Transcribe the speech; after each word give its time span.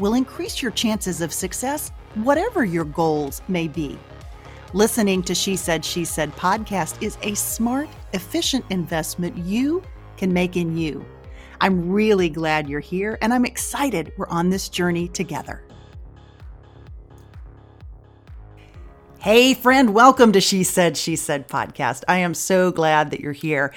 will 0.00 0.14
increase 0.14 0.62
your 0.62 0.72
chances 0.72 1.20
of 1.20 1.32
success 1.32 1.92
whatever 2.14 2.64
your 2.64 2.84
goals 2.84 3.42
may 3.46 3.68
be. 3.68 3.98
Listening 4.72 5.22
to 5.24 5.34
She 5.34 5.56
Said, 5.56 5.84
She 5.84 6.04
Said 6.04 6.34
podcast 6.36 7.00
is 7.02 7.18
a 7.22 7.34
smart, 7.34 7.88
efficient 8.12 8.64
investment 8.70 9.36
you 9.36 9.82
can 10.16 10.32
make 10.32 10.56
in 10.56 10.76
you. 10.76 11.04
I'm 11.60 11.90
really 11.90 12.28
glad 12.28 12.68
you're 12.68 12.80
here 12.80 13.18
and 13.20 13.34
I'm 13.34 13.44
excited 13.44 14.12
we're 14.16 14.28
on 14.28 14.48
this 14.48 14.68
journey 14.68 15.08
together. 15.08 15.62
Hey, 19.20 19.52
friend, 19.52 19.92
welcome 19.92 20.32
to 20.32 20.40
She 20.40 20.64
Said, 20.64 20.96
She 20.96 21.14
Said 21.14 21.46
podcast. 21.46 22.04
I 22.08 22.18
am 22.18 22.32
so 22.32 22.70
glad 22.70 23.10
that 23.10 23.20
you're 23.20 23.32
here. 23.32 23.74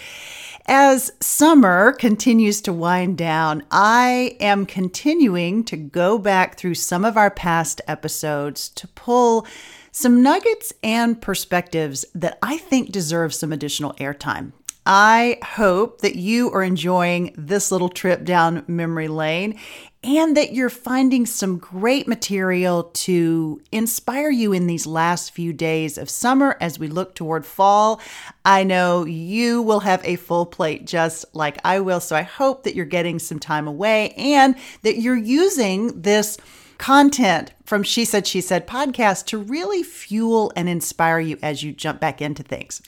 As 0.66 1.12
summer 1.20 1.92
continues 1.92 2.62
to 2.62 2.72
wind 2.72 3.18
down, 3.18 3.64
I 3.70 4.38
am 4.40 4.66
continuing 4.66 5.66
to 5.66 5.76
go 5.76 6.18
back 6.18 6.56
through 6.56 6.76
some 6.76 7.04
of 7.04 7.18
our 7.18 7.30
past 7.30 7.82
episodes 7.86 8.70
to 8.70 8.88
pull 8.88 9.46
some 9.92 10.24
nuggets 10.24 10.72
and 10.82 11.22
perspectives 11.22 12.06
that 12.16 12.40
I 12.42 12.58
think 12.58 12.92
deserve 12.92 13.34
some 13.34 13.52
additional 13.52 13.94
airtime. 13.96 14.54
I 14.86 15.40
hope 15.44 16.02
that 16.02 16.16
you 16.16 16.52
are 16.52 16.64
enjoying 16.64 17.34
this 17.38 17.72
little 17.72 17.90
trip 17.90 18.26
down 18.26 18.66
memory 18.68 19.08
lane 19.08 19.58
and 20.04 20.36
that 20.36 20.54
you're 20.54 20.70
finding 20.70 21.26
some 21.26 21.58
great 21.58 22.08
material 22.08 22.84
to 22.94 23.62
inspire 23.72 24.30
you 24.30 24.52
in 24.52 24.68
these 24.68 24.86
last 24.86 25.32
few 25.32 25.54
days 25.54 25.98
of 25.98 26.10
summer 26.10 26.58
as 26.60 26.78
we 26.78 26.90
look 26.90 27.16
toward 27.16 27.46
fall. 27.46 28.02
I 28.44 28.66
know 28.66 29.06
you 29.06 29.62
will 29.62 29.80
have 29.80 30.02
a 30.04 30.18
full 30.18 30.46
plate 30.46 30.86
just 30.86 31.26
like 31.34 31.58
I 31.64 31.80
will. 31.80 32.02
So 32.02 32.18
I 32.18 32.24
hope 32.24 32.64
that 32.64 32.76
you're 32.76 32.86
getting 32.86 33.20
some 33.20 33.40
time 33.40 33.68
away 33.68 34.10
and 34.18 34.56
that 34.82 34.98
you're 34.98 35.16
using 35.16 36.02
this 36.02 36.38
content 36.78 37.54
from 37.64 37.84
She 37.84 38.04
Said, 38.04 38.28
She 38.28 38.42
Said 38.42 38.68
podcast 38.68 39.28
to 39.28 39.38
really 39.38 39.84
fuel 39.84 40.52
and 40.58 40.68
inspire 40.68 41.20
you 41.20 41.38
as 41.42 41.64
you 41.64 41.72
jump 41.72 42.02
back 42.02 42.22
into 42.22 42.44
things. 42.44 42.82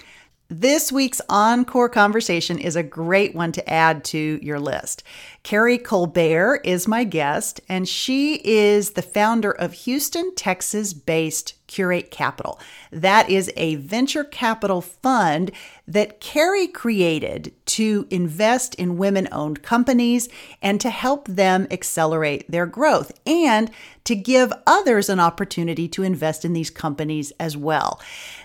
This 0.48 0.92
week's 0.92 1.22
encore 1.28 1.90
conversation 1.90 2.60
is 2.60 2.76
a 2.76 2.84
great 2.84 3.34
one 3.34 3.52
to 3.54 3.68
add 3.68 4.04
to 4.06 4.40
your 4.44 4.60
list. 4.60 5.02
Carrie 5.42 5.80
Colbert 5.80 6.62
is 6.64 6.88
my 6.88 7.04
guest, 7.04 7.62
and 7.68 7.90
she 7.90 8.36
is 8.44 8.92
the 8.92 9.02
founder 9.02 9.52
of 9.52 9.74
Houston, 9.74 10.36
Texas 10.36 10.94
based 10.94 11.56
Curate 11.68 12.12
Capital. 12.12 12.60
That 12.92 13.30
is 13.30 13.52
a 13.56 13.76
venture 13.76 14.24
capital 14.24 14.82
fund 14.82 15.52
that 15.88 16.20
Carrie 16.20 16.68
created 16.68 17.54
to 17.66 18.08
invest 18.10 18.76
in 18.76 18.98
women 18.98 19.28
owned 19.32 19.62
companies 19.62 20.30
and 20.62 20.80
to 20.82 20.90
help 20.90 21.28
them 21.28 21.68
accelerate 21.70 22.50
their 22.50 22.66
growth 22.66 23.12
and 23.26 23.70
to 24.04 24.16
give 24.16 24.54
others 24.68 25.10
an 25.10 25.20
opportunity 25.20 25.88
to 25.88 26.04
invest 26.04 26.46
in 26.46 26.54
these 26.54 26.70
companies 26.70 27.32
as 27.40 27.58
well. 27.58 28.00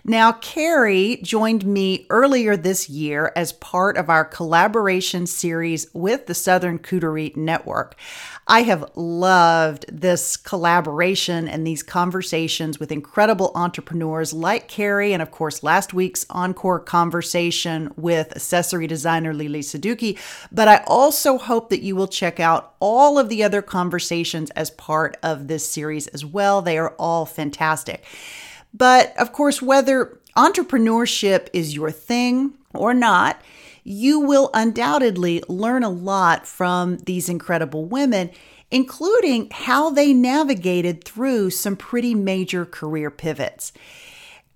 Now, 0.05 0.33
Carrie 0.33 1.21
joined 1.23 1.67
me 1.67 2.07
earlier 2.09 2.57
this 2.57 2.89
year 2.89 3.33
as 3.37 3.53
part 3.53 3.99
of 3.99 4.09
our 4.09 4.25
collaboration 4.25 5.27
series 5.27 5.87
with 5.93 6.27
the 6.27 6.35
Southern 6.35 6.79
Coterie 6.79 7.33
Network. 7.37 7.97
I 8.47 8.63
have 8.63 8.91
loved 8.97 9.85
this 9.89 10.37
collaboration 10.37 11.47
and 11.47 11.67
these 11.67 11.83
conversations 11.83 12.81
with 12.81 12.91
incredible 12.91 13.10
entrepreneurs 13.17 14.33
like 14.33 14.69
Carrie, 14.69 15.13
and 15.13 15.23
of 15.23 15.31
course, 15.31 15.63
last 15.63 15.93
week's 15.93 16.27
encore 16.31 16.81
conversation 16.81 17.93
with 17.97 18.33
accessory 18.35 18.87
designer 18.87 19.35
Lele 19.35 19.63
Sadoughi. 19.63 20.19
But 20.53 20.69
I 20.69 20.83
also 20.87 21.39
hope 21.39 21.71
that 21.71 21.83
you 21.83 21.97
will 21.97 22.09
check 22.09 22.41
out 22.41 22.75
all 22.81 23.19
of 23.19 23.29
the 23.29 23.43
other 23.43 23.63
conversations 23.63 24.51
as 24.51 24.71
part 24.71 25.17
of 25.23 25.49
this 25.49 25.69
series 25.69 26.07
as 26.09 26.25
well. 26.25 26.63
They 26.63 26.79
are 26.79 26.95
all 26.99 27.27
fantastic. 27.27 28.05
But 28.73 29.17
of 29.19 29.33
course, 29.33 29.61
whether 29.61 30.19
entrepreneurship 30.37 31.49
is 31.53 31.75
your 31.75 31.91
thing 31.91 32.55
or 32.75 32.95
not, 32.95 33.41
you 33.83 34.21
will 34.21 34.51
undoubtedly 34.55 35.43
learn 35.49 35.83
a 35.83 35.89
lot 35.89 36.47
from 36.47 36.99
these 36.99 37.29
incredible 37.29 37.87
women, 37.87 38.31
including 38.71 39.49
how 39.51 39.91
they 39.91 40.13
navigated 40.13 41.05
through 41.05 41.51
some 41.51 41.77
pretty 41.77 42.15
major 42.15 42.65
career 42.65 43.11
pivots. 43.11 43.73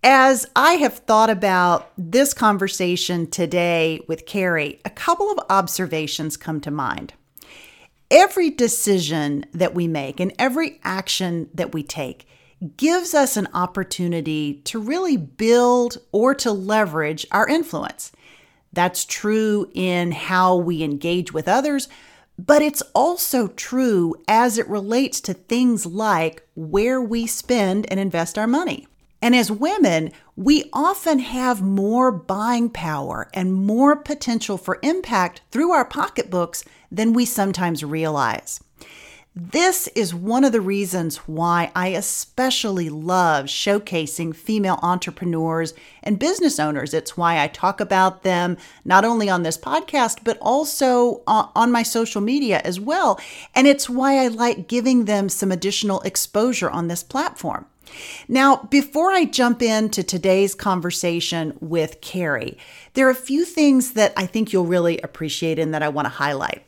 As 0.03 0.47
I 0.55 0.75
have 0.75 0.99
thought 0.99 1.31
about 1.31 1.91
this 1.97 2.35
conversation 2.35 3.27
today 3.29 4.01
with 4.07 4.27
Carrie, 4.27 4.81
a 4.85 4.91
couple 4.91 5.31
of 5.31 5.39
observations 5.49 6.37
come 6.37 6.61
to 6.61 6.71
mind. 6.71 7.15
Every 8.11 8.51
decision 8.51 9.47
that 9.53 9.75
we 9.75 9.89
make 9.89 10.21
and 10.21 10.33
every 10.39 10.79
action 10.85 11.49
that 11.55 11.73
we 11.73 11.83
take 11.83 12.29
gives 12.77 13.15
us 13.15 13.37
an 13.37 13.49
opportunity 13.55 14.61
to 14.65 14.79
really 14.79 15.17
build 15.17 15.99
or 16.13 16.35
to 16.35 16.53
leverage 16.53 17.27
our 17.31 17.49
influence. 17.49 18.13
That's 18.73 19.05
true 19.05 19.71
in 19.75 20.13
how 20.13 20.57
we 20.57 20.83
engage 20.83 21.33
with 21.33 21.49
others, 21.49 21.89
but 22.39 22.63
it's 22.63 22.83
also 22.95 23.49
true 23.49 24.15
as 24.27 24.59
it 24.59 24.69
relates 24.69 25.21
to 25.21 25.35
things 25.35 25.87
like 25.87 26.47
where 26.55 27.01
we 27.01 27.27
spend 27.27 27.87
and 27.91 28.01
invest 28.01 28.39
our 28.39 28.47
money. 28.47 28.87
And 29.23 29.35
as 29.35 29.51
women, 29.51 30.13
we 30.37 30.69
often 30.73 31.21
have 31.21 31.63
more 31.63 32.13
buying 32.13 32.69
power 32.69 33.31
and 33.33 33.55
more 33.55 33.97
potential 33.97 34.59
for 34.59 34.79
impact 34.83 35.41
through 35.51 35.71
our 35.71 35.85
pocketbooks 35.85 36.65
than 36.91 37.13
we 37.13 37.25
sometimes 37.25 37.83
realize. 37.83 38.61
This 39.37 39.89
is 39.97 40.15
one 40.15 40.45
of 40.45 40.53
the 40.53 40.61
reasons 40.61 41.17
why 41.17 41.73
I 41.75 41.89
especially 41.89 42.89
love 42.89 43.47
showcasing 43.47 44.33
female 44.33 44.79
entrepreneurs 44.81 45.75
and 46.05 46.21
business 46.21 46.61
owners. 46.61 46.95
It's 46.95 47.17
why 47.17 47.43
I 47.43 47.49
talk 47.49 47.81
about 47.81 48.23
them 48.23 48.57
not 48.85 49.05
only 49.05 49.29
on 49.29 49.43
this 49.43 49.59
podcast, 49.59 50.19
but 50.23 50.39
also 50.41 51.25
uh, 51.27 51.49
on 51.57 51.73
my 51.73 51.83
social 51.83 52.21
media 52.21 52.61
as 52.65 52.79
well. 52.79 53.19
And 53.57 53.67
it's 53.67 53.91
why 53.91 54.19
I 54.19 54.29
like 54.29 54.69
giving 54.69 55.07
them 55.07 55.29
some 55.29 55.51
additional 55.51 56.01
exposure 56.03 56.71
on 56.71 56.87
this 56.87 57.03
platform. 57.03 57.67
Now, 58.29 58.69
before 58.71 59.11
I 59.11 59.25
jump 59.25 59.63
into 59.63 60.05
today's 60.05 60.55
conversation 60.55 61.57
with 61.59 62.01
Carrie, 62.01 62.57
there 62.93 63.09
are 63.09 63.11
a 63.11 63.17
few 63.17 63.45
things 63.45 63.95
that 63.95 64.13
I 64.17 64.27
think 64.27 64.53
you'll 64.53 64.67
really 64.67 64.99
appreciate 64.99 65.59
and 65.59 65.75
that 65.75 65.83
I 65.83 65.89
want 65.89 66.07
to 66.07 66.11
highlight. 66.11 66.65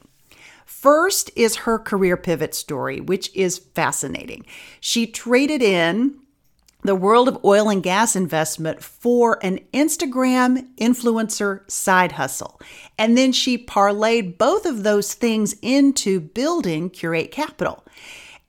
First 0.67 1.31
is 1.37 1.57
her 1.57 1.79
career 1.79 2.17
pivot 2.17 2.55
story, 2.55 3.01
which 3.01 3.35
is 3.35 3.57
fascinating. 3.59 4.45
She 4.81 5.07
traded 5.07 5.63
in 5.63 6.19
the 6.83 6.97
world 6.97 7.29
of 7.29 7.45
oil 7.45 7.69
and 7.69 7.83
gas 7.83 8.17
investment 8.17 8.83
for 8.83 9.39
an 9.43 9.61
Instagram 9.73 10.69
influencer 10.77 11.69
side 11.71 12.13
hustle. 12.13 12.61
And 12.99 13.17
then 13.17 13.33
she 13.33 13.57
parlayed 13.57 14.39
both 14.39 14.67
of 14.67 14.83
those 14.83 15.15
things 15.15 15.55
into 15.63 16.21
building 16.21 16.91
Curate 16.91 17.31
Capital. 17.31 17.85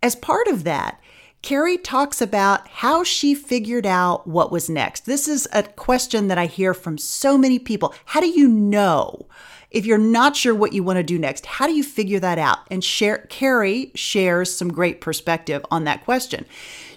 As 0.01 0.15
part 0.15 0.47
of 0.47 0.63
that, 0.65 0.99
Carrie 1.43 1.77
talks 1.77 2.19
about 2.19 2.67
how 2.67 3.03
she 3.03 3.35
figured 3.35 3.85
out 3.85 4.27
what 4.27 4.51
was 4.51 4.69
next. 4.69 5.05
This 5.05 5.27
is 5.27 5.47
a 5.53 5.63
question 5.63 6.27
that 6.27 6.37
I 6.37 6.47
hear 6.47 6.73
from 6.73 6.97
so 6.97 7.37
many 7.37 7.59
people. 7.59 7.93
How 8.05 8.19
do 8.19 8.27
you 8.27 8.47
know 8.47 9.27
If 9.69 9.85
you're 9.85 9.97
not 9.97 10.35
sure 10.35 10.55
what 10.55 10.71
you 10.71 10.81
want 10.81 10.97
to 10.97 11.03
do 11.03 11.19
next, 11.19 11.45
how 11.45 11.67
do 11.67 11.73
you 11.73 11.83
figure 11.83 12.19
that 12.19 12.39
out? 12.39 12.59
And 12.71 12.81
share, 12.81 13.27
Carrie 13.29 13.91
shares 13.95 14.55
some 14.55 14.71
great 14.71 15.01
perspective 15.01 15.65
on 15.69 15.83
that 15.83 16.05
question. 16.05 16.45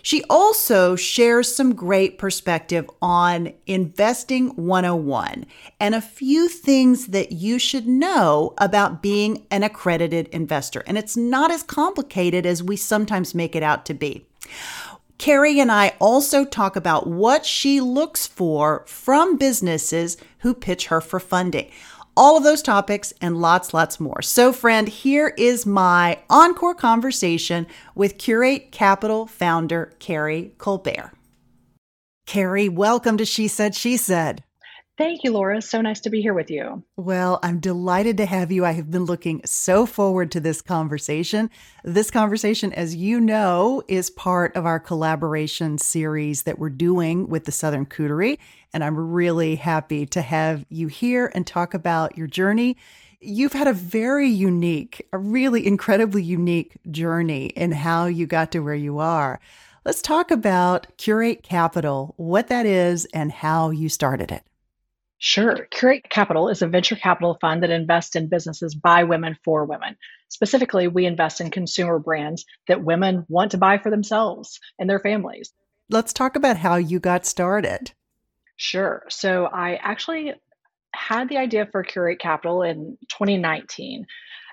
She 0.02 0.22
also 0.30 0.96
shares 0.96 1.54
some 1.54 1.74
great 1.74 2.16
perspective 2.16 2.88
on 3.02 3.52
investing 3.66 4.50
101 4.50 5.46
and 5.78 5.94
a 5.94 6.00
few 6.00 6.48
things 6.48 7.08
that 7.08 7.32
you 7.32 7.58
should 7.58 7.86
know 7.86 8.54
about 8.58 9.02
being 9.02 9.46
an 9.50 9.62
accredited 9.62 10.28
investor. 10.28 10.82
And 10.86 10.96
it's 10.96 11.16
not 11.16 11.50
as 11.50 11.62
complicated 11.62 12.46
as 12.46 12.62
we 12.62 12.76
sometimes 12.76 13.34
make 13.34 13.54
it 13.56 13.62
out 13.62 13.84
to 13.86 13.94
be. 13.94 14.24
Carrie 15.18 15.60
and 15.60 15.70
I 15.70 15.92
also 15.98 16.46
talk 16.46 16.76
about 16.76 17.06
what 17.06 17.44
she 17.44 17.78
looks 17.78 18.26
for 18.26 18.84
from 18.86 19.36
businesses 19.36 20.16
who 20.38 20.54
pitch 20.54 20.86
her 20.86 21.02
for 21.02 21.20
funding 21.20 21.70
all 22.16 22.36
of 22.36 22.42
those 22.42 22.62
topics 22.62 23.12
and 23.20 23.40
lots, 23.40 23.72
lots 23.72 24.00
more. 24.00 24.22
So, 24.22 24.52
friend, 24.52 24.88
here 24.88 25.34
is 25.38 25.66
my 25.66 26.18
encore 26.28 26.74
conversation 26.74 27.66
with 27.94 28.18
Curate 28.18 28.72
Capital 28.72 29.26
founder 29.26 29.94
Carrie 29.98 30.54
Colbert. 30.58 31.12
Carrie, 32.26 32.68
welcome 32.68 33.16
to 33.16 33.24
She 33.24 33.48
Said, 33.48 33.74
She 33.74 33.96
Said. 33.96 34.44
Thank 35.00 35.24
you, 35.24 35.32
Laura. 35.32 35.62
So 35.62 35.80
nice 35.80 36.00
to 36.00 36.10
be 36.10 36.20
here 36.20 36.34
with 36.34 36.50
you. 36.50 36.84
Well, 36.98 37.38
I'm 37.42 37.58
delighted 37.58 38.18
to 38.18 38.26
have 38.26 38.52
you. 38.52 38.66
I 38.66 38.72
have 38.72 38.90
been 38.90 39.06
looking 39.06 39.40
so 39.46 39.86
forward 39.86 40.30
to 40.32 40.40
this 40.40 40.60
conversation. 40.60 41.48
This 41.82 42.10
conversation, 42.10 42.70
as 42.74 42.94
you 42.94 43.18
know, 43.18 43.82
is 43.88 44.10
part 44.10 44.54
of 44.54 44.66
our 44.66 44.78
collaboration 44.78 45.78
series 45.78 46.42
that 46.42 46.58
we're 46.58 46.68
doing 46.68 47.30
with 47.30 47.46
the 47.46 47.50
Southern 47.50 47.86
Coterie. 47.86 48.38
And 48.74 48.84
I'm 48.84 48.94
really 48.94 49.56
happy 49.56 50.04
to 50.04 50.20
have 50.20 50.66
you 50.68 50.88
here 50.88 51.32
and 51.34 51.46
talk 51.46 51.72
about 51.72 52.18
your 52.18 52.26
journey. 52.26 52.76
You've 53.22 53.54
had 53.54 53.68
a 53.68 53.72
very 53.72 54.28
unique, 54.28 55.08
a 55.14 55.18
really 55.18 55.66
incredibly 55.66 56.22
unique 56.22 56.76
journey 56.90 57.46
in 57.46 57.72
how 57.72 58.04
you 58.04 58.26
got 58.26 58.52
to 58.52 58.58
where 58.58 58.74
you 58.74 58.98
are. 58.98 59.40
Let's 59.86 60.02
talk 60.02 60.30
about 60.30 60.88
Curate 60.98 61.42
Capital, 61.42 62.12
what 62.18 62.48
that 62.48 62.66
is, 62.66 63.06
and 63.14 63.32
how 63.32 63.70
you 63.70 63.88
started 63.88 64.30
it. 64.30 64.42
Sure. 65.22 65.68
Curate 65.70 66.08
Capital 66.08 66.48
is 66.48 66.62
a 66.62 66.66
venture 66.66 66.96
capital 66.96 67.36
fund 67.42 67.62
that 67.62 67.68
invests 67.68 68.16
in 68.16 68.30
businesses 68.30 68.74
by 68.74 69.04
women 69.04 69.36
for 69.44 69.66
women. 69.66 69.96
Specifically, 70.30 70.88
we 70.88 71.04
invest 71.04 71.42
in 71.42 71.50
consumer 71.50 71.98
brands 71.98 72.46
that 72.68 72.82
women 72.82 73.26
want 73.28 73.50
to 73.50 73.58
buy 73.58 73.76
for 73.76 73.90
themselves 73.90 74.58
and 74.78 74.88
their 74.88 74.98
families. 74.98 75.52
Let's 75.90 76.14
talk 76.14 76.36
about 76.36 76.56
how 76.56 76.76
you 76.76 77.00
got 77.00 77.26
started. 77.26 77.92
Sure. 78.56 79.02
So, 79.10 79.44
I 79.44 79.74
actually 79.74 80.32
had 80.94 81.28
the 81.28 81.36
idea 81.36 81.68
for 81.70 81.82
Curate 81.82 82.18
Capital 82.18 82.62
in 82.62 82.96
2019. 83.10 84.06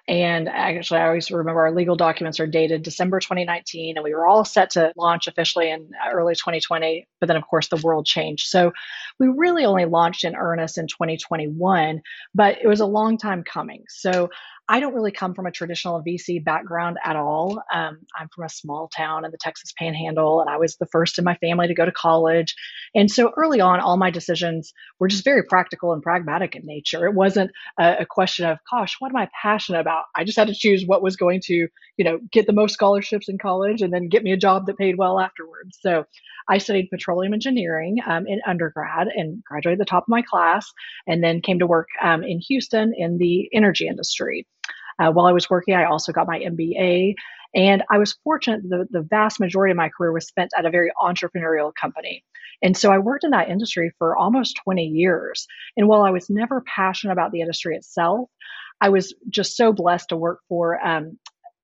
And 0.08 0.48
actually, 0.48 1.02
I 1.02 1.08
always 1.08 1.30
remember 1.30 1.62
our 1.62 1.72
legal 1.74 1.98
documents 1.98 2.40
are 2.40 2.48
dated 2.48 2.82
December 2.82 3.20
2019, 3.20 3.98
and 3.98 4.04
we 4.06 4.14
were 4.14 4.26
all 4.26 4.46
set 4.46 4.70
to 4.72 4.94
launch 4.96 5.28
officially 5.28 5.70
in 5.70 5.90
early 6.10 6.34
2020. 6.34 7.06
But 7.20 7.28
then, 7.28 7.36
of 7.36 7.46
course, 7.46 7.68
the 7.68 7.82
world 7.84 8.06
changed. 8.06 8.48
So 8.48 8.72
we 9.20 9.28
really 9.28 9.66
only 9.66 9.84
launched 9.84 10.24
in 10.24 10.36
earnest 10.36 10.78
in 10.78 10.88
2021, 10.88 12.02
but 12.34 12.58
it 12.62 12.68
was 12.68 12.80
a 12.80 12.86
long 12.86 13.18
time 13.18 13.44
coming. 13.44 13.84
So 13.90 14.30
I 14.70 14.80
don't 14.82 14.94
really 14.94 15.12
come 15.12 15.34
from 15.34 15.46
a 15.46 15.52
traditional 15.52 16.04
VC 16.04 16.44
background 16.44 16.98
at 17.04 17.16
all. 17.16 17.62
Um, 17.74 18.00
I'm 18.20 18.28
from 18.36 18.44
a 18.44 18.50
small 18.50 18.90
town 18.90 19.24
in 19.24 19.32
the 19.32 19.38
Texas 19.38 19.74
Panhandle, 19.78 20.42
and 20.42 20.50
I 20.50 20.58
was 20.58 20.76
the 20.76 20.86
first 20.88 21.18
in 21.18 21.24
my 21.24 21.36
family 21.36 21.68
to 21.68 21.74
go 21.74 21.86
to 21.86 21.92
college. 21.92 22.54
And 22.94 23.10
so 23.10 23.32
early 23.38 23.62
on, 23.62 23.80
all 23.80 23.96
my 23.96 24.12
decisions 24.12 24.74
were 25.00 25.08
just 25.08 25.24
very 25.24 25.44
practical 25.44 25.94
and 25.94 26.04
pragmatic 26.04 26.56
in 26.56 26.66
nature. 26.66 27.06
It 27.06 27.14
wasn't 27.14 27.52
a, 27.80 27.98
a 28.00 28.06
question 28.06 28.46
of, 28.46 28.58
gosh, 28.70 28.98
what 29.00 29.10
am 29.10 29.16
I 29.16 29.30
passionate 29.42 29.80
about? 29.80 30.06
I 30.16 30.26
just 30.26 30.38
had 30.38 30.48
to 30.48 30.56
choose 30.56 30.86
what 30.86 31.02
was 31.02 31.16
going 31.16 31.42
to, 31.46 31.54
you 31.54 32.04
know, 32.04 32.20
get 32.32 32.46
the 32.46 32.54
most 32.54 32.74
scholarships 32.74 33.30
in 33.30 33.38
college 33.38 33.82
and 33.82 33.94
then 33.94 34.10
get 34.10 34.24
me 34.24 34.34
a 34.34 34.38
job 34.38 34.66
that 34.66 34.78
paid 34.78 34.98
well 34.98 35.20
afterwards. 35.20 35.78
So 35.82 36.06
I 36.50 36.58
studied 36.58 36.90
petroleum 36.90 37.34
engineering 37.34 37.98
um, 38.08 38.28
in 38.28 38.42
undergrad 38.46 39.08
and 39.08 39.44
graduated 39.44 39.80
the 39.80 39.86
top 39.86 40.04
of 40.04 40.10
my 40.10 40.22
class, 40.22 40.72
and 41.08 41.24
then 41.24 41.42
came 41.42 41.60
to 41.60 41.68
work 41.68 41.88
um, 42.02 42.24
in 42.24 42.40
Houston 42.48 42.94
in 42.96 43.18
the 43.18 43.50
energy 43.54 43.88
industry. 43.88 44.48
Uh, 45.00 45.12
while 45.12 45.28
I 45.28 45.32
was 45.32 45.50
working, 45.50 45.76
I 45.76 45.86
also 45.86 46.12
got 46.12 46.28
my 46.28 46.40
MBA. 46.40 47.14
And 47.56 47.84
I 47.90 47.98
was 47.98 48.18
fortunate 48.24 48.62
the, 48.64 48.88
the 48.92 49.02
vast 49.02 49.40
majority 49.40 49.72
of 49.72 49.78
my 49.78 49.90
career 49.90 50.12
was 50.12 50.28
spent 50.28 50.52
at 50.58 50.66
a 50.66 50.70
very 50.70 50.92
entrepreneurial 51.02 51.72
company. 51.80 52.24
And 52.62 52.76
so 52.76 52.92
I 52.92 52.98
worked 52.98 53.24
in 53.24 53.32
that 53.32 53.50
industry 53.50 53.92
for 53.98 54.18
almost 54.18 54.60
20 54.64 54.84
years. 54.84 55.48
And 55.78 55.88
while 55.88 56.02
I 56.02 56.12
was 56.12 56.30
never 56.30 56.62
passionate 56.62 57.14
about 57.14 57.32
the 57.32 57.42
industry 57.42 57.76
itself, 57.76 58.30
I 58.82 58.90
was 58.90 59.14
just 59.30 59.56
so 59.56 59.72
blessed 59.72 60.10
to 60.10 60.18
work 60.18 60.40
for 60.50 60.84
um, 60.86 61.18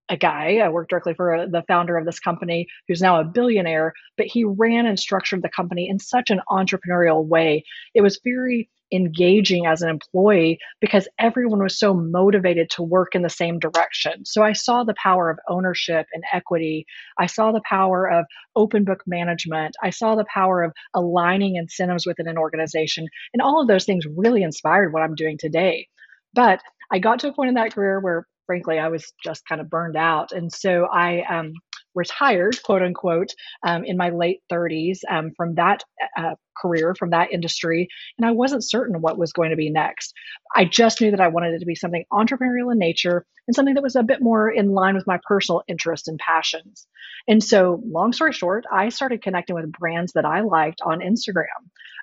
a 0.09 0.17
guy. 0.17 0.57
I 0.57 0.69
worked 0.69 0.89
directly 0.89 1.13
for 1.13 1.35
uh, 1.35 1.45
the 1.45 1.63
founder 1.67 1.97
of 1.97 2.05
this 2.05 2.19
company 2.19 2.67
who's 2.87 3.01
now 3.01 3.19
a 3.19 3.23
billionaire, 3.23 3.93
but 4.17 4.27
he 4.27 4.43
ran 4.43 4.85
and 4.85 4.99
structured 4.99 5.41
the 5.41 5.49
company 5.49 5.87
in 5.87 5.99
such 5.99 6.29
an 6.29 6.41
entrepreneurial 6.49 7.25
way. 7.25 7.63
It 7.93 8.01
was 8.01 8.19
very 8.23 8.69
engaging 8.91 9.65
as 9.65 9.81
an 9.81 9.89
employee 9.89 10.59
because 10.79 11.07
everyone 11.17 11.63
was 11.63 11.77
so 11.77 11.93
motivated 11.95 12.69
to 12.69 12.83
work 12.83 13.15
in 13.15 13.23
the 13.23 13.29
same 13.29 13.57
direction. 13.57 14.23
So 14.23 14.43
I 14.43 14.53
saw 14.53 14.83
the 14.83 14.93
power 15.01 15.31
of 15.31 15.39
ownership 15.49 16.05
and 16.13 16.23
equity. 16.31 16.85
I 17.17 17.25
saw 17.25 17.51
the 17.51 17.63
power 17.67 18.09
of 18.09 18.25
open 18.55 18.83
book 18.83 19.01
management. 19.07 19.75
I 19.81 19.89
saw 19.89 20.15
the 20.15 20.25
power 20.25 20.61
of 20.61 20.73
aligning 20.93 21.55
incentives 21.55 22.05
within 22.05 22.27
an 22.27 22.37
organization. 22.37 23.07
And 23.33 23.41
all 23.41 23.59
of 23.59 23.67
those 23.67 23.85
things 23.85 24.05
really 24.15 24.43
inspired 24.43 24.93
what 24.93 25.01
I'm 25.01 25.15
doing 25.15 25.37
today. 25.39 25.87
But 26.35 26.61
I 26.91 26.99
got 26.99 27.19
to 27.19 27.29
a 27.29 27.33
point 27.33 27.49
in 27.49 27.55
that 27.55 27.73
career 27.73 27.99
where 27.99 28.27
frankly, 28.45 28.79
I 28.79 28.89
was 28.89 29.13
just 29.23 29.47
kind 29.47 29.61
of 29.61 29.69
burned 29.69 29.95
out. 29.95 30.31
And 30.31 30.51
so 30.51 30.87
I 30.91 31.23
um, 31.23 31.53
retired, 31.95 32.61
quote 32.63 32.81
unquote, 32.81 33.29
um, 33.65 33.83
in 33.83 33.97
my 33.97 34.09
late 34.09 34.41
30s 34.51 34.99
um, 35.09 35.31
from 35.35 35.55
that 35.55 35.83
uh, 36.17 36.35
career, 36.57 36.95
from 36.95 37.11
that 37.11 37.31
industry. 37.31 37.87
And 38.17 38.27
I 38.27 38.31
wasn't 38.31 38.67
certain 38.67 39.01
what 39.01 39.17
was 39.17 39.33
going 39.33 39.51
to 39.51 39.55
be 39.55 39.69
next. 39.69 40.13
I 40.55 40.65
just 40.65 41.01
knew 41.01 41.11
that 41.11 41.21
I 41.21 41.27
wanted 41.27 41.53
it 41.53 41.59
to 41.59 41.65
be 41.65 41.75
something 41.75 42.05
entrepreneurial 42.11 42.71
in 42.71 42.77
nature 42.77 43.25
and 43.47 43.55
something 43.55 43.73
that 43.75 43.83
was 43.83 43.95
a 43.95 44.03
bit 44.03 44.21
more 44.21 44.49
in 44.49 44.71
line 44.71 44.95
with 44.95 45.07
my 45.07 45.19
personal 45.27 45.63
interests 45.67 46.07
and 46.07 46.19
passions. 46.19 46.87
And 47.27 47.43
so, 47.43 47.81
long 47.85 48.13
story 48.13 48.33
short, 48.33 48.65
I 48.71 48.89
started 48.89 49.21
connecting 49.21 49.55
with 49.55 49.71
brands 49.71 50.13
that 50.13 50.25
I 50.25 50.41
liked 50.41 50.81
on 50.81 50.99
Instagram. 50.99 51.45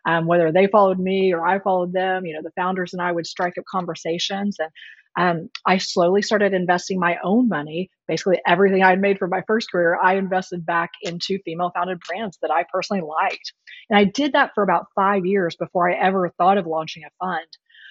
Um, 0.07 0.27
whether 0.27 0.51
they 0.51 0.67
followed 0.67 0.99
me 0.99 1.35
or 1.35 1.47
I 1.47 1.59
followed 1.59 1.93
them, 1.93 2.25
you 2.25 2.33
know, 2.33 2.41
the 2.43 2.53
founders 2.53 2.95
and 2.95 3.03
I 3.03 3.13
would 3.13 3.27
strike 3.27 3.59
up 3.59 3.67
conversations 3.71 4.57
and 4.59 4.71
um, 5.21 5.51
I 5.67 5.77
slowly 5.77 6.23
started 6.23 6.55
investing 6.55 6.99
my 6.99 7.19
own 7.23 7.47
money. 7.47 7.91
Basically, 8.09 8.41
everything 8.47 8.83
I 8.83 8.89
had 8.89 9.03
made 9.03 9.19
for 9.19 9.29
my 9.29 9.43
first 9.47 9.71
career, 9.71 9.99
I 10.03 10.15
invested 10.15 10.65
back 10.65 10.93
into 11.03 11.39
female 11.45 11.73
founded 11.75 12.01
brands 12.09 12.39
that 12.41 12.51
I 12.51 12.65
personally 12.73 13.03
liked. 13.03 13.53
And 13.91 13.99
I 13.99 14.05
did 14.05 14.33
that 14.33 14.53
for 14.55 14.63
about 14.63 14.87
five 14.95 15.27
years 15.27 15.57
before 15.57 15.91
I 15.91 15.95
ever 15.95 16.33
thought 16.39 16.57
of 16.57 16.67
launching 16.67 17.03
a 17.05 17.11
fund. 17.23 17.47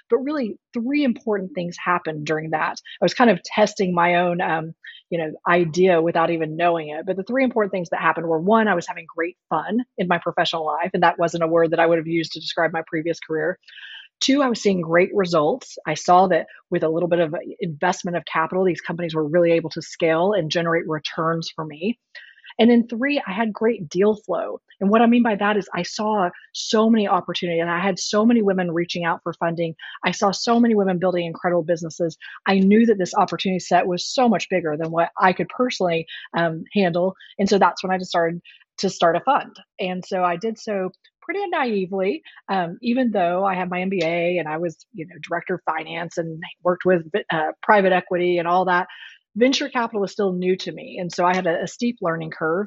But 0.09 0.23
really, 0.23 0.57
three 0.73 1.03
important 1.03 1.51
things 1.53 1.77
happened 1.77 2.25
during 2.25 2.49
that. 2.49 2.77
I 2.99 3.05
was 3.05 3.13
kind 3.13 3.29
of 3.29 3.43
testing 3.43 3.93
my 3.93 4.15
own, 4.15 4.41
um, 4.41 4.73
you 5.11 5.19
know, 5.19 5.31
idea 5.47 6.01
without 6.01 6.31
even 6.31 6.57
knowing 6.57 6.89
it. 6.89 7.05
But 7.05 7.15
the 7.15 7.23
three 7.23 7.43
important 7.43 7.71
things 7.71 7.89
that 7.89 8.01
happened 8.01 8.25
were 8.25 8.39
one, 8.39 8.67
I 8.67 8.73
was 8.73 8.87
having 8.87 9.05
great 9.15 9.37
fun 9.51 9.81
in 9.99 10.07
my 10.07 10.17
professional 10.17 10.65
life, 10.65 10.89
and 10.95 11.03
that 11.03 11.19
wasn't 11.19 11.43
a 11.43 11.47
word 11.47 11.69
that 11.71 11.79
I 11.79 11.85
would 11.85 11.99
have 11.99 12.07
used 12.07 12.31
to 12.31 12.39
describe 12.39 12.73
my 12.73 12.81
previous 12.87 13.19
career. 13.19 13.59
Two, 14.19 14.41
I 14.41 14.49
was 14.49 14.61
seeing 14.61 14.81
great 14.81 15.09
results. 15.13 15.77
I 15.85 15.93
saw 15.93 16.27
that 16.27 16.47
with 16.69 16.83
a 16.83 16.89
little 16.89 17.09
bit 17.09 17.19
of 17.19 17.33
investment 17.59 18.17
of 18.17 18.25
capital, 18.25 18.65
these 18.65 18.81
companies 18.81 19.15
were 19.15 19.27
really 19.27 19.51
able 19.51 19.69
to 19.71 19.81
scale 19.81 20.33
and 20.33 20.51
generate 20.51 20.87
returns 20.87 21.49
for 21.55 21.65
me. 21.65 21.97
And 22.59 22.69
then 22.69 22.87
three, 22.87 23.21
I 23.25 23.31
had 23.31 23.53
great 23.53 23.87
deal 23.87 24.15
flow. 24.15 24.59
And 24.81 24.89
what 24.89 25.01
I 25.01 25.07
mean 25.07 25.23
by 25.23 25.35
that 25.35 25.55
is 25.55 25.69
I 25.73 25.83
saw 25.83 26.29
so 26.53 26.89
many 26.89 27.07
opportunities 27.07 27.61
and 27.61 27.71
I 27.71 27.79
had 27.79 27.97
so 27.97 28.25
many 28.25 28.41
women 28.41 28.71
reaching 28.71 29.05
out 29.05 29.21
for 29.23 29.33
funding. 29.33 29.75
I 30.03 30.11
saw 30.11 30.31
so 30.31 30.59
many 30.59 30.75
women 30.75 30.99
building 30.99 31.25
incredible 31.25 31.63
businesses. 31.63 32.17
I 32.45 32.59
knew 32.59 32.85
that 32.85 32.97
this 32.97 33.15
opportunity 33.15 33.59
set 33.59 33.87
was 33.87 34.05
so 34.05 34.27
much 34.27 34.49
bigger 34.49 34.75
than 34.77 34.91
what 34.91 35.09
I 35.17 35.31
could 35.31 35.47
personally 35.47 36.05
um, 36.37 36.65
handle. 36.73 37.15
And 37.39 37.47
so 37.47 37.57
that's 37.57 37.81
when 37.81 37.91
I 37.93 37.97
just 37.97 38.09
started 38.09 38.41
to 38.79 38.89
start 38.89 39.15
a 39.15 39.21
fund. 39.21 39.55
And 39.79 40.03
so 40.05 40.23
I 40.23 40.35
did 40.35 40.59
so 40.59 40.91
pretty 41.29 41.47
naively, 41.47 42.23
um, 42.51 42.79
even 42.81 43.11
though 43.11 43.45
I 43.45 43.53
had 43.53 43.69
my 43.69 43.81
MBA 43.81 44.39
and 44.39 44.47
I 44.47 44.57
was, 44.57 44.83
you 44.93 45.05
know, 45.05 45.13
director 45.21 45.55
of 45.55 45.61
finance 45.63 46.17
and 46.17 46.41
worked 46.63 46.85
with 46.85 47.03
uh, 47.31 47.51
private 47.61 47.93
equity 47.93 48.39
and 48.39 48.47
all 48.47 48.65
that. 48.65 48.87
Venture 49.35 49.69
capital 49.69 50.01
was 50.01 50.11
still 50.11 50.33
new 50.33 50.57
to 50.57 50.71
me, 50.71 50.97
and 50.99 51.13
so 51.13 51.23
I 51.25 51.35
had 51.35 51.45
a, 51.45 51.65
a 51.65 51.67
steep 51.67 51.97
learning 52.01 52.31
curve. 52.31 52.65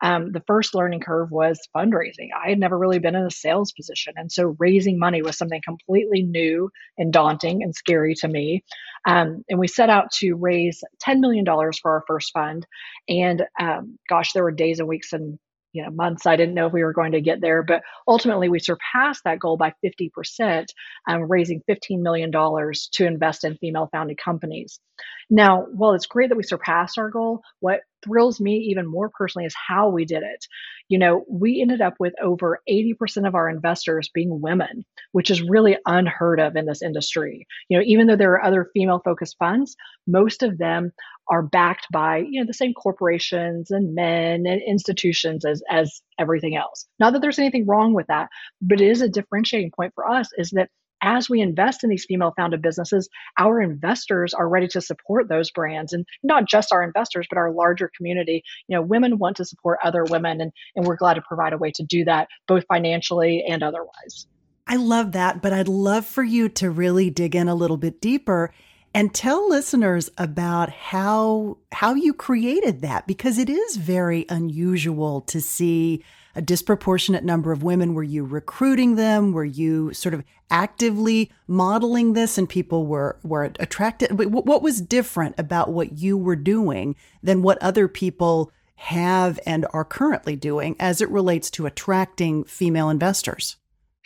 Um, 0.00 0.30
the 0.30 0.42
first 0.46 0.76
learning 0.76 1.00
curve 1.00 1.32
was 1.32 1.58
fundraising. 1.76 2.28
I 2.40 2.50
had 2.50 2.58
never 2.60 2.78
really 2.78 3.00
been 3.00 3.16
in 3.16 3.26
a 3.26 3.30
sales 3.30 3.72
position. 3.72 4.14
And 4.16 4.30
so 4.30 4.54
raising 4.58 4.98
money 4.98 5.22
was 5.22 5.38
something 5.38 5.60
completely 5.64 6.22
new 6.22 6.70
and 6.98 7.12
daunting 7.12 7.62
and 7.62 7.74
scary 7.74 8.14
to 8.16 8.28
me. 8.28 8.64
Um, 9.06 9.44
and 9.48 9.58
we 9.58 9.68
set 9.68 9.90
out 9.90 10.10
to 10.16 10.34
raise 10.34 10.82
$10 11.04 11.20
million 11.20 11.44
for 11.46 11.92
our 11.92 12.04
first 12.06 12.32
fund. 12.32 12.66
And 13.08 13.44
um, 13.58 13.98
gosh, 14.08 14.32
there 14.32 14.42
were 14.42 14.52
days 14.52 14.78
and 14.78 14.88
weeks 14.88 15.12
and 15.12 15.38
you 15.74 15.82
know 15.82 15.90
months. 15.90 16.24
I 16.26 16.36
didn't 16.36 16.54
know 16.54 16.66
if 16.66 16.72
we 16.72 16.82
were 16.82 16.94
going 16.94 17.12
to 17.12 17.20
get 17.20 17.40
there 17.40 17.62
but 17.62 17.82
ultimately 18.08 18.48
we 18.48 18.58
surpassed 18.58 19.22
that 19.24 19.38
goal 19.40 19.56
by 19.58 19.74
50% 19.84 20.66
um, 21.08 21.22
raising 21.24 21.62
$15 21.68 22.00
million 22.00 22.32
to 22.32 23.06
invest 23.06 23.44
in 23.44 23.56
female 23.56 23.88
founded 23.92 24.18
companies. 24.18 24.80
Now 25.28 25.66
while 25.74 25.92
it's 25.92 26.06
great 26.06 26.30
that 26.30 26.36
we 26.36 26.42
surpassed 26.44 26.96
our 26.96 27.10
goal 27.10 27.42
what 27.60 27.80
thrills 28.04 28.40
me 28.40 28.56
even 28.70 28.86
more 28.86 29.10
personally 29.16 29.46
is 29.46 29.54
how 29.54 29.88
we 29.88 30.04
did 30.04 30.22
it. 30.22 30.46
You 30.88 30.98
know 30.98 31.24
we 31.28 31.60
ended 31.60 31.80
up 31.80 31.94
with 31.98 32.14
over 32.22 32.60
80% 32.70 33.26
of 33.26 33.34
our 33.34 33.48
investors 33.50 34.10
being 34.14 34.40
women 34.40 34.84
which 35.12 35.30
is 35.30 35.42
really 35.42 35.76
unheard 35.86 36.40
of 36.40 36.56
in 36.56 36.66
this 36.66 36.82
industry. 36.82 37.46
You 37.68 37.78
know 37.78 37.84
even 37.86 38.06
though 38.06 38.16
there 38.16 38.32
are 38.32 38.44
other 38.44 38.70
female 38.72 39.02
focused 39.04 39.36
funds 39.38 39.76
most 40.06 40.42
of 40.42 40.58
them 40.58 40.92
are 41.28 41.42
backed 41.42 41.86
by 41.92 42.18
you 42.18 42.40
know 42.40 42.46
the 42.46 42.54
same 42.54 42.74
corporations 42.74 43.70
and 43.70 43.94
men 43.94 44.46
and 44.46 44.62
institutions 44.66 45.44
as 45.44 45.62
as 45.70 46.02
everything 46.18 46.56
else. 46.56 46.86
Not 46.98 47.12
that 47.12 47.22
there's 47.22 47.38
anything 47.38 47.66
wrong 47.66 47.94
with 47.94 48.06
that 48.08 48.28
but 48.60 48.80
it 48.80 48.88
is 48.88 49.02
a 49.02 49.08
differentiating 49.08 49.72
point 49.74 49.92
for 49.94 50.08
us 50.08 50.28
is 50.36 50.50
that 50.50 50.70
as 51.02 51.28
we 51.28 51.40
invest 51.40 51.84
in 51.84 51.90
these 51.90 52.06
female 52.06 52.32
founded 52.36 52.62
businesses 52.62 53.08
our 53.38 53.60
investors 53.60 54.32
are 54.32 54.48
ready 54.48 54.68
to 54.68 54.80
support 54.80 55.28
those 55.28 55.50
brands. 55.50 55.92
And 55.92 56.06
not 56.22 56.46
just 56.46 56.72
our 56.72 56.82
investors 56.82 57.26
but 57.28 57.38
our 57.38 57.52
larger 57.52 57.90
community. 57.96 58.42
You 58.68 58.76
know 58.76 58.82
women 58.82 59.18
want 59.18 59.36
to 59.38 59.44
support 59.44 59.78
other 59.84 60.04
women 60.04 60.40
and, 60.40 60.52
and 60.76 60.86
we're 60.86 60.96
glad 60.96 61.14
to 61.14 61.22
provide 61.22 61.52
a 61.52 61.58
way 61.58 61.72
to 61.72 61.82
do 61.82 62.04
that 62.04 62.28
both 62.46 62.64
financially 62.68 63.44
and 63.48 63.62
otherwise. 63.62 64.26
I 64.66 64.76
love 64.76 65.12
that, 65.12 65.42
but 65.42 65.52
I'd 65.52 65.68
love 65.68 66.06
for 66.06 66.22
you 66.22 66.48
to 66.50 66.70
really 66.70 67.10
dig 67.10 67.36
in 67.36 67.48
a 67.48 67.54
little 67.54 67.76
bit 67.76 68.00
deeper 68.00 68.50
and 68.94 69.12
tell 69.12 69.48
listeners 69.48 70.08
about 70.16 70.70
how 70.70 71.58
how 71.72 71.94
you 71.94 72.14
created 72.14 72.80
that 72.80 73.06
because 73.06 73.38
it 73.38 73.50
is 73.50 73.76
very 73.76 74.24
unusual 74.28 75.20
to 75.22 75.40
see 75.40 76.04
a 76.36 76.42
disproportionate 76.42 77.24
number 77.24 77.52
of 77.52 77.62
women. 77.62 77.94
Were 77.94 78.02
you 78.02 78.24
recruiting 78.24 78.94
them? 78.94 79.32
Were 79.32 79.44
you 79.44 79.92
sort 79.92 80.14
of 80.14 80.24
actively 80.50 81.30
modeling 81.46 82.12
this 82.12 82.38
and 82.38 82.48
people 82.48 82.86
were 82.86 83.18
were 83.24 83.44
attracted? 83.58 84.10
What 84.32 84.62
was 84.62 84.80
different 84.80 85.34
about 85.38 85.72
what 85.72 85.98
you 85.98 86.16
were 86.16 86.36
doing 86.36 86.94
than 87.22 87.42
what 87.42 87.58
other 87.60 87.88
people 87.88 88.52
have 88.76 89.40
and 89.46 89.66
are 89.72 89.84
currently 89.84 90.36
doing 90.36 90.76
as 90.78 91.00
it 91.00 91.10
relates 91.10 91.50
to 91.50 91.66
attracting 91.66 92.44
female 92.44 92.90
investors 92.90 93.56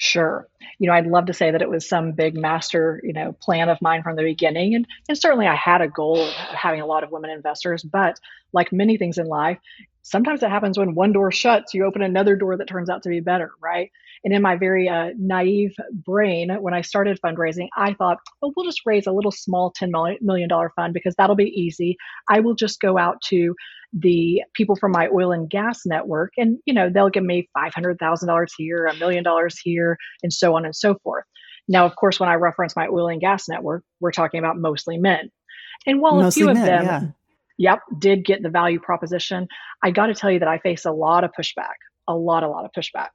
Sure. 0.00 0.48
You 0.78 0.86
know, 0.86 0.94
I'd 0.94 1.08
love 1.08 1.26
to 1.26 1.34
say 1.34 1.50
that 1.50 1.60
it 1.60 1.68
was 1.68 1.88
some 1.88 2.12
big 2.12 2.36
master, 2.36 3.00
you 3.02 3.12
know, 3.12 3.32
plan 3.32 3.68
of 3.68 3.82
mine 3.82 4.04
from 4.04 4.14
the 4.14 4.22
beginning. 4.22 4.76
And, 4.76 4.86
and 5.08 5.18
certainly 5.18 5.48
I 5.48 5.56
had 5.56 5.80
a 5.80 5.88
goal 5.88 6.22
of 6.22 6.32
having 6.32 6.80
a 6.80 6.86
lot 6.86 7.02
of 7.02 7.10
women 7.10 7.30
investors. 7.30 7.82
But 7.82 8.20
like 8.52 8.72
many 8.72 8.96
things 8.96 9.18
in 9.18 9.26
life, 9.26 9.58
sometimes 10.10 10.42
it 10.42 10.50
happens 10.50 10.78
when 10.78 10.94
one 10.94 11.12
door 11.12 11.30
shuts, 11.30 11.74
you 11.74 11.84
open 11.84 12.02
another 12.02 12.36
door 12.36 12.56
that 12.56 12.68
turns 12.68 12.88
out 12.88 13.02
to 13.02 13.08
be 13.08 13.20
better, 13.20 13.52
right? 13.60 13.90
And 14.24 14.34
in 14.34 14.42
my 14.42 14.56
very 14.56 14.88
uh, 14.88 15.10
naive 15.18 15.74
brain, 15.92 16.50
when 16.60 16.74
I 16.74 16.80
started 16.80 17.20
fundraising, 17.24 17.68
I 17.76 17.94
thought, 17.94 18.18
oh, 18.42 18.52
we'll 18.56 18.66
just 18.66 18.82
raise 18.84 19.06
a 19.06 19.12
little 19.12 19.30
small 19.30 19.72
$10 19.80 20.20
million 20.20 20.48
fund 20.74 20.92
because 20.92 21.14
that'll 21.16 21.36
be 21.36 21.52
easy. 21.54 21.96
I 22.28 22.40
will 22.40 22.54
just 22.54 22.80
go 22.80 22.98
out 22.98 23.20
to 23.28 23.54
the 23.92 24.42
people 24.54 24.76
from 24.76 24.92
my 24.92 25.08
oil 25.14 25.32
and 25.32 25.48
gas 25.48 25.86
network 25.86 26.32
and 26.36 26.58
you 26.66 26.74
know 26.74 26.90
they'll 26.90 27.08
give 27.08 27.24
me 27.24 27.48
$500000 27.56 28.46
here 28.58 28.84
a 28.84 28.94
million 28.96 29.24
dollars 29.24 29.58
here 29.58 29.96
and 30.22 30.30
so 30.30 30.54
on 30.54 30.66
and 30.66 30.76
so 30.76 30.94
forth 31.02 31.24
now 31.68 31.86
of 31.86 31.96
course 31.96 32.20
when 32.20 32.28
i 32.28 32.34
reference 32.34 32.76
my 32.76 32.86
oil 32.86 33.08
and 33.08 33.22
gas 33.22 33.48
network 33.48 33.82
we're 34.00 34.10
talking 34.10 34.40
about 34.40 34.58
mostly 34.58 34.98
men 34.98 35.30
and 35.86 36.02
while 36.02 36.16
mostly 36.16 36.42
a 36.42 36.44
few 36.44 36.50
of 36.50 36.56
them 36.66 36.84
yeah. 36.84 37.02
Yep 37.58 37.80
did 37.98 38.24
get 38.24 38.42
the 38.42 38.50
value 38.50 38.80
proposition 38.80 39.46
i 39.82 39.90
got 39.90 40.06
to 40.06 40.14
tell 40.14 40.30
you 40.30 40.38
that 40.38 40.48
i 40.48 40.58
face 40.58 40.84
a 40.84 40.92
lot 40.92 41.24
of 41.24 41.30
pushback 41.38 41.76
a 42.08 42.14
lot 42.14 42.42
a 42.42 42.48
lot 42.48 42.64
of 42.64 42.70
pushback 42.76 43.10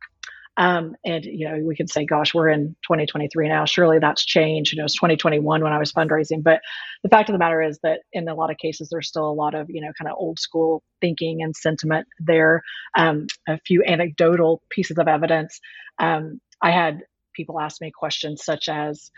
um, 0.58 0.96
and 1.04 1.26
you 1.26 1.50
know, 1.50 1.60
we 1.64 1.76
can 1.76 1.88
say, 1.88 2.06
"Gosh, 2.06 2.34
we're 2.34 2.50
in 2.50 2.76
2023 2.84 3.48
now. 3.48 3.66
Surely 3.66 3.98
that's 4.00 4.24
changed." 4.24 4.72
You 4.72 4.78
know, 4.78 4.86
it's 4.86 4.94
2021 4.94 5.64
when 5.64 5.74
I 5.74 5.80
was 5.80 5.92
fundraising, 5.92 6.44
but 6.44 6.62
the 7.02 7.10
fact 7.10 7.30
of 7.30 7.34
the 7.34 7.40
matter 7.40 7.62
is 7.62 7.80
that 7.82 8.02
in 8.12 8.28
a 8.28 8.36
lot 8.36 8.52
of 8.52 8.58
cases, 8.58 8.90
there's 8.90 9.08
still 9.08 9.28
a 9.28 9.34
lot 9.34 9.56
of 9.56 9.70
you 9.70 9.82
know 9.82 9.92
kind 9.98 10.12
of 10.12 10.18
old 10.18 10.40
school 10.40 10.84
thinking 11.02 11.42
and 11.42 11.56
sentiment 11.56 12.08
there. 12.20 12.62
Um, 12.96 13.26
a 13.48 13.58
few 13.66 13.84
anecdotal 13.84 14.62
pieces 14.70 15.00
of 15.00 15.08
evidence. 15.08 15.60
Um, 15.98 16.40
I 16.62 16.70
had 16.70 17.02
people 17.36 17.60
ask 17.60 17.82
me 17.82 17.92
questions 17.92 18.46
such 18.46 18.70
as, 18.70 19.10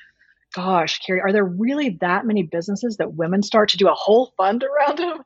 gosh, 0.55 0.99
Carrie, 1.05 1.21
are 1.21 1.33
there 1.33 1.43
really 1.43 1.97
that 2.01 2.25
many 2.25 2.43
businesses 2.43 2.97
that 2.97 3.15
women 3.15 3.43
start 3.43 3.69
to 3.69 3.77
do 3.77 3.87
a 3.89 3.93
whole 3.93 4.31
fund 4.37 4.63
around 4.63 4.97
them? 4.97 5.21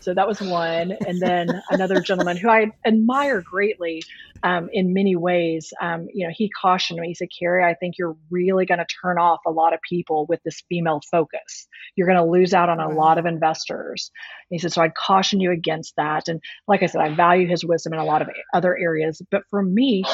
So 0.00 0.12
that 0.12 0.28
was 0.28 0.40
one. 0.40 0.92
And 1.06 1.20
then 1.20 1.62
another 1.70 2.00
gentleman 2.00 2.36
who 2.36 2.50
I 2.50 2.70
admire 2.86 3.40
greatly 3.40 4.02
um, 4.44 4.68
in 4.72 4.92
many 4.92 5.16
ways, 5.16 5.72
um, 5.80 6.06
you 6.12 6.26
know, 6.26 6.32
he 6.36 6.50
cautioned 6.50 7.00
me. 7.00 7.08
He 7.08 7.14
said, 7.14 7.28
Carrie, 7.36 7.64
I 7.64 7.74
think 7.74 7.94
you're 7.98 8.16
really 8.30 8.66
going 8.66 8.78
to 8.78 8.86
turn 9.02 9.18
off 9.18 9.40
a 9.46 9.50
lot 9.50 9.72
of 9.72 9.80
people 9.88 10.26
with 10.28 10.40
this 10.44 10.62
female 10.68 11.00
focus. 11.10 11.66
You're 11.96 12.06
going 12.06 12.22
to 12.22 12.30
lose 12.30 12.52
out 12.52 12.68
on 12.68 12.78
a 12.78 12.90
lot 12.90 13.16
of 13.16 13.24
investors. 13.24 14.10
And 14.50 14.56
he 14.56 14.58
said, 14.58 14.72
so 14.72 14.82
I'd 14.82 14.94
caution 14.94 15.40
you 15.40 15.50
against 15.50 15.94
that. 15.96 16.28
And 16.28 16.40
like 16.68 16.82
I 16.82 16.86
said, 16.86 17.00
I 17.00 17.14
value 17.14 17.48
his 17.48 17.64
wisdom 17.64 17.94
in 17.94 18.00
a 18.00 18.04
lot 18.04 18.20
of 18.20 18.28
other 18.52 18.76
areas. 18.76 19.22
But 19.30 19.44
for 19.48 19.62
me, 19.62 20.04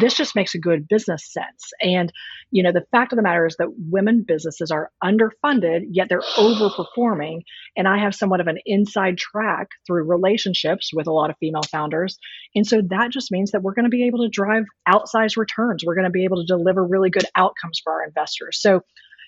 this 0.00 0.14
just 0.14 0.34
makes 0.34 0.54
a 0.54 0.58
good 0.58 0.88
business 0.88 1.30
sense. 1.30 1.70
And, 1.82 2.10
you 2.50 2.62
know, 2.62 2.72
the 2.72 2.86
fact 2.90 3.12
of 3.12 3.16
the 3.18 3.22
matter 3.22 3.44
is 3.46 3.56
that 3.58 3.68
women 3.90 4.24
businesses 4.26 4.70
are 4.70 4.90
underfunded, 5.02 5.82
yet 5.90 6.08
they're 6.08 6.22
overperforming. 6.38 7.42
And 7.76 7.86
I 7.86 7.98
have 7.98 8.14
somewhat 8.14 8.40
of 8.40 8.46
an 8.46 8.58
inside 8.64 9.18
track 9.18 9.68
through 9.86 10.04
relationships 10.04 10.90
with 10.94 11.06
a 11.06 11.12
lot 11.12 11.28
of 11.28 11.36
female 11.38 11.64
founders. 11.70 12.18
And 12.54 12.66
so 12.66 12.80
that 12.88 13.10
just 13.10 13.30
means 13.30 13.50
that 13.50 13.62
we're 13.62 13.73
going 13.74 13.84
to 13.84 13.90
be 13.90 14.06
able 14.06 14.20
to 14.20 14.28
drive 14.28 14.64
outsized 14.88 15.36
returns. 15.36 15.84
We're 15.84 15.94
going 15.94 16.04
to 16.04 16.10
be 16.10 16.24
able 16.24 16.38
to 16.38 16.46
deliver 16.46 16.84
really 16.84 17.10
good 17.10 17.26
outcomes 17.36 17.80
for 17.82 17.92
our 17.92 18.04
investors. 18.04 18.60
So, 18.60 18.80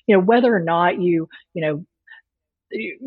you 0.06 0.16
know, 0.16 0.22
whether 0.22 0.54
or 0.54 0.60
not 0.60 1.00
you, 1.00 1.28
you 1.54 1.62
know, 1.62 1.84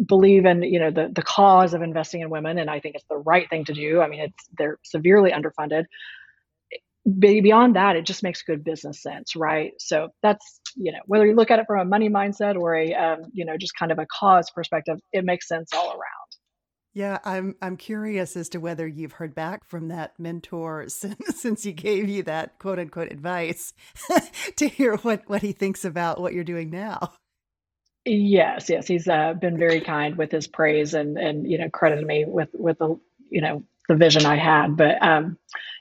believe 0.05 0.46
in 0.46 0.63
you 0.63 0.79
know 0.79 0.89
the 0.89 1.12
the 1.13 1.22
cause 1.22 1.74
of 1.74 1.81
investing 1.81 2.22
in 2.22 2.29
women 2.29 2.58
and 2.58 2.69
i 2.69 2.79
think 2.79 2.96
it's 2.96 3.05
the 3.10 3.17
right 3.17 3.50
thing 3.50 3.65
to 3.65 3.74
do 3.74 4.00
i 4.00 4.08
mean 4.08 4.22
it's 4.22 4.48
they're 4.58 4.77
severely 4.86 5.31
underfunded 5.31 5.84
beyond 7.19 7.75
that 7.75 7.96
it 7.96 8.05
just 8.05 8.24
makes 8.24 8.41
good 8.41 8.63
business 8.63 9.01
sense 9.01 9.36
right 9.36 9.74
so 9.77 10.10
that's 10.24 10.62
you 10.75 10.91
know 10.91 11.00
whether 11.08 11.25
you 11.25 11.36
look 11.36 11.51
at 11.51 11.60
it 11.60 11.65
from 11.67 11.79
a 11.79 11.86
money 11.86 12.10
mindset 12.10 12.55
or 12.55 12.75
a 12.75 12.93
um, 12.93 13.19
you 13.34 13.46
know 13.46 13.58
just 13.58 13.75
kind 13.75 13.91
of 13.91 14.00
a 14.00 14.08
cause 14.08 14.50
perspective 14.51 14.98
it 15.12 15.25
makes 15.25 15.48
sense 15.48 15.72
all 15.74 15.89
around 15.89 16.38
yeah, 17.00 17.20
I'm 17.24 17.56
I'm 17.62 17.77
curious 17.77 18.36
as 18.36 18.50
to 18.50 18.58
whether 18.58 18.86
you've 18.86 19.13
heard 19.13 19.34
back 19.34 19.63
from 19.63 19.88
that 19.88 20.20
mentor 20.20 20.86
since, 20.89 21.39
since 21.39 21.63
he 21.63 21.72
gave 21.72 22.10
you 22.10 22.24
that 22.24 22.60
quote 22.60 22.77
unquote 22.77 23.10
advice 23.10 23.74
to 24.58 24.68
hear 24.68 24.98
what 24.98 25.24
what 25.27 25.41
he 25.41 25.53
thinks 25.53 25.86
about 25.86 26.20
what 26.20 26.34
you're 26.34 26.44
doing 26.44 26.70
now. 26.70 27.13
Yes, 28.03 28.70
yes, 28.70 28.86
he's 28.86 29.08
uh, 29.08 29.34
been 29.34 29.58
very 29.58 29.79
kind 29.79 30.18
with 30.18 30.29
his 30.29 30.48
praise 30.48 30.94
and 30.94 31.18
and 31.18 31.50
you 31.50 31.58
know 31.58 31.70
credited 31.70 32.06
me 32.06 32.25
with 32.27 32.50
with 32.53 32.79
the 32.79 33.00
you 33.29 33.39
know 33.39 33.63
the 33.88 33.96
vision 33.96 34.25
I 34.25 34.36
had. 34.36 34.75
But 34.75 35.01
um, 35.01 35.38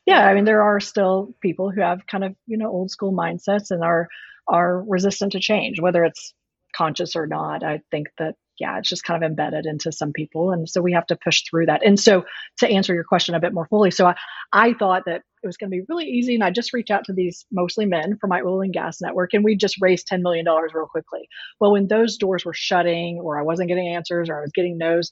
yeah, 0.07 0.25
I 0.25 0.35
mean 0.35 0.45
there 0.45 0.63
are 0.63 0.79
still 0.79 1.35
people 1.41 1.73
who 1.73 1.81
have 1.81 2.07
kind 2.07 2.23
of 2.23 2.37
you 2.47 2.59
know 2.59 2.71
old 2.71 2.93
school 2.93 3.13
mindsets 3.13 3.73
and 3.73 3.83
are 3.83 4.07
are 4.47 4.85
resistant 4.85 5.33
to 5.33 5.41
change, 5.41 5.81
whether 5.81 6.05
it's 6.05 6.33
conscious 6.77 7.17
or 7.17 7.27
not. 7.27 7.65
I 7.65 7.81
think 7.91 8.07
that 8.19 8.37
yeah, 8.59 8.79
it's 8.79 8.88
just 8.88 9.05
kind 9.05 9.23
of 9.23 9.29
embedded 9.29 9.67
into 9.67 9.93
some 9.93 10.12
people. 10.12 10.50
And 10.50 10.69
so 10.69 10.81
we 10.81 10.93
have 10.93 11.07
to 11.07 11.17
push 11.17 11.43
through 11.45 11.67
that. 11.67 11.85
And 11.85 11.99
so 11.99 12.25
to 12.59 12.69
answer 12.69 12.95
your 12.95 13.05
question 13.05 13.35
a 13.35 13.41
bit 13.41 13.55
more 13.55 13.67
fully, 13.67 13.91
so 13.91 14.07
I, 14.07 14.17
I 14.53 14.75
thought 14.75 15.05
that 15.07 15.23
it 15.42 15.47
was 15.47 15.57
going 15.57 15.71
to 15.71 15.76
be 15.76 15.85
really 15.88 16.07
easy. 16.07 16.35
And 16.35 16.45
I 16.45 16.50
just 16.50 16.73
reached 16.73 16.90
out 16.90 17.04
to 17.04 17.12
these 17.12 17.47
mostly 17.50 17.87
men 17.87 18.16
from 18.21 18.30
my 18.30 18.40
oil 18.40 18.61
and 18.61 18.73
gas 18.73 19.00
network, 19.00 19.35
and 19.35 19.45
we 19.45 19.57
just 19.57 19.76
raised 19.80 20.09
$10 20.11 20.23
million 20.23 20.47
real 20.47 20.87
quickly. 20.87 21.28
Well, 21.61 21.73
when 21.73 21.88
those 21.88 22.16
doors 22.16 22.45
were 22.45 22.54
shutting, 22.54 23.21
or 23.23 23.38
I 23.38 23.42
wasn't 23.42 23.68
getting 23.68 23.88
answers, 23.88 24.28
or 24.28 24.38
I 24.38 24.42
was 24.42 24.52
getting 24.52 24.78
no's, 24.78 25.11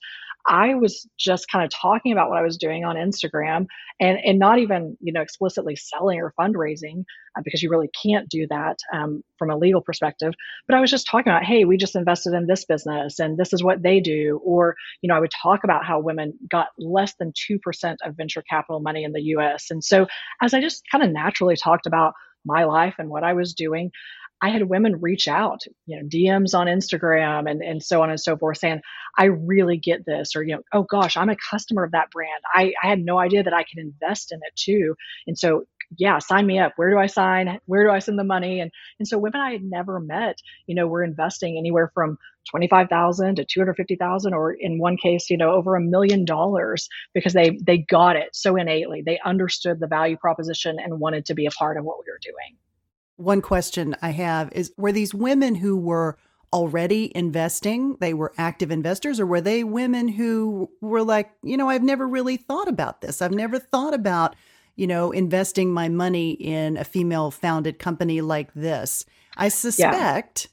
I 0.48 0.74
was 0.74 1.08
just 1.18 1.50
kind 1.50 1.64
of 1.64 1.70
talking 1.70 2.12
about 2.12 2.30
what 2.30 2.38
I 2.38 2.42
was 2.42 2.56
doing 2.56 2.84
on 2.84 2.96
Instagram 2.96 3.66
and, 3.98 4.18
and 4.24 4.38
not 4.38 4.58
even, 4.58 4.96
you 5.00 5.12
know, 5.12 5.20
explicitly 5.20 5.74
selling 5.74 6.20
or 6.20 6.32
fundraising 6.38 7.04
uh, 7.36 7.42
because 7.44 7.62
you 7.62 7.70
really 7.70 7.90
can't 8.00 8.28
do 8.28 8.46
that 8.48 8.78
um, 8.92 9.22
from 9.38 9.50
a 9.50 9.56
legal 9.56 9.80
perspective. 9.80 10.32
But 10.68 10.76
I 10.76 10.80
was 10.80 10.90
just 10.90 11.08
talking 11.08 11.32
about, 11.32 11.44
hey, 11.44 11.64
we 11.64 11.76
just 11.76 11.96
invested 11.96 12.32
in 12.32 12.46
this 12.46 12.64
business 12.64 13.18
and 13.18 13.36
this 13.36 13.52
is 13.52 13.64
what 13.64 13.82
they 13.82 13.98
do. 13.98 14.40
Or, 14.44 14.76
you 15.02 15.08
know, 15.08 15.16
I 15.16 15.20
would 15.20 15.32
talk 15.42 15.64
about 15.64 15.84
how 15.84 15.98
women 15.98 16.34
got 16.48 16.68
less 16.78 17.14
than 17.18 17.32
2% 17.32 17.96
of 18.04 18.16
venture 18.16 18.44
capital 18.48 18.80
money 18.80 19.02
in 19.02 19.12
the 19.12 19.22
US. 19.22 19.66
And 19.70 19.82
so 19.82 20.06
as 20.42 20.54
I 20.54 20.60
just 20.60 20.82
kind 20.90 21.04
of 21.04 21.10
naturally 21.10 21.56
talked 21.56 21.86
about 21.86 22.14
my 22.44 22.64
life 22.64 22.94
and 22.98 23.08
what 23.08 23.24
I 23.24 23.32
was 23.32 23.54
doing, 23.54 23.90
I 24.42 24.50
had 24.50 24.68
women 24.68 25.00
reach 25.00 25.28
out, 25.28 25.62
you 25.86 25.96
know, 25.96 26.06
DMs 26.06 26.54
on 26.54 26.66
Instagram 26.66 27.50
and, 27.50 27.62
and 27.62 27.82
so 27.82 28.02
on 28.02 28.10
and 28.10 28.20
so 28.20 28.36
forth 28.36 28.58
saying, 28.58 28.82
I 29.18 29.24
really 29.24 29.78
get 29.78 30.04
this, 30.04 30.36
or, 30.36 30.42
you 30.42 30.54
know, 30.54 30.62
oh 30.74 30.82
gosh, 30.82 31.16
I'm 31.16 31.30
a 31.30 31.36
customer 31.50 31.84
of 31.84 31.92
that 31.92 32.10
brand. 32.10 32.42
I, 32.54 32.74
I 32.82 32.88
had 32.88 33.00
no 33.00 33.18
idea 33.18 33.42
that 33.42 33.54
I 33.54 33.64
could 33.64 33.78
invest 33.78 34.32
in 34.32 34.40
it 34.42 34.54
too. 34.54 34.94
And 35.26 35.38
so, 35.38 35.64
yeah, 35.96 36.18
sign 36.18 36.46
me 36.46 36.58
up. 36.58 36.72
Where 36.76 36.90
do 36.90 36.98
I 36.98 37.06
sign? 37.06 37.58
Where 37.66 37.84
do 37.84 37.90
I 37.90 38.00
send 38.00 38.18
the 38.18 38.24
money? 38.24 38.60
And, 38.60 38.70
and 38.98 39.08
so 39.08 39.18
women 39.18 39.40
I 39.40 39.52
had 39.52 39.62
never 39.62 40.00
met, 40.00 40.36
you 40.66 40.74
know, 40.74 40.86
were 40.86 41.04
investing 41.04 41.56
anywhere 41.56 41.90
from 41.94 42.18
25,000 42.50 43.36
to 43.36 43.44
250,000 43.44 44.34
or 44.34 44.52
in 44.52 44.78
one 44.78 44.96
case, 44.96 45.30
you 45.30 45.36
know, 45.36 45.52
over 45.52 45.76
a 45.76 45.80
million 45.80 46.24
dollars 46.24 46.88
because 47.14 47.32
they 47.32 47.58
they 47.62 47.78
got 47.78 48.16
it 48.16 48.34
so 48.34 48.56
innately. 48.56 49.02
They 49.04 49.18
understood 49.24 49.80
the 49.80 49.86
value 49.86 50.16
proposition 50.16 50.78
and 50.82 51.00
wanted 51.00 51.26
to 51.26 51.34
be 51.34 51.46
a 51.46 51.50
part 51.50 51.76
of 51.76 51.84
what 51.84 51.98
we 51.98 52.10
were 52.10 52.20
doing. 52.22 52.56
One 53.16 53.40
question 53.40 53.96
I 54.02 54.10
have 54.10 54.52
is 54.52 54.72
were 54.76 54.92
these 54.92 55.14
women 55.14 55.54
who 55.54 55.76
were 55.76 56.18
already 56.52 57.10
investing, 57.16 57.96
they 58.00 58.14
were 58.14 58.32
active 58.38 58.70
investors 58.70 59.18
or 59.18 59.26
were 59.26 59.40
they 59.40 59.64
women 59.64 60.08
who 60.08 60.70
were 60.80 61.02
like, 61.02 61.30
you 61.42 61.56
know, 61.56 61.68
I've 61.68 61.82
never 61.82 62.06
really 62.06 62.36
thought 62.36 62.68
about 62.68 63.00
this. 63.00 63.20
I've 63.20 63.32
never 63.32 63.58
thought 63.58 63.94
about 63.94 64.36
you 64.76 64.86
know, 64.86 65.10
investing 65.10 65.72
my 65.72 65.88
money 65.88 66.32
in 66.32 66.76
a 66.76 66.84
female 66.84 67.30
founded 67.30 67.78
company 67.78 68.20
like 68.20 68.52
this. 68.54 69.06
I 69.36 69.48
suspect. 69.48 70.48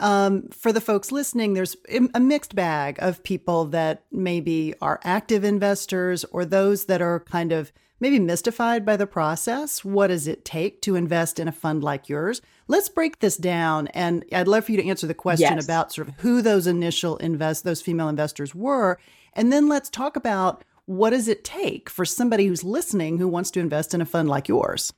Um, 0.00 0.48
for 0.50 0.72
the 0.72 0.80
folks 0.80 1.10
listening, 1.10 1.54
there's 1.54 1.76
a 2.14 2.20
mixed 2.20 2.54
bag 2.54 2.96
of 3.00 3.22
people 3.22 3.64
that 3.66 4.04
maybe 4.12 4.74
are 4.80 5.00
active 5.02 5.44
investors 5.44 6.24
or 6.26 6.44
those 6.44 6.84
that 6.84 7.02
are 7.02 7.20
kind 7.20 7.52
of 7.52 7.72
maybe 8.00 8.18
mystified 8.18 8.86
by 8.86 8.96
the 8.96 9.06
process. 9.06 9.84
What 9.84 10.08
does 10.08 10.28
it 10.28 10.44
take 10.44 10.82
to 10.82 10.94
invest 10.94 11.40
in 11.40 11.48
a 11.48 11.52
fund 11.52 11.82
like 11.82 12.08
yours? 12.08 12.40
Let's 12.68 12.88
break 12.88 13.18
this 13.18 13.36
down. 13.36 13.88
And 13.88 14.24
I'd 14.32 14.48
love 14.48 14.64
for 14.66 14.72
you 14.72 14.78
to 14.78 14.88
answer 14.88 15.06
the 15.06 15.14
question 15.14 15.56
yes. 15.56 15.64
about 15.64 15.92
sort 15.92 16.08
of 16.08 16.14
who 16.18 16.42
those 16.42 16.66
initial 16.66 17.16
invest, 17.16 17.64
those 17.64 17.82
female 17.82 18.08
investors 18.08 18.54
were. 18.54 18.98
And 19.32 19.52
then 19.52 19.68
let's 19.68 19.90
talk 19.90 20.16
about 20.16 20.64
what 20.86 21.10
does 21.10 21.28
it 21.28 21.44
take 21.44 21.90
for 21.90 22.04
somebody 22.04 22.46
who's 22.46 22.64
listening 22.64 23.18
who 23.18 23.28
wants 23.28 23.50
to 23.52 23.60
invest 23.60 23.94
in 23.94 24.00
a 24.00 24.06
fund 24.06 24.28
like 24.28 24.48
yours? 24.48 24.92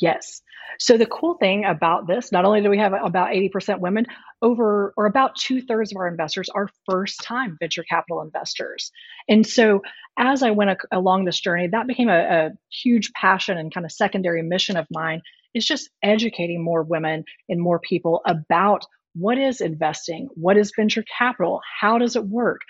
Yes. 0.00 0.42
So 0.78 0.96
the 0.98 1.06
cool 1.06 1.34
thing 1.34 1.64
about 1.64 2.06
this, 2.06 2.32
not 2.32 2.44
only 2.44 2.60
do 2.60 2.70
we 2.70 2.78
have 2.78 2.92
about 2.92 3.30
80% 3.30 3.78
women, 3.80 4.06
over 4.42 4.92
or 4.96 5.06
about 5.06 5.36
two 5.36 5.62
thirds 5.62 5.92
of 5.92 5.96
our 5.96 6.08
investors 6.08 6.48
are 6.54 6.68
first 6.90 7.22
time 7.22 7.56
venture 7.60 7.84
capital 7.84 8.20
investors. 8.20 8.90
And 9.28 9.46
so 9.46 9.82
as 10.18 10.42
I 10.42 10.50
went 10.50 10.70
a- 10.70 10.98
along 10.98 11.24
this 11.24 11.40
journey, 11.40 11.68
that 11.68 11.86
became 11.86 12.08
a, 12.08 12.18
a 12.20 12.50
huge 12.70 13.12
passion 13.12 13.56
and 13.56 13.72
kind 13.72 13.86
of 13.86 13.92
secondary 13.92 14.42
mission 14.42 14.76
of 14.76 14.86
mine 14.90 15.22
is 15.54 15.64
just 15.64 15.88
educating 16.02 16.62
more 16.62 16.82
women 16.82 17.24
and 17.48 17.60
more 17.60 17.78
people 17.78 18.20
about 18.26 18.84
what 19.14 19.38
is 19.38 19.60
investing, 19.60 20.28
what 20.34 20.56
is 20.56 20.72
venture 20.76 21.04
capital, 21.16 21.60
how 21.80 21.98
does 21.98 22.16
it 22.16 22.26
work? 22.26 22.60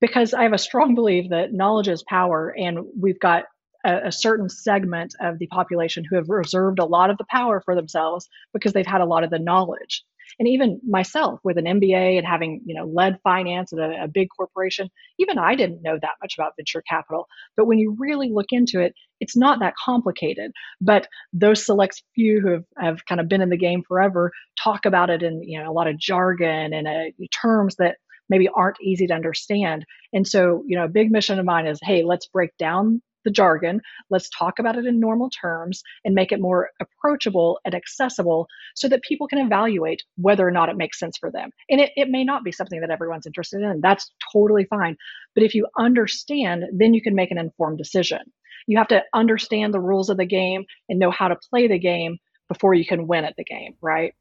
Because 0.00 0.32
I 0.32 0.44
have 0.44 0.54
a 0.54 0.58
strong 0.58 0.94
belief 0.96 1.30
that 1.30 1.52
knowledge 1.52 1.88
is 1.88 2.02
power, 2.08 2.54
and 2.56 2.78
we've 2.98 3.20
got 3.20 3.44
a, 3.84 4.08
a, 4.08 4.12
certain 4.12 4.48
segment 4.48 5.14
of 5.20 5.38
the 5.38 5.46
population 5.46 6.04
who 6.08 6.16
have 6.16 6.28
reserved 6.28 6.78
a 6.78 6.84
lot 6.84 7.10
of 7.10 7.18
the 7.18 7.26
power 7.30 7.60
for 7.60 7.74
themselves 7.74 8.28
because 8.52 8.72
they've 8.72 8.86
had 8.86 9.00
a 9.00 9.06
lot 9.06 9.24
of 9.24 9.30
the 9.30 9.38
knowledge. 9.38 10.04
And 10.38 10.46
even 10.46 10.80
myself, 10.88 11.40
with 11.42 11.58
an 11.58 11.64
MBA 11.64 12.16
and 12.16 12.26
having 12.26 12.62
you 12.64 12.74
know 12.74 12.86
led 12.86 13.18
finance 13.22 13.72
at 13.72 13.78
a, 13.78 14.04
a 14.04 14.08
big 14.08 14.28
corporation, 14.36 14.88
even 15.18 15.38
I 15.38 15.54
didn't 15.54 15.82
know 15.82 15.98
that 16.00 16.16
much 16.22 16.34
about 16.38 16.52
venture 16.56 16.82
capital. 16.88 17.26
But 17.56 17.66
when 17.66 17.78
you 17.78 17.96
really 17.98 18.30
look 18.30 18.46
into 18.50 18.80
it, 18.80 18.94
it's 19.18 19.36
not 19.36 19.58
that 19.60 19.74
complicated. 19.82 20.52
But 20.80 21.08
those 21.32 21.64
select 21.64 22.02
few 22.14 22.40
who 22.40 22.52
have, 22.52 22.64
have 22.78 23.06
kind 23.06 23.20
of 23.20 23.28
been 23.28 23.42
in 23.42 23.50
the 23.50 23.56
game 23.56 23.82
forever 23.86 24.32
talk 24.62 24.86
about 24.86 25.10
it 25.10 25.22
in 25.22 25.42
you 25.42 25.60
know 25.60 25.70
a 25.70 25.74
lot 25.74 25.88
of 25.88 25.98
jargon 25.98 26.72
and 26.72 26.86
uh, 26.86 27.24
terms 27.42 27.76
that 27.76 27.96
maybe 28.30 28.48
aren't 28.54 28.80
easy 28.80 29.06
to 29.08 29.14
understand. 29.14 29.84
And 30.12 30.26
so, 30.26 30.62
you 30.66 30.78
know, 30.78 30.84
a 30.84 30.88
big 30.88 31.10
mission 31.10 31.38
of 31.38 31.44
mine 31.44 31.66
is, 31.66 31.80
hey, 31.82 32.04
let's 32.04 32.28
break 32.28 32.56
down 32.56 33.02
the 33.24 33.30
jargon. 33.30 33.80
Let's 34.10 34.30
talk 34.30 34.58
about 34.58 34.76
it 34.76 34.86
in 34.86 35.00
normal 35.00 35.30
terms 35.30 35.82
and 36.04 36.14
make 36.14 36.32
it 36.32 36.40
more 36.40 36.70
approachable 36.80 37.60
and 37.64 37.74
accessible 37.74 38.46
so 38.74 38.88
that 38.88 39.02
people 39.02 39.28
can 39.28 39.38
evaluate 39.38 40.02
whether 40.16 40.46
or 40.46 40.50
not 40.50 40.68
it 40.68 40.76
makes 40.76 40.98
sense 40.98 41.16
for 41.18 41.30
them. 41.30 41.50
And 41.68 41.80
it, 41.80 41.90
it 41.96 42.08
may 42.08 42.24
not 42.24 42.44
be 42.44 42.52
something 42.52 42.80
that 42.80 42.90
everyone's 42.90 43.26
interested 43.26 43.62
in. 43.62 43.80
That's 43.80 44.10
totally 44.32 44.64
fine. 44.64 44.96
But 45.34 45.44
if 45.44 45.54
you 45.54 45.66
understand, 45.78 46.64
then 46.72 46.94
you 46.94 47.02
can 47.02 47.14
make 47.14 47.30
an 47.30 47.38
informed 47.38 47.78
decision. 47.78 48.20
You 48.66 48.78
have 48.78 48.88
to 48.88 49.02
understand 49.14 49.74
the 49.74 49.80
rules 49.80 50.10
of 50.10 50.16
the 50.16 50.26
game 50.26 50.64
and 50.88 50.98
know 50.98 51.10
how 51.10 51.28
to 51.28 51.36
play 51.50 51.66
the 51.66 51.78
game 51.78 52.18
before 52.48 52.74
you 52.74 52.84
can 52.84 53.06
win 53.06 53.24
at 53.24 53.36
the 53.36 53.44
game, 53.44 53.74
right? 53.80 54.14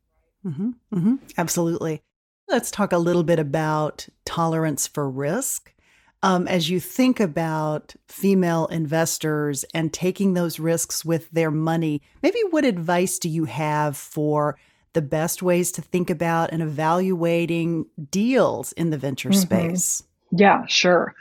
Mm-hmm, 0.45 0.69
mm-hmm, 0.93 1.15
absolutely. 1.37 2.01
Let's 2.47 2.71
talk 2.71 2.91
a 2.91 2.97
little 2.97 3.23
bit 3.23 3.37
about 3.37 4.07
tolerance 4.25 4.87
for 4.87 5.09
risk. 5.09 5.73
Um, 6.21 6.47
as 6.49 6.69
you 6.69 6.81
think 6.81 7.21
about 7.21 7.95
female 8.07 8.65
investors 8.67 9.63
and 9.73 9.93
taking 9.93 10.33
those 10.33 10.59
risks 10.59 11.05
with 11.05 11.31
their 11.31 11.49
money, 11.49 12.01
maybe 12.21 12.39
what 12.49 12.65
advice 12.65 13.19
do 13.19 13.29
you 13.29 13.45
have 13.45 13.95
for 13.95 14.57
the 14.93 15.01
best 15.01 15.41
ways 15.41 15.71
to 15.73 15.81
think 15.81 16.09
about 16.09 16.51
and 16.51 16.61
evaluating 16.61 17.85
deals 18.11 18.73
in 18.73 18.89
the 18.89 18.97
venture 18.97 19.29
mm-hmm. 19.29 19.39
space? 19.39 20.03
Yeah, 20.31 20.65
sure. 20.67 21.15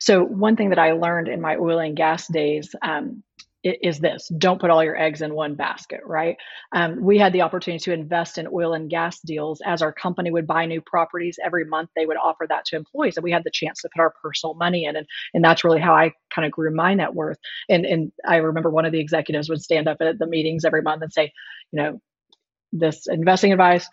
So, 0.00 0.24
one 0.24 0.56
thing 0.56 0.70
that 0.70 0.78
I 0.78 0.92
learned 0.92 1.28
in 1.28 1.40
my 1.40 1.56
oil 1.56 1.78
and 1.78 1.96
gas 1.96 2.26
days 2.26 2.74
um, 2.82 3.22
is 3.62 3.98
this 3.98 4.28
don't 4.38 4.60
put 4.60 4.70
all 4.70 4.82
your 4.82 4.96
eggs 4.96 5.22
in 5.22 5.34
one 5.34 5.54
basket 5.54 6.00
right? 6.06 6.36
Um, 6.72 7.02
we 7.02 7.18
had 7.18 7.32
the 7.32 7.42
opportunity 7.42 7.82
to 7.84 7.92
invest 7.92 8.38
in 8.38 8.48
oil 8.52 8.74
and 8.74 8.88
gas 8.90 9.20
deals 9.20 9.60
as 9.64 9.82
our 9.82 9.92
company 9.92 10.30
would 10.30 10.46
buy 10.46 10.66
new 10.66 10.80
properties 10.80 11.38
every 11.44 11.64
month 11.64 11.90
they 11.94 12.06
would 12.06 12.16
offer 12.16 12.46
that 12.48 12.64
to 12.66 12.76
employees 12.76 13.16
and 13.16 13.24
we 13.24 13.32
had 13.32 13.44
the 13.44 13.50
chance 13.52 13.82
to 13.82 13.88
put 13.94 14.00
our 14.00 14.14
personal 14.22 14.54
money 14.54 14.84
in 14.84 14.96
and, 14.96 15.06
and 15.34 15.44
that's 15.44 15.64
really 15.64 15.80
how 15.80 15.94
i 15.94 16.12
kind 16.34 16.46
of 16.46 16.52
grew 16.52 16.74
my 16.74 16.94
net 16.94 17.14
worth. 17.14 17.38
And, 17.68 17.84
and 17.84 18.12
i 18.26 18.36
remember 18.36 18.70
one 18.70 18.84
of 18.84 18.92
the 18.92 19.00
executives 19.00 19.48
would 19.48 19.62
stand 19.62 19.88
up 19.88 19.98
at 20.00 20.18
the 20.18 20.26
meetings 20.26 20.64
every 20.64 20.82
month 20.82 21.02
and 21.02 21.12
say 21.12 21.32
you 21.72 21.82
know 21.82 22.00
this 22.72 23.06
investing 23.08 23.52
advice 23.52 23.88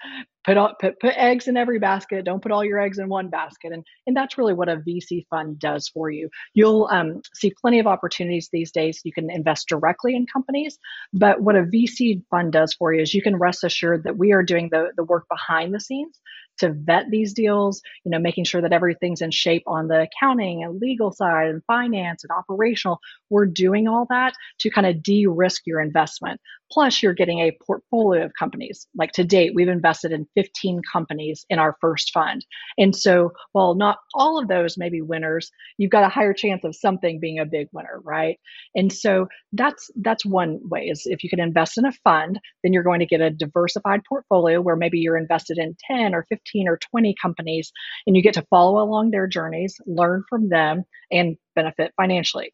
put 0.46 0.58
all 0.58 0.74
put, 0.80 1.00
put 1.00 1.13
eggs 1.16 1.48
in 1.48 1.58
every 1.58 1.80
basket 1.80 2.24
don't 2.24 2.42
put 2.42 2.52
all 2.52 2.63
your 2.63 2.80
eggs 2.80 3.00
in 3.00 3.10
one 3.10 3.30
basket 3.30 3.72
and 3.72 3.84
and 4.06 4.16
that's 4.16 4.38
really 4.38 4.54
what 4.54 4.70
a 4.70 4.78
vc 4.78 5.26
fund 5.30 5.60
does 5.60 5.88
for 5.90 6.10
you 6.10 6.30
you'll 6.54 6.88
um, 6.92 7.22
see 7.34 7.52
plenty 7.60 7.80
of 7.80 7.88
opportunities 7.88 8.50
these 8.52 8.72
days 8.72 9.02
you 9.04 9.12
can 9.12 9.30
invest 9.30 9.68
directly 9.68 10.16
in 10.16 10.26
companies 10.32 10.78
but 11.13 11.42
what 11.42 11.56
a 11.56 11.63
vc 11.63 12.22
fund 12.30 12.52
does 12.52 12.74
for 12.74 12.94
you 12.94 13.02
is 13.02 13.13
you 13.13 13.22
can 13.22 13.36
rest 13.36 13.63
assured 13.63 14.04
that 14.04 14.18
we 14.18 14.32
are 14.32 14.44
doing 14.44 14.70
the, 14.72 14.92
the 14.96 15.04
work 15.04 15.26
behind 15.30 15.74
the 15.74 15.80
scenes 15.80 16.20
to 16.58 16.72
vet 16.72 17.06
these 17.10 17.34
deals, 17.34 17.82
you 18.04 18.12
know, 18.12 18.20
making 18.20 18.44
sure 18.44 18.62
that 18.62 18.74
everything's 18.74 19.22
in 19.22 19.32
shape 19.32 19.63
on 19.68 19.88
the 19.88 20.08
accounting 20.08 20.63
and 20.63 20.80
legal 20.80 21.12
side 21.12 21.50
and 21.50 21.63
finance 21.66 22.24
and 22.24 22.32
operational. 22.32 23.00
We're 23.30 23.46
doing 23.46 23.88
all 23.88 24.08
that 24.10 24.34
to 24.60 24.70
kind 24.70 24.88
of 24.88 25.04
de 25.04 25.28
risk 25.28 25.63
your 25.66 25.80
investment. 25.82 26.42
Plus, 26.71 27.01
you're 27.01 27.13
getting 27.13 27.39
a 27.39 27.58
portfolio 27.65 28.25
of 28.25 28.34
companies. 28.38 28.88
Like 28.97 29.12
to 29.13 29.23
date, 29.23 29.53
we've 29.56 29.67
invested 29.67 30.12
in 30.12 30.27
15 30.36 30.82
companies 30.91 31.45
in 31.49 31.60
our 31.60 31.77
first 31.82 32.12
fund. 32.13 32.45
And 32.77 32.95
so, 32.95 33.32
while 33.53 33.75
not 33.75 33.97
all 34.13 34.39
of 34.39 34.47
those 34.47 34.77
may 34.77 34.89
be 34.89 35.01
winners, 35.01 35.49
you've 35.77 35.91
got 35.91 36.03
a 36.03 36.10
higher 36.10 36.34
chance 36.34 36.63
of 36.63 36.75
something 36.75 37.19
being 37.19 37.39
a 37.39 37.45
big 37.45 37.67
winner, 37.71 38.01
right? 38.03 38.39
And 38.75 38.91
so 38.91 39.27
that's 39.53 39.89
that's 40.01 40.25
one 40.25 40.60
way 40.63 40.86
is 40.86 41.03
if 41.06 41.23
you 41.23 41.30
can 41.30 41.39
invest 41.39 41.77
in 41.77 41.86
a 41.86 41.91
fund, 42.03 42.39
then 42.63 42.73
you're 42.73 42.84
going 42.84 42.99
to 42.99 43.06
get 43.06 43.21
a 43.21 43.30
diversified 43.30 44.01
portfolio 44.08 44.62
where 44.62 44.75
maybe 44.75 44.99
you're 44.99 45.17
invested 45.17 45.58
in 45.58 45.75
10 45.89 46.13
or 46.13 46.25
15 46.30 46.67
or 46.67 46.77
20 46.77 47.15
companies 47.21 47.71
and 48.06 48.15
you 48.15 48.21
get 48.21 48.34
to 48.34 48.45
follow 48.49 48.84
along 48.84 49.12
their 49.12 49.27
journeys, 49.27 49.75
learn 49.86 50.23
from 50.30 50.49
them 50.49 50.84
and 51.12 51.38
benefit 51.56 51.93
financially. 51.97 52.53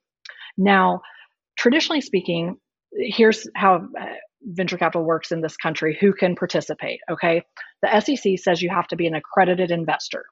Now, 0.58 1.02
traditionally 1.58 2.02
speaking, 2.02 2.58
here's 2.95 3.47
how 3.56 3.88
uh, 3.99 4.06
venture 4.43 4.77
capital 4.77 5.03
works 5.03 5.32
in 5.32 5.41
this 5.41 5.58
country. 5.58 5.97
Who 5.99 6.13
can 6.13 6.36
participate? 6.36 6.99
Okay? 7.10 7.43
The 7.82 7.99
sec 7.99 8.39
says 8.39 8.62
you 8.62 8.69
have 8.69 8.88
to 8.88 8.95
be 8.95 9.08
an 9.08 9.15
accredited 9.15 9.71
investor. 9.71 10.25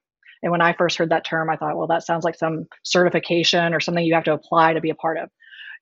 And 0.43 0.51
when 0.51 0.61
i 0.61 0.73
first 0.73 0.97
heard 0.97 1.11
that 1.11 1.25
term 1.25 1.49
i 1.49 1.55
thought 1.55 1.77
well 1.77 1.87
that 1.87 2.05
sounds 2.05 2.23
like 2.23 2.35
some 2.35 2.65
certification 2.83 3.75
or 3.75 3.79
something 3.79 4.03
you 4.03 4.15
have 4.15 4.23
to 4.23 4.33
apply 4.33 4.73
to 4.73 4.81
be 4.81 4.89
a 4.89 4.95
part 4.95 5.17
of. 5.17 5.29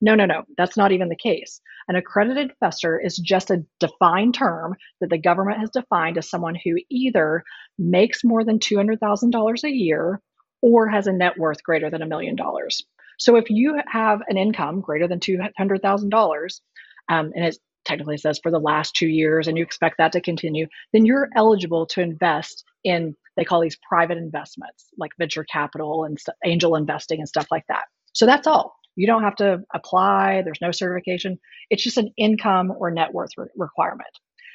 No 0.02 0.16
no 0.16 0.26
no. 0.26 0.44
That's 0.58 0.78
not 0.78 0.92
even 0.92 1.10
the 1.10 1.16
case. 1.16 1.62
An 1.88 1.96
accredited 1.96 2.52
investor 2.52 3.00
is 3.00 3.18
just 3.18 3.52
a 3.52 3.64
defined 3.80 4.36
term 4.36 4.76
that 5.02 5.10
the 5.10 5.18
government 5.18 5.60
has 5.60 5.72
defined 5.72 6.18
as 6.18 6.30
someone 6.30 6.56
who 6.56 6.76
either 6.90 7.44
makes 7.78 8.24
more 8.24 8.44
than 8.44 8.60
$200000 8.60 9.64
a 9.64 9.70
year 9.70 10.22
or 10.62 10.88
has 10.88 11.08
a 11.08 11.14
net 11.14 11.38
worth 11.38 11.64
greater 11.64 11.90
than 11.90 12.02
a 12.02 12.08
million 12.08 12.36
dollars 12.36 12.86
so 13.20 13.36
if 13.36 13.50
you 13.50 13.80
have 13.88 14.22
an 14.28 14.38
income 14.38 14.80
greater 14.82 15.08
than 15.08 15.20
$200,000, 15.20 16.62
um, 17.10 17.32
and 17.36 17.46
it 17.46 17.58
technically 17.86 18.18
says 18.18 18.40
for 18.42 18.52
the 18.52 18.60
last 18.60 18.96
two 18.96 19.08
years, 19.08 19.48
and 19.48 19.58
you 19.58 19.64
expect 19.64 19.98
that 19.98 20.14
to 20.14 20.22
continue, 20.22 20.68
then 20.94 21.06
you're 21.06 21.30
eligible 21.36 21.86
to 21.88 22.02
invest 22.02 22.64
in, 22.84 23.16
they 23.36 23.44
call 23.44 23.62
these 23.62 23.78
private 23.88 24.18
investments 24.18 24.88
like 24.98 25.12
venture 25.20 25.44
capital 25.44 26.06
and 26.06 26.20
st- 26.20 26.36
angel 26.46 26.76
investing 26.76 27.20
and 27.20 27.28
stuff 27.28 27.48
like 27.52 27.66
that. 27.68 27.84
So 28.14 28.26
that's 28.26 28.48
all. 28.48 28.76
You 28.96 29.06
don't 29.06 29.24
have 29.24 29.36
to 29.38 29.62
apply, 29.74 30.42
there's 30.44 30.62
no 30.62 30.72
certification. 30.72 31.40
It's 31.70 31.84
just 31.84 31.98
an 31.98 32.12
income 32.18 32.74
or 32.78 32.90
net 32.92 33.14
worth 33.14 33.32
re- 33.38 33.48
requirement. 33.56 34.10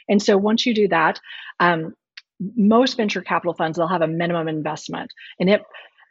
And 0.08 0.22
so 0.22 0.36
once 0.36 0.64
you 0.64 0.74
do 0.74 0.88
that, 0.88 1.20
um, 1.60 1.94
most 2.56 2.96
venture 2.96 3.22
capital 3.22 3.54
funds, 3.54 3.76
they'll 3.76 3.88
have 3.88 4.02
a 4.02 4.06
minimum 4.08 4.48
investment. 4.48 5.10
And 5.38 5.50
it 5.50 5.62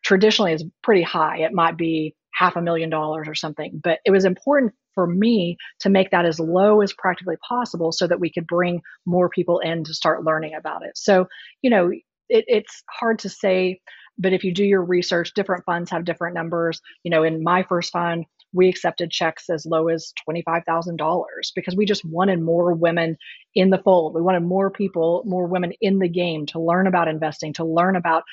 traditionally 0.04 0.54
is 0.54 0.64
pretty 0.82 1.04
high. 1.04 1.40
It 1.40 1.54
might 1.54 1.78
be 1.78 2.16
half 2.34 2.56
a 2.56 2.62
million 2.62 2.90
dollars 2.90 3.28
or 3.28 3.36
something. 3.36 3.80
But 3.84 4.00
it 4.06 4.12
was 4.12 4.26
important 4.26 4.74
for 4.96 5.08
me 5.08 5.58
to 5.80 5.90
make 5.90 6.12
that 6.12 6.26
as 6.26 6.40
low 6.40 6.82
as 6.82 6.94
practically 6.94 7.36
possible 7.48 7.92
so 7.92 8.08
that 8.08 8.20
we 8.20 8.32
could 8.32 8.48
bring 8.48 8.82
more 9.06 9.30
people 9.30 9.60
in 9.60 9.84
to 9.86 9.94
start 9.94 10.24
learning 10.24 10.54
about 10.56 10.86
it. 10.86 10.98
So, 10.98 11.28
you 11.62 11.70
know, 11.70 11.92
it, 12.30 12.46
it's 12.48 12.84
hard 12.90 13.20
to 13.20 13.30
say 13.30 13.80
but 14.18 14.32
if 14.32 14.44
you 14.44 14.54
do 14.54 14.64
your 14.64 14.84
research 14.84 15.34
different 15.34 15.66
funds 15.66 15.90
have 15.92 16.06
different 16.06 16.36
numbers 16.36 16.80
you 17.04 17.12
know 17.12 17.24
in 17.24 17.44
my 17.44 17.64
first 17.64 17.92
fund 17.92 18.26
we 18.54 18.70
accepted 18.70 19.12
checks 19.12 19.50
as 19.50 19.66
low 19.66 19.88
as 19.88 20.14
$25,000 20.30 21.24
because 21.56 21.76
we 21.76 21.86
just 21.86 22.06
wanted 22.06 22.42
more 22.42 22.74
women 22.74 23.18
in 23.56 23.72
the 23.72 23.80
fold. 23.80 24.14
We 24.14 24.22
wanted 24.22 24.44
more 24.44 24.70
people, 24.70 25.24
more 25.26 25.48
women 25.48 25.74
in 25.82 26.00
the 26.00 26.08
game 26.08 26.46
to 26.48 26.60
learn 26.60 26.88
about 26.88 27.08
investing, 27.08 27.54
to 27.54 27.66
learn 27.66 27.96
about 27.96 28.24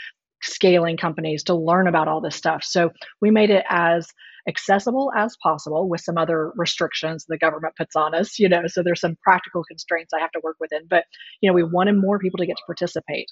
scaling 0.42 0.96
companies, 0.96 1.42
to 1.44 1.54
learn 1.54 1.86
about 1.86 2.08
all 2.08 2.20
this 2.20 2.36
stuff. 2.36 2.64
So 2.64 2.90
we 3.20 3.30
made 3.30 3.50
it 3.50 3.64
as 3.68 4.08
accessible 4.48 5.12
as 5.16 5.36
possible 5.42 5.88
with 5.88 6.00
some 6.00 6.18
other 6.18 6.52
restrictions 6.56 7.24
the 7.28 7.38
government 7.38 7.76
puts 7.76 7.94
on 7.96 8.14
us, 8.14 8.38
you 8.38 8.48
know, 8.48 8.62
so 8.66 8.82
there's 8.82 9.00
some 9.00 9.16
practical 9.22 9.62
constraints 9.64 10.12
I 10.12 10.20
have 10.20 10.32
to 10.32 10.40
work 10.42 10.56
within, 10.60 10.82
but 10.88 11.04
you 11.40 11.48
know, 11.48 11.54
we 11.54 11.62
wanted 11.62 11.96
more 11.96 12.18
people 12.18 12.38
to 12.38 12.46
get 12.46 12.56
to 12.56 12.62
participate. 12.66 13.30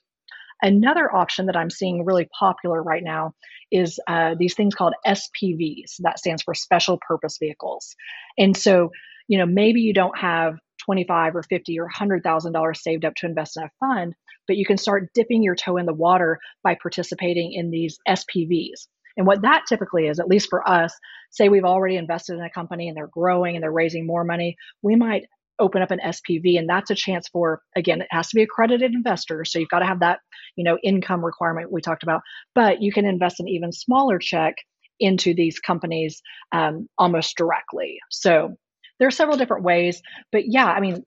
Another 0.61 1.15
option 1.15 1.47
that 1.47 1.57
I'm 1.57 1.71
seeing 1.71 2.05
really 2.05 2.29
popular 2.39 2.83
right 2.83 3.05
now 3.05 3.33
is 3.71 4.01
uh, 4.09 4.35
these 4.39 4.55
things 4.55 4.75
called 4.75 4.95
SPVs. 5.07 5.97
That 6.01 6.19
stands 6.19 6.43
for 6.43 6.55
special 6.55 6.99
purpose 7.07 7.37
vehicles. 7.39 7.95
And 8.39 8.57
so, 8.57 8.91
you 9.29 9.39
know, 9.39 9.47
maybe 9.47 9.81
you 9.81 9.95
don't 9.95 10.19
have 10.19 10.59
25 10.85 11.37
or 11.37 11.43
50 11.45 11.79
or 11.79 11.85
100,000 11.85 12.53
dollars 12.53 12.83
saved 12.83 13.05
up 13.05 13.15
to 13.17 13.27
invest 13.27 13.57
in 13.57 13.65
a 13.65 13.71
fund, 13.79 14.15
but 14.49 14.57
you 14.57 14.67
can 14.67 14.79
start 14.79 15.11
dipping 15.15 15.43
your 15.43 15.55
toe 15.55 15.77
in 15.77 15.87
the 15.87 15.93
water 15.93 16.41
by 16.65 16.75
participating 16.75 17.53
in 17.53 17.71
these 17.71 17.99
SPVs. 18.09 18.89
And 19.17 19.27
what 19.27 19.43
that 19.43 19.65
typically 19.69 20.07
is, 20.07 20.19
at 20.19 20.29
least 20.29 20.49
for 20.49 20.67
us, 20.69 20.95
say 21.31 21.49
we've 21.49 21.65
already 21.65 21.97
invested 21.97 22.35
in 22.35 22.43
a 22.43 22.51
company 22.51 22.89
and 22.89 22.97
they're 22.97 23.09
growing 23.09 23.57
and 23.57 23.63
they're 23.63 23.73
raising 23.73 24.07
more 24.07 24.25
money, 24.25 24.57
we 24.83 24.97
might 24.97 25.25
open 25.59 25.83
up 25.83 25.91
an 25.91 26.01
SPV 26.05 26.59
and 26.59 26.69
that's 26.69 26.91
a 26.91 26.95
chance 26.95 27.29
for 27.29 27.61
again 27.77 28.01
it 28.01 28.07
has 28.11 28.29
to 28.29 28.37
be 28.37 28.43
accredited 28.43 28.93
investor 28.95 29.45
so 29.45 29.59
you've 29.59 29.69
got 29.69 29.81
to 29.81 29.87
have 29.87 29.99
that 29.99 30.21
you 30.55 30.65
know 30.65 30.79
income 30.85 31.25
requirement 31.25 31.73
we 31.73 31.81
talked 31.81 32.05
about 32.05 32.21
but 32.55 32.81
you 32.81 32.93
can 32.93 33.05
invest 33.05 33.41
an 33.41 33.49
even 33.49 33.73
smaller 33.73 34.21
check 34.21 34.55
into 35.01 35.35
these 35.35 35.59
companies 35.59 36.23
um, 36.53 36.87
almost 36.97 37.37
directly 37.37 37.99
so 38.09 38.55
there 38.99 39.09
are 39.09 39.13
several 39.13 39.37
different 39.37 39.65
ways 39.65 40.01
but 40.31 40.45
yeah 40.47 40.67
I 40.67 40.81
mean 40.81 41.03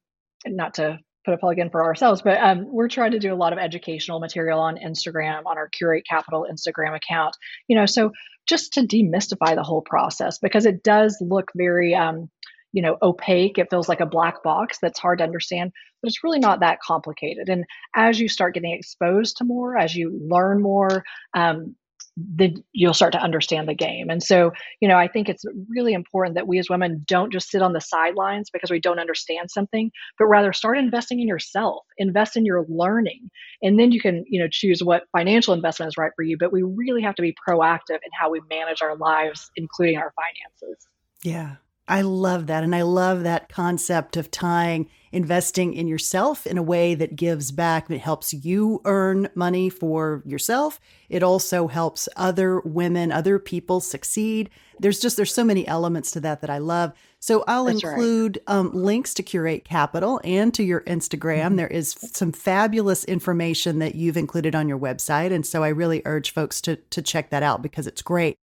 not 0.45 0.73
to 0.75 0.99
put 1.25 1.33
a 1.33 1.37
plug 1.37 1.59
in 1.59 1.69
for 1.69 1.83
ourselves 1.83 2.21
but 2.21 2.37
um, 2.39 2.65
we're 2.67 2.87
trying 2.87 3.11
to 3.11 3.19
do 3.19 3.33
a 3.33 3.35
lot 3.35 3.53
of 3.53 3.59
educational 3.59 4.19
material 4.19 4.59
on 4.59 4.77
Instagram 4.77 5.45
on 5.45 5.57
our 5.57 5.69
Curate 5.69 6.05
Capital 6.07 6.47
Instagram 6.51 6.95
account 6.95 7.35
you 7.67 7.75
know 7.75 7.85
so 7.85 8.11
just 8.47 8.73
to 8.73 8.81
demystify 8.81 9.55
the 9.55 9.63
whole 9.63 9.81
process 9.81 10.39
because 10.39 10.65
it 10.65 10.83
does 10.83 11.17
look 11.21 11.51
very 11.55 11.93
um, 11.93 12.29
you 12.73 12.81
know 12.81 12.97
opaque. 13.01 13.57
It 13.57 13.69
feels 13.69 13.89
like 13.89 13.99
a 13.99 14.05
black 14.05 14.43
box 14.43 14.79
that's 14.81 14.99
hard 14.99 15.19
to 15.19 15.23
understand 15.23 15.71
but 16.01 16.09
it's 16.09 16.23
really 16.23 16.39
not 16.39 16.61
that 16.61 16.79
complicated. 16.81 17.47
And 17.49 17.65
as 17.95 18.19
you 18.19 18.27
start 18.27 18.55
getting 18.55 18.73
exposed 18.73 19.37
to 19.37 19.43
more 19.43 19.77
as 19.77 19.95
you 19.95 20.19
learn 20.27 20.61
more 20.61 21.03
um, 21.33 21.75
then 22.17 22.63
you'll 22.73 22.93
start 22.93 23.13
to 23.13 23.21
understand 23.21 23.67
the 23.67 23.73
game. 23.73 24.09
And 24.09 24.21
so 24.21 24.51
you 24.79 24.87
know 24.87 24.97
i 24.97 25.07
think 25.07 25.29
it's 25.29 25.43
really 25.69 25.93
important 25.93 26.35
that 26.35 26.47
we 26.47 26.59
as 26.59 26.69
women 26.69 27.03
don't 27.07 27.31
just 27.31 27.49
sit 27.49 27.61
on 27.61 27.73
the 27.73 27.81
sidelines 27.81 28.49
because 28.49 28.69
we 28.69 28.79
don't 28.79 28.99
understand 28.99 29.49
something 29.51 29.91
but 30.17 30.25
rather 30.25 30.53
start 30.53 30.77
investing 30.77 31.19
in 31.19 31.27
yourself 31.27 31.83
invest 31.97 32.37
in 32.37 32.45
your 32.45 32.65
learning. 32.67 33.29
And 33.61 33.79
then 33.79 33.91
you 33.91 34.01
can 34.01 34.25
you 34.27 34.39
know 34.39 34.47
choose 34.49 34.83
what 34.83 35.03
financial 35.11 35.53
investment 35.53 35.89
is 35.89 35.97
right 35.97 36.11
for 36.15 36.23
you 36.23 36.37
but 36.37 36.51
we 36.51 36.63
really 36.63 37.01
have 37.01 37.15
to 37.15 37.21
be 37.21 37.35
proactive 37.47 37.99
in 38.03 38.11
how 38.19 38.29
we 38.29 38.41
manage 38.49 38.81
our 38.81 38.95
lives 38.95 39.49
including 39.55 39.97
our 39.97 40.13
finances. 40.15 40.87
Yeah 41.23 41.55
I 41.91 42.01
love 42.01 42.47
that. 42.47 42.63
And 42.63 42.73
I 42.73 42.83
love 42.83 43.23
that 43.23 43.49
concept 43.49 44.15
of 44.15 44.31
tying 44.31 44.89
investing 45.11 45.73
in 45.73 45.89
yourself 45.89 46.47
in 46.47 46.57
a 46.57 46.63
way 46.63 46.95
that 46.95 47.17
gives 47.17 47.51
back. 47.51 47.91
It 47.91 47.99
helps 47.99 48.33
you 48.33 48.79
earn 48.85 49.27
money 49.35 49.69
for 49.69 50.23
yourself. 50.25 50.79
It 51.09 51.21
also 51.21 51.67
helps 51.67 52.07
other 52.15 52.61
women, 52.61 53.11
other 53.11 53.39
people 53.39 53.81
succeed. 53.81 54.49
There's 54.79 55.01
just, 55.01 55.17
there's 55.17 55.33
so 55.33 55.43
many 55.43 55.67
elements 55.67 56.11
to 56.11 56.21
that 56.21 56.39
that 56.39 56.49
I 56.49 56.59
love. 56.59 56.93
So 57.19 57.43
I'll 57.45 57.65
That's 57.65 57.83
include 57.83 58.39
right. 58.47 58.55
um, 58.55 58.71
links 58.71 59.13
to 59.15 59.23
Curate 59.23 59.65
Capital 59.65 60.21
and 60.23 60.53
to 60.53 60.63
your 60.63 60.81
Instagram. 60.81 61.47
Mm-hmm. 61.47 61.55
There 61.57 61.67
is 61.67 61.91
some 62.13 62.31
fabulous 62.31 63.03
information 63.03 63.79
that 63.79 63.95
you've 63.95 64.15
included 64.15 64.55
on 64.55 64.69
your 64.69 64.79
website. 64.79 65.33
And 65.33 65.45
so 65.45 65.61
I 65.61 65.67
really 65.67 66.01
urge 66.05 66.31
folks 66.31 66.61
to, 66.61 66.77
to 66.77 67.01
check 67.01 67.31
that 67.31 67.43
out 67.43 67.61
because 67.61 67.85
it's 67.85 68.01
great. 68.01 68.37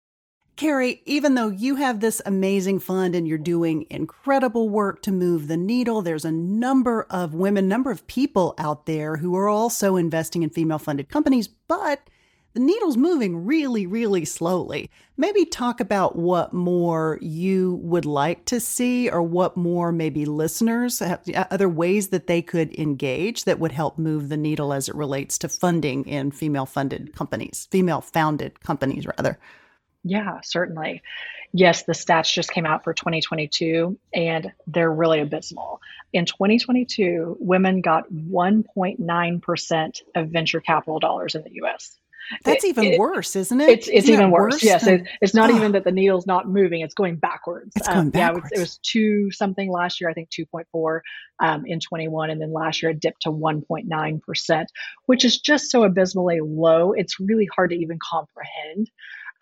Carrie, 0.56 1.02
even 1.04 1.34
though 1.34 1.50
you 1.50 1.76
have 1.76 2.00
this 2.00 2.22
amazing 2.24 2.78
fund 2.78 3.14
and 3.14 3.28
you're 3.28 3.36
doing 3.36 3.84
incredible 3.90 4.70
work 4.70 5.02
to 5.02 5.12
move 5.12 5.48
the 5.48 5.56
needle, 5.58 6.00
there's 6.00 6.24
a 6.24 6.32
number 6.32 7.06
of 7.10 7.34
women, 7.34 7.68
number 7.68 7.90
of 7.90 8.06
people 8.06 8.54
out 8.56 8.86
there 8.86 9.18
who 9.18 9.36
are 9.36 9.50
also 9.50 9.96
investing 9.96 10.42
in 10.42 10.48
female 10.48 10.78
funded 10.78 11.10
companies, 11.10 11.46
but 11.46 12.08
the 12.54 12.60
needle's 12.60 12.96
moving 12.96 13.44
really, 13.44 13.86
really 13.86 14.24
slowly. 14.24 14.88
Maybe 15.18 15.44
talk 15.44 15.78
about 15.78 16.16
what 16.16 16.54
more 16.54 17.18
you 17.20 17.74
would 17.82 18.06
like 18.06 18.46
to 18.46 18.58
see 18.58 19.10
or 19.10 19.20
what 19.20 19.58
more 19.58 19.92
maybe 19.92 20.24
listeners 20.24 21.00
have 21.00 21.20
other 21.50 21.68
ways 21.68 22.08
that 22.08 22.28
they 22.28 22.40
could 22.40 22.74
engage 22.78 23.44
that 23.44 23.58
would 23.58 23.72
help 23.72 23.98
move 23.98 24.30
the 24.30 24.38
needle 24.38 24.72
as 24.72 24.88
it 24.88 24.94
relates 24.94 25.36
to 25.40 25.50
funding 25.50 26.06
in 26.06 26.30
female 26.30 26.64
funded 26.64 27.14
companies, 27.14 27.68
female 27.70 28.00
founded 28.00 28.58
companies 28.60 29.06
rather. 29.06 29.38
Yeah, 30.08 30.40
certainly. 30.44 31.02
Yes, 31.52 31.82
the 31.82 31.92
stats 31.92 32.32
just 32.32 32.52
came 32.52 32.64
out 32.64 32.84
for 32.84 32.94
2022 32.94 33.98
and 34.14 34.52
they're 34.68 34.90
really 34.90 35.20
abysmal. 35.20 35.80
In 36.12 36.26
2022, 36.26 37.36
women 37.40 37.80
got 37.80 38.08
1.9% 38.12 40.02
of 40.14 40.28
venture 40.28 40.60
capital 40.60 41.00
dollars 41.00 41.34
in 41.34 41.42
the 41.42 41.54
US. 41.64 41.98
That's 42.44 42.64
it, 42.64 42.68
even 42.68 42.84
it, 42.84 42.98
worse, 42.98 43.36
isn't 43.36 43.60
it? 43.60 43.68
It's, 43.68 43.88
it's 43.88 44.08
even 44.08 44.30
worse. 44.30 44.54
worse 44.54 44.62
yes, 44.62 44.84
than, 44.84 45.00
it, 45.00 45.08
it's 45.20 45.34
not 45.34 45.50
oh. 45.50 45.56
even 45.56 45.72
that 45.72 45.84
the 45.84 45.92
needle's 45.92 46.26
not 46.26 46.48
moving; 46.48 46.80
it's 46.80 46.94
going 46.94 47.16
backwards. 47.16 47.72
It's 47.76 47.88
going 47.88 48.10
backwards. 48.10 48.46
Um, 48.46 48.50
yeah, 48.50 48.50
it 48.50 48.50
was, 48.50 48.52
it 48.52 48.60
was, 48.60 48.78
two 48.78 49.30
something 49.30 49.70
last 49.70 50.00
year. 50.00 50.10
I 50.10 50.14
think 50.14 50.30
two 50.30 50.46
point 50.46 50.66
four 50.72 51.02
um, 51.40 51.64
in 51.66 51.80
twenty 51.80 52.08
one, 52.08 52.30
and 52.30 52.40
then 52.40 52.52
last 52.52 52.82
year 52.82 52.90
it 52.90 53.00
dipped 53.00 53.22
to 53.22 53.30
one 53.30 53.62
point 53.62 53.86
nine 53.86 54.20
percent, 54.20 54.70
which 55.06 55.24
is 55.24 55.38
just 55.38 55.70
so 55.70 55.84
abysmally 55.84 56.40
low. 56.42 56.92
It's 56.92 57.20
really 57.20 57.48
hard 57.54 57.70
to 57.70 57.76
even 57.76 57.98
comprehend. 58.02 58.90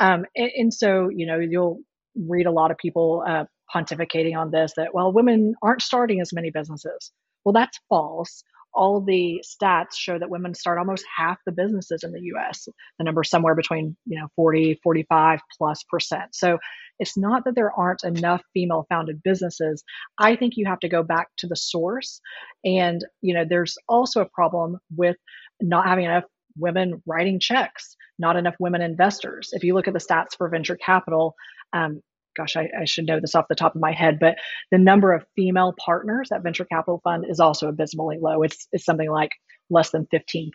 Um, 0.00 0.24
and, 0.36 0.50
and, 0.56 0.74
so, 0.74 1.08
you 1.08 1.26
know, 1.26 1.38
you'll 1.38 1.80
read 2.16 2.46
a 2.46 2.50
lot 2.50 2.70
of 2.70 2.78
people 2.78 3.24
uh, 3.26 3.44
pontificating 3.74 4.36
on 4.36 4.50
this 4.50 4.72
that, 4.76 4.94
well, 4.94 5.12
women 5.12 5.54
aren't 5.62 5.82
starting 5.82 6.20
as 6.20 6.32
many 6.32 6.50
businesses. 6.50 7.12
Well, 7.44 7.52
that's 7.52 7.78
false. 7.88 8.42
All 8.74 9.00
the 9.00 9.42
stats 9.44 9.94
show 9.96 10.18
that 10.18 10.30
women 10.30 10.54
start 10.54 10.78
almost 10.78 11.04
half 11.16 11.38
the 11.46 11.52
businesses 11.52 12.02
in 12.02 12.12
the 12.12 12.20
US. 12.34 12.68
The 12.98 13.04
number 13.04 13.24
somewhere 13.24 13.54
between, 13.54 13.96
you 14.06 14.18
know, 14.18 14.28
40, 14.36 14.80
45 14.82 15.40
plus 15.56 15.82
percent. 15.84 16.34
So 16.34 16.58
it's 16.98 17.16
not 17.16 17.44
that 17.44 17.54
there 17.54 17.72
aren't 17.72 18.04
enough 18.04 18.42
female 18.52 18.86
founded 18.88 19.22
businesses. 19.22 19.82
I 20.18 20.36
think 20.36 20.54
you 20.56 20.66
have 20.66 20.80
to 20.80 20.88
go 20.88 21.02
back 21.02 21.28
to 21.38 21.46
the 21.46 21.56
source. 21.56 22.20
And, 22.64 23.04
you 23.20 23.34
know, 23.34 23.44
there's 23.48 23.76
also 23.88 24.20
a 24.20 24.28
problem 24.28 24.78
with 24.96 25.16
not 25.60 25.86
having 25.86 26.04
enough 26.04 26.24
women 26.56 27.02
writing 27.06 27.40
checks, 27.40 27.96
not 28.18 28.36
enough 28.36 28.54
women 28.60 28.80
investors. 28.80 29.50
If 29.52 29.64
you 29.64 29.74
look 29.74 29.88
at 29.88 29.94
the 29.94 30.00
stats 30.00 30.36
for 30.36 30.48
venture 30.48 30.76
capital, 30.76 31.34
um, 31.72 32.00
gosh, 32.36 32.56
I, 32.56 32.68
I, 32.80 32.84
should 32.84 33.06
know 33.06 33.20
this 33.20 33.34
off 33.34 33.48
the 33.48 33.54
top 33.54 33.74
of 33.74 33.80
my 33.80 33.92
head, 33.92 34.18
but 34.18 34.36
the 34.70 34.78
number 34.78 35.12
of 35.12 35.24
female 35.36 35.74
partners 35.78 36.30
at 36.32 36.42
venture 36.42 36.64
capital 36.64 37.00
fund 37.04 37.24
is 37.28 37.40
also 37.40 37.68
abysmally 37.68 38.18
low. 38.20 38.42
It's, 38.42 38.66
it's 38.72 38.84
something 38.84 39.10
like 39.10 39.30
less 39.70 39.90
than 39.90 40.06
15%. 40.06 40.50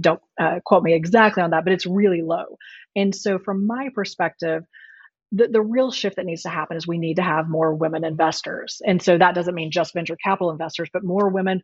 Don't 0.00 0.20
uh, 0.40 0.60
quote 0.64 0.82
me 0.82 0.94
exactly 0.94 1.42
on 1.42 1.50
that, 1.50 1.64
but 1.64 1.72
it's 1.72 1.86
really 1.86 2.22
low. 2.22 2.58
And 2.94 3.14
so, 3.14 3.38
from 3.38 3.66
my 3.66 3.88
perspective, 3.94 4.64
the, 5.34 5.48
the 5.48 5.62
real 5.62 5.90
shift 5.90 6.16
that 6.16 6.26
needs 6.26 6.42
to 6.42 6.50
happen 6.50 6.76
is 6.76 6.86
we 6.86 6.98
need 6.98 7.16
to 7.16 7.22
have 7.22 7.48
more 7.48 7.74
women 7.74 8.04
investors. 8.04 8.82
And 8.86 9.02
so 9.02 9.16
that 9.16 9.34
doesn't 9.34 9.54
mean 9.54 9.70
just 9.70 9.94
venture 9.94 10.16
capital 10.22 10.50
investors, 10.50 10.90
but 10.92 11.02
more 11.02 11.30
women 11.30 11.62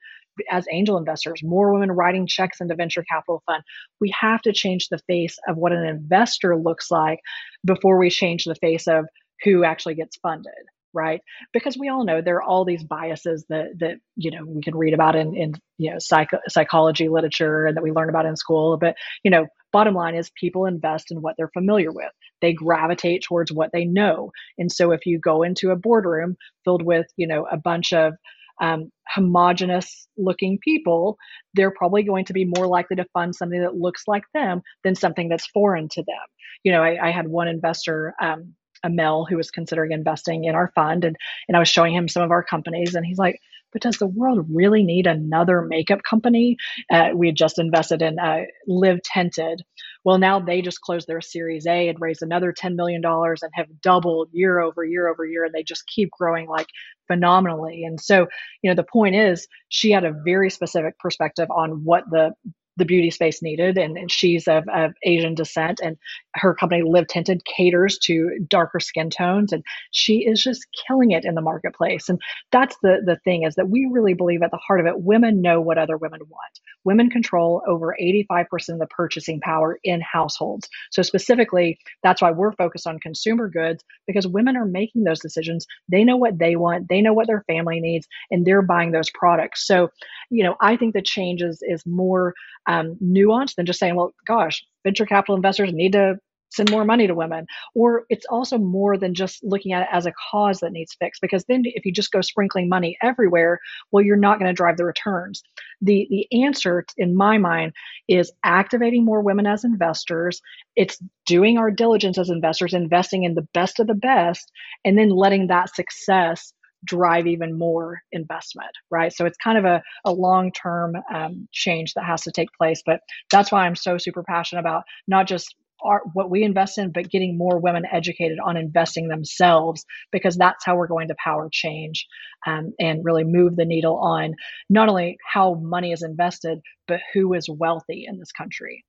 as 0.50 0.66
angel 0.72 0.96
investors, 0.96 1.42
more 1.42 1.72
women 1.72 1.92
writing 1.92 2.26
checks 2.26 2.60
into 2.60 2.74
venture 2.74 3.04
capital 3.04 3.42
fund. 3.44 3.62
We 4.00 4.14
have 4.18 4.40
to 4.42 4.52
change 4.52 4.88
the 4.88 5.00
face 5.06 5.38
of 5.46 5.56
what 5.56 5.72
an 5.72 5.84
investor 5.84 6.56
looks 6.56 6.90
like 6.90 7.20
before 7.64 7.98
we 7.98 8.08
change 8.08 8.44
the 8.44 8.54
face 8.54 8.88
of 8.88 9.04
who 9.44 9.64
actually 9.64 9.94
gets 9.94 10.16
funded 10.16 10.52
right? 10.92 11.20
Because 11.52 11.76
we 11.78 11.88
all 11.88 12.04
know 12.04 12.20
there 12.20 12.36
are 12.36 12.42
all 12.42 12.64
these 12.64 12.84
biases 12.84 13.44
that 13.48 13.78
that 13.80 13.96
you 14.16 14.30
know 14.30 14.44
we 14.46 14.62
can 14.62 14.76
read 14.76 14.94
about 14.94 15.16
in 15.16 15.36
in 15.36 15.54
you 15.78 15.90
know 15.90 15.98
psych- 15.98 16.30
psychology 16.48 17.08
literature 17.08 17.66
and 17.66 17.76
that 17.76 17.82
we 17.82 17.92
learn 17.92 18.08
about 18.08 18.26
in 18.26 18.36
school 18.36 18.76
but 18.76 18.96
you 19.22 19.30
know 19.30 19.46
bottom 19.72 19.94
line 19.94 20.14
is 20.14 20.30
people 20.30 20.64
invest 20.64 21.10
in 21.10 21.20
what 21.20 21.34
they're 21.36 21.50
familiar 21.52 21.92
with. 21.92 22.10
They 22.40 22.52
gravitate 22.52 23.22
towards 23.22 23.52
what 23.52 23.70
they 23.72 23.84
know. 23.84 24.32
And 24.56 24.72
so 24.72 24.92
if 24.92 25.04
you 25.06 25.18
go 25.18 25.42
into 25.42 25.70
a 25.70 25.76
boardroom 25.76 26.36
filled 26.64 26.82
with 26.82 27.06
you 27.16 27.26
know 27.26 27.46
a 27.50 27.56
bunch 27.56 27.92
of 27.92 28.14
um, 28.60 28.90
homogenous 29.08 30.08
looking 30.16 30.58
people, 30.58 31.16
they're 31.54 31.70
probably 31.70 32.02
going 32.02 32.24
to 32.26 32.32
be 32.32 32.44
more 32.44 32.66
likely 32.66 32.96
to 32.96 33.06
fund 33.12 33.34
something 33.34 33.60
that 33.60 33.76
looks 33.76 34.02
like 34.06 34.24
them 34.34 34.62
than 34.84 34.94
something 34.94 35.28
that's 35.28 35.46
foreign 35.46 35.88
to 35.90 36.02
them. 36.02 36.26
You 36.64 36.72
know, 36.72 36.82
I, 36.82 37.08
I 37.08 37.10
had 37.10 37.28
one 37.28 37.48
investor 37.48 38.14
um, 38.20 38.54
a 38.84 38.90
male 38.90 39.26
who 39.28 39.36
was 39.36 39.50
considering 39.50 39.92
investing 39.92 40.44
in 40.44 40.54
our 40.54 40.72
fund 40.74 41.04
and 41.04 41.16
and 41.48 41.56
I 41.56 41.60
was 41.60 41.68
showing 41.68 41.94
him 41.94 42.08
some 42.08 42.22
of 42.22 42.30
our 42.30 42.42
companies 42.42 42.94
and 42.94 43.04
he's 43.04 43.18
like 43.18 43.40
but 43.72 43.82
does 43.82 43.98
the 43.98 44.06
world 44.06 44.46
really 44.50 44.82
need 44.82 45.06
another 45.06 45.62
makeup 45.62 46.00
company? 46.08 46.56
Uh, 46.90 47.10
we 47.14 47.28
had 47.28 47.36
just 47.36 47.58
invested 47.58 48.02
in 48.02 48.18
uh, 48.18 48.42
Live 48.66 49.00
Tinted. 49.02 49.62
Well, 50.04 50.18
now 50.18 50.40
they 50.40 50.62
just 50.62 50.80
closed 50.80 51.06
their 51.06 51.20
Series 51.20 51.66
A 51.66 51.88
and 51.88 52.00
raised 52.00 52.22
another 52.22 52.52
$10 52.52 52.76
million 52.76 53.02
and 53.04 53.52
have 53.54 53.80
doubled 53.82 54.30
year 54.32 54.60
over 54.60 54.84
year 54.84 55.08
over 55.08 55.26
year. 55.26 55.44
And 55.44 55.52
they 55.52 55.62
just 55.62 55.86
keep 55.86 56.10
growing 56.10 56.48
like 56.48 56.68
phenomenally. 57.08 57.84
And 57.84 58.00
so, 58.00 58.26
you 58.62 58.70
know, 58.70 58.74
the 58.74 58.88
point 58.90 59.16
is 59.16 59.46
she 59.68 59.90
had 59.90 60.04
a 60.04 60.16
very 60.24 60.50
specific 60.50 60.98
perspective 60.98 61.50
on 61.50 61.84
what 61.84 62.04
the 62.10 62.32
the 62.78 62.84
beauty 62.84 63.10
space 63.10 63.42
needed. 63.42 63.76
And, 63.76 63.98
and 63.98 64.10
she's 64.10 64.48
of, 64.48 64.64
of, 64.72 64.92
Asian 65.02 65.34
descent, 65.34 65.80
and 65.82 65.96
her 66.34 66.54
company 66.54 66.82
Live 66.82 67.06
Tinted 67.08 67.44
caters 67.44 67.98
to 68.04 68.38
darker 68.48 68.80
skin 68.80 69.10
tones, 69.10 69.52
and 69.52 69.62
she 69.90 70.18
is 70.26 70.42
just 70.42 70.66
killing 70.86 71.10
it 71.10 71.24
in 71.24 71.34
the 71.34 71.40
marketplace. 71.40 72.08
And 72.08 72.20
that's 72.52 72.76
the 72.82 73.02
the 73.04 73.16
thing 73.24 73.42
is 73.42 73.54
that 73.56 73.68
we 73.68 73.88
really 73.90 74.14
believe 74.14 74.42
at 74.42 74.50
the 74.50 74.58
heart 74.58 74.80
of 74.80 74.86
it, 74.86 75.00
women 75.00 75.42
know 75.42 75.60
what 75.60 75.78
other 75.78 75.96
women 75.96 76.20
want. 76.28 76.60
Women 76.84 77.10
control 77.10 77.62
over 77.66 77.96
85% 78.00 78.46
of 78.70 78.78
the 78.78 78.86
purchasing 78.86 79.40
power 79.40 79.78
in 79.84 80.00
households. 80.00 80.68
So 80.90 81.02
specifically, 81.02 81.78
that's 82.02 82.22
why 82.22 82.30
we're 82.30 82.52
focused 82.52 82.86
on 82.86 82.98
consumer 83.00 83.48
goods 83.48 83.84
because 84.06 84.26
women 84.26 84.56
are 84.56 84.64
making 84.64 85.04
those 85.04 85.20
decisions. 85.20 85.66
They 85.90 86.04
know 86.04 86.16
what 86.16 86.38
they 86.38 86.56
want, 86.56 86.88
they 86.88 87.02
know 87.02 87.12
what 87.12 87.26
their 87.26 87.44
family 87.46 87.80
needs, 87.80 88.06
and 88.30 88.46
they're 88.46 88.62
buying 88.62 88.92
those 88.92 89.10
products. 89.10 89.66
So, 89.66 89.90
you 90.30 90.44
know, 90.44 90.56
I 90.60 90.76
think 90.76 90.94
the 90.94 91.02
change 91.02 91.42
is, 91.42 91.62
is 91.62 91.84
more 91.86 92.34
um, 92.68 92.96
nuanced 93.02 93.56
than 93.56 93.66
just 93.66 93.80
saying, 93.80 93.96
well, 93.96 94.14
gosh, 94.26 94.64
venture 94.84 95.06
capital 95.06 95.34
investors 95.34 95.72
need 95.72 95.92
to 95.92 96.18
send 96.50 96.70
more 96.70 96.84
money 96.84 97.06
to 97.06 97.14
women. 97.14 97.46
Or 97.74 98.04
it's 98.08 98.26
also 98.26 98.58
more 98.58 98.96
than 98.96 99.14
just 99.14 99.42
looking 99.42 99.72
at 99.72 99.82
it 99.82 99.88
as 99.92 100.06
a 100.06 100.12
cause 100.30 100.60
that 100.60 100.72
needs 100.72 100.96
fixed. 100.98 101.20
Because 101.20 101.44
then 101.44 101.62
if 101.64 101.84
you 101.84 101.92
just 101.92 102.12
go 102.12 102.20
sprinkling 102.20 102.68
money 102.68 102.96
everywhere, 103.02 103.58
well, 103.90 104.04
you're 104.04 104.16
not 104.16 104.38
going 104.38 104.48
to 104.48 104.56
drive 104.56 104.76
the 104.76 104.84
returns. 104.84 105.42
The 105.82 106.06
the 106.10 106.44
answer 106.44 106.84
in 106.96 107.16
my 107.16 107.38
mind 107.38 107.72
is 108.08 108.32
activating 108.44 109.04
more 109.04 109.20
women 109.20 109.46
as 109.46 109.64
investors. 109.64 110.40
It's 110.76 110.98
doing 111.26 111.58
our 111.58 111.70
diligence 111.70 112.18
as 112.18 112.30
investors, 112.30 112.74
investing 112.74 113.24
in 113.24 113.34
the 113.34 113.46
best 113.54 113.80
of 113.80 113.86
the 113.86 113.94
best, 113.94 114.50
and 114.84 114.96
then 114.96 115.10
letting 115.10 115.48
that 115.48 115.74
success 115.74 116.52
drive 116.84 117.26
even 117.26 117.58
more 117.58 118.00
investment, 118.12 118.70
right? 118.90 119.12
So 119.12 119.26
it's 119.26 119.38
kind 119.38 119.58
of 119.58 119.64
a, 119.64 119.82
a 120.04 120.12
long 120.12 120.52
term 120.52 120.94
um, 121.12 121.48
change 121.52 121.94
that 121.94 122.04
has 122.04 122.22
to 122.22 122.32
take 122.32 122.48
place. 122.56 122.82
But 122.84 123.00
that's 123.30 123.50
why 123.50 123.66
I'm 123.66 123.76
so 123.76 123.98
super 123.98 124.22
passionate 124.22 124.60
about 124.60 124.84
not 125.06 125.26
just 125.26 125.54
our, 125.82 126.02
what 126.12 126.30
we 126.30 126.42
invest 126.42 126.78
in, 126.78 126.90
but 126.90 127.10
getting 127.10 127.38
more 127.38 127.60
women 127.60 127.84
educated 127.90 128.38
on 128.44 128.56
investing 128.56 129.08
themselves, 129.08 129.84
because 130.10 130.36
that's 130.36 130.64
how 130.64 130.76
we're 130.76 130.88
going 130.88 131.08
to 131.08 131.14
power 131.22 131.48
change 131.50 132.06
um, 132.46 132.72
and 132.80 133.04
really 133.04 133.24
move 133.24 133.56
the 133.56 133.64
needle 133.64 133.96
on 133.98 134.34
not 134.68 134.88
only 134.88 135.18
how 135.24 135.54
money 135.54 135.92
is 135.92 136.02
invested, 136.02 136.60
but 136.86 137.00
who 137.12 137.32
is 137.34 137.48
wealthy 137.48 138.06
in 138.08 138.18
this 138.18 138.32
country. 138.32 138.84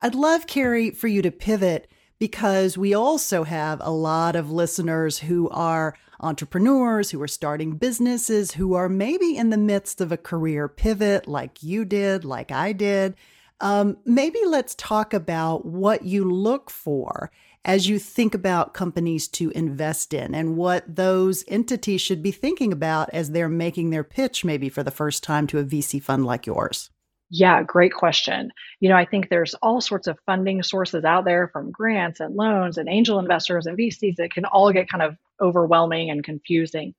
I'd 0.00 0.14
love, 0.14 0.46
Carrie, 0.46 0.90
for 0.90 1.08
you 1.08 1.22
to 1.22 1.30
pivot 1.30 1.90
because 2.18 2.78
we 2.78 2.94
also 2.94 3.44
have 3.44 3.80
a 3.82 3.90
lot 3.90 4.36
of 4.36 4.50
listeners 4.50 5.18
who 5.18 5.48
are 5.50 5.96
entrepreneurs, 6.20 7.10
who 7.10 7.20
are 7.22 7.28
starting 7.28 7.76
businesses, 7.76 8.52
who 8.52 8.74
are 8.74 8.88
maybe 8.88 9.36
in 9.36 9.50
the 9.50 9.56
midst 9.56 10.00
of 10.00 10.12
a 10.12 10.16
career 10.16 10.68
pivot 10.68 11.26
like 11.26 11.62
you 11.62 11.84
did, 11.84 12.24
like 12.24 12.50
I 12.50 12.72
did. 12.72 13.14
Um, 13.60 13.96
maybe 14.04 14.38
let's 14.46 14.74
talk 14.74 15.14
about 15.14 15.64
what 15.64 16.04
you 16.04 16.30
look 16.30 16.70
for 16.70 17.30
as 17.64 17.88
you 17.88 17.98
think 17.98 18.34
about 18.34 18.74
companies 18.74 19.26
to 19.26 19.50
invest 19.50 20.14
in 20.14 20.34
and 20.34 20.56
what 20.56 20.84
those 20.94 21.44
entities 21.48 22.00
should 22.00 22.22
be 22.22 22.30
thinking 22.30 22.72
about 22.72 23.10
as 23.12 23.30
they're 23.30 23.48
making 23.48 23.90
their 23.90 24.04
pitch, 24.04 24.44
maybe 24.44 24.68
for 24.68 24.84
the 24.84 24.90
first 24.90 25.24
time 25.24 25.46
to 25.48 25.58
a 25.58 25.64
VC 25.64 26.00
fund 26.00 26.24
like 26.24 26.46
yours. 26.46 26.90
Yeah, 27.28 27.64
great 27.64 27.92
question. 27.92 28.52
You 28.78 28.88
know, 28.88 28.96
I 28.96 29.04
think 29.04 29.28
there's 29.28 29.54
all 29.54 29.80
sorts 29.80 30.06
of 30.06 30.18
funding 30.26 30.62
sources 30.62 31.04
out 31.04 31.24
there 31.24 31.48
from 31.48 31.72
grants 31.72 32.20
and 32.20 32.36
loans 32.36 32.78
and 32.78 32.88
angel 32.88 33.18
investors 33.18 33.66
and 33.66 33.76
VCs 33.76 34.16
that 34.16 34.32
can 34.32 34.44
all 34.44 34.72
get 34.72 34.88
kind 34.88 35.02
of 35.02 35.16
overwhelming 35.40 36.10
and 36.10 36.24
confusing. 36.24 36.94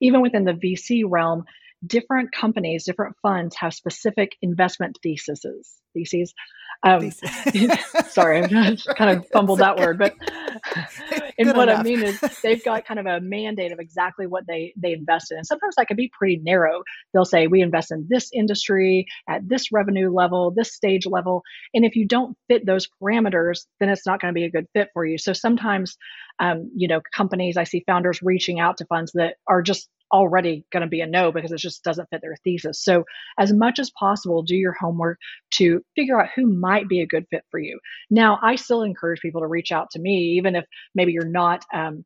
Even 0.00 0.20
within 0.20 0.44
the 0.44 0.52
VC 0.54 1.04
realm, 1.06 1.44
different 1.86 2.32
companies, 2.32 2.84
different 2.84 3.16
funds 3.22 3.56
have 3.56 3.74
specific 3.74 4.36
investment 4.42 4.98
theses. 5.02 5.76
Theses. 5.94 6.34
Um, 6.82 7.10
sorry, 8.08 8.44
I 8.44 8.76
kind 8.96 9.18
of 9.18 9.26
fumbled 9.32 9.58
that 9.58 9.76
word, 9.76 9.98
but 9.98 10.14
and 11.38 11.52
what 11.54 11.68
enough. 11.68 11.80
I 11.80 11.82
mean 11.82 12.02
is 12.02 12.20
they've 12.42 12.64
got 12.64 12.86
kind 12.86 13.00
of 13.00 13.06
a 13.06 13.20
mandate 13.20 13.72
of 13.72 13.80
exactly 13.80 14.26
what 14.26 14.44
they 14.46 14.72
they 14.76 14.92
invest 14.92 15.30
in, 15.30 15.38
and 15.38 15.46
sometimes 15.46 15.74
that 15.76 15.88
can 15.88 15.96
be 15.96 16.10
pretty 16.16 16.38
narrow. 16.42 16.82
They'll 17.12 17.24
say 17.24 17.48
we 17.48 17.60
invest 17.60 17.90
in 17.90 18.06
this 18.08 18.30
industry 18.32 19.06
at 19.28 19.46
this 19.46 19.72
revenue 19.72 20.10
level, 20.10 20.52
this 20.56 20.72
stage 20.72 21.06
level, 21.06 21.42
and 21.74 21.84
if 21.84 21.96
you 21.96 22.06
don't 22.06 22.36
fit 22.48 22.64
those 22.64 22.88
parameters, 23.02 23.66
then 23.78 23.88
it's 23.90 24.06
not 24.06 24.20
going 24.20 24.32
to 24.32 24.38
be 24.38 24.44
a 24.44 24.50
good 24.50 24.66
fit 24.72 24.88
for 24.94 25.04
you. 25.04 25.18
So 25.18 25.32
sometimes, 25.32 25.98
um, 26.38 26.70
you 26.74 26.88
know, 26.88 27.00
companies 27.14 27.56
I 27.56 27.64
see 27.64 27.84
founders 27.86 28.22
reaching 28.22 28.58
out 28.58 28.78
to 28.78 28.86
funds 28.86 29.12
that 29.16 29.34
are 29.46 29.60
just 29.60 29.88
already 30.12 30.64
going 30.72 30.82
to 30.82 30.88
be 30.88 31.00
a 31.00 31.06
no 31.06 31.32
because 31.32 31.52
it 31.52 31.58
just 31.58 31.82
doesn't 31.84 32.08
fit 32.10 32.20
their 32.22 32.36
thesis. 32.44 32.82
So, 32.82 33.04
as 33.38 33.52
much 33.52 33.78
as 33.78 33.90
possible, 33.90 34.42
do 34.42 34.56
your 34.56 34.72
homework 34.72 35.18
to 35.52 35.84
figure 35.96 36.20
out 36.20 36.30
who 36.34 36.46
might 36.46 36.88
be 36.88 37.00
a 37.00 37.06
good 37.06 37.26
fit 37.30 37.44
for 37.50 37.60
you. 37.60 37.78
Now, 38.10 38.38
I 38.42 38.56
still 38.56 38.82
encourage 38.82 39.20
people 39.20 39.40
to 39.40 39.46
reach 39.46 39.72
out 39.72 39.90
to 39.92 39.98
me, 39.98 40.36
even 40.36 40.56
if 40.56 40.64
maybe 40.94 41.12
you're 41.12 41.24
not 41.24 41.64
um, 41.72 42.04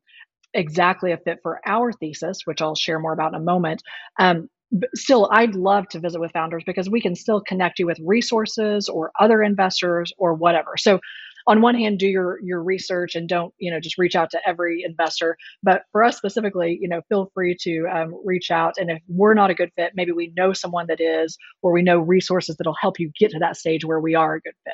exactly 0.53 1.11
a 1.11 1.17
fit 1.17 1.39
for 1.43 1.59
our 1.65 1.91
thesis, 1.91 2.39
which 2.45 2.61
I'll 2.61 2.75
share 2.75 2.99
more 2.99 3.13
about 3.13 3.33
in 3.33 3.41
a 3.41 3.43
moment. 3.43 3.83
Um, 4.19 4.49
still, 4.95 5.29
I'd 5.31 5.55
love 5.55 5.87
to 5.89 5.99
visit 5.99 6.19
with 6.19 6.31
founders 6.31 6.63
because 6.65 6.89
we 6.89 7.01
can 7.01 7.15
still 7.15 7.41
connect 7.41 7.79
you 7.79 7.85
with 7.85 7.99
resources 8.03 8.89
or 8.89 9.11
other 9.19 9.43
investors 9.43 10.11
or 10.17 10.33
whatever. 10.33 10.73
So, 10.77 10.99
on 11.47 11.61
one 11.61 11.75
hand 11.75 11.99
do 11.99 12.07
your 12.07 12.39
your 12.41 12.63
research 12.63 13.15
and 13.15 13.29
don't 13.29 13.53
you 13.57 13.71
know 13.71 13.79
just 13.79 13.97
reach 13.97 14.15
out 14.15 14.29
to 14.31 14.39
every 14.47 14.83
investor. 14.85 15.37
But 15.63 15.83
for 15.91 16.03
us 16.03 16.17
specifically 16.17 16.77
you 16.81 16.87
know 16.87 17.01
feel 17.09 17.31
free 17.33 17.55
to 17.61 17.85
um, 17.91 18.13
reach 18.23 18.51
out. 18.51 18.75
And 18.77 18.91
if 18.91 19.01
we're 19.07 19.33
not 19.33 19.49
a 19.49 19.55
good 19.55 19.71
fit 19.75 19.93
maybe 19.95 20.11
we 20.11 20.33
know 20.35 20.53
someone 20.53 20.87
that 20.87 21.01
is 21.01 21.37
or 21.61 21.71
we 21.71 21.81
know 21.81 21.99
resources 21.99 22.57
that'll 22.57 22.75
help 22.79 22.99
you 22.99 23.11
get 23.19 23.31
to 23.31 23.39
that 23.39 23.57
stage 23.57 23.85
where 23.85 23.99
we 23.99 24.15
are 24.15 24.35
a 24.35 24.41
good 24.41 24.55
fit. 24.63 24.73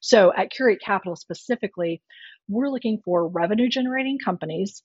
So 0.00 0.32
at 0.36 0.50
curate 0.50 0.80
capital 0.84 1.16
specifically 1.16 2.02
we're 2.48 2.70
looking 2.70 3.00
for 3.04 3.28
revenue 3.28 3.68
generating 3.68 4.18
companies. 4.18 4.82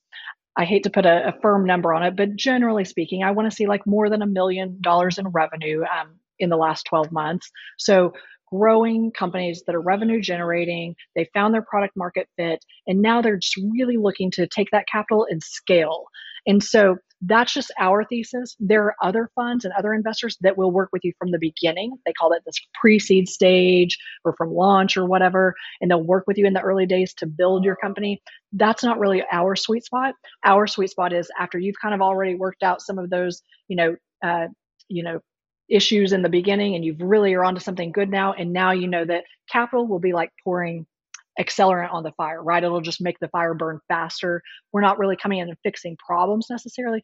I 0.56 0.64
hate 0.64 0.84
to 0.84 0.90
put 0.90 1.06
a, 1.06 1.28
a, 1.28 1.40
firm 1.40 1.66
number 1.66 1.92
on 1.92 2.04
it, 2.04 2.14
but 2.14 2.36
generally 2.36 2.84
speaking, 2.84 3.24
I 3.24 3.32
want 3.32 3.50
to 3.50 3.56
see 3.56 3.66
like 3.66 3.86
more 3.86 4.08
than 4.08 4.22
a 4.22 4.26
million 4.26 4.78
dollars 4.80 5.18
in 5.18 5.26
revenue 5.28 5.82
um, 5.82 6.20
in 6.38 6.48
the 6.48 6.56
last 6.56 6.84
12 6.84 7.10
months. 7.10 7.50
So 7.78 8.12
growing 8.54 9.10
companies 9.12 9.62
that 9.66 9.74
are 9.74 9.80
revenue 9.80 10.20
generating. 10.20 10.94
They 11.14 11.28
found 11.34 11.54
their 11.54 11.62
product 11.62 11.96
market 11.96 12.28
fit, 12.36 12.64
and 12.86 13.00
now 13.00 13.22
they're 13.22 13.36
just 13.36 13.56
really 13.72 13.96
looking 13.96 14.30
to 14.32 14.46
take 14.46 14.70
that 14.70 14.86
capital 14.86 15.26
and 15.28 15.42
scale. 15.42 16.04
And 16.46 16.62
so 16.62 16.98
that's 17.26 17.54
just 17.54 17.72
our 17.78 18.04
thesis. 18.04 18.54
There 18.60 18.84
are 18.84 18.96
other 19.02 19.30
funds 19.34 19.64
and 19.64 19.72
other 19.72 19.94
investors 19.94 20.36
that 20.42 20.58
will 20.58 20.70
work 20.70 20.90
with 20.92 21.04
you 21.04 21.12
from 21.18 21.30
the 21.30 21.38
beginning. 21.38 21.96
They 22.04 22.12
call 22.12 22.32
it 22.32 22.42
this 22.44 22.56
pre 22.74 22.98
seed 22.98 23.28
stage 23.28 23.96
or 24.24 24.34
from 24.36 24.52
launch 24.52 24.96
or 24.96 25.06
whatever, 25.06 25.54
and 25.80 25.90
they'll 25.90 26.02
work 26.02 26.24
with 26.26 26.36
you 26.36 26.46
in 26.46 26.52
the 26.52 26.60
early 26.60 26.86
days 26.86 27.14
to 27.14 27.26
build 27.26 27.64
your 27.64 27.76
company. 27.76 28.22
That's 28.52 28.84
not 28.84 28.98
really 28.98 29.24
our 29.32 29.56
sweet 29.56 29.84
spot. 29.84 30.14
Our 30.44 30.66
sweet 30.66 30.90
spot 30.90 31.12
is 31.12 31.30
after 31.38 31.58
you've 31.58 31.80
kind 31.80 31.94
of 31.94 32.02
already 32.02 32.34
worked 32.34 32.62
out 32.62 32.82
some 32.82 32.98
of 32.98 33.08
those, 33.08 33.42
you 33.68 33.76
know, 33.76 33.96
uh, 34.22 34.48
you 34.88 35.02
know, 35.02 35.20
issues 35.68 36.12
in 36.12 36.22
the 36.22 36.28
beginning 36.28 36.74
and 36.74 36.84
you've 36.84 37.00
really 37.00 37.34
are 37.34 37.44
onto 37.44 37.60
something 37.60 37.92
good 37.92 38.10
now 38.10 38.32
and 38.32 38.52
now 38.52 38.70
you 38.72 38.86
know 38.86 39.04
that 39.04 39.24
capital 39.50 39.86
will 39.86 39.98
be 39.98 40.12
like 40.12 40.30
pouring 40.42 40.86
accelerant 41.40 41.92
on 41.92 42.02
the 42.02 42.12
fire 42.12 42.42
right? 42.42 42.62
It'll 42.62 42.80
just 42.80 43.00
make 43.00 43.18
the 43.18 43.28
fire 43.28 43.54
burn 43.54 43.80
faster. 43.88 44.42
We're 44.72 44.82
not 44.82 44.98
really 44.98 45.16
coming 45.16 45.38
in 45.40 45.48
and 45.48 45.58
fixing 45.62 45.96
problems 45.96 46.46
necessarily. 46.48 47.02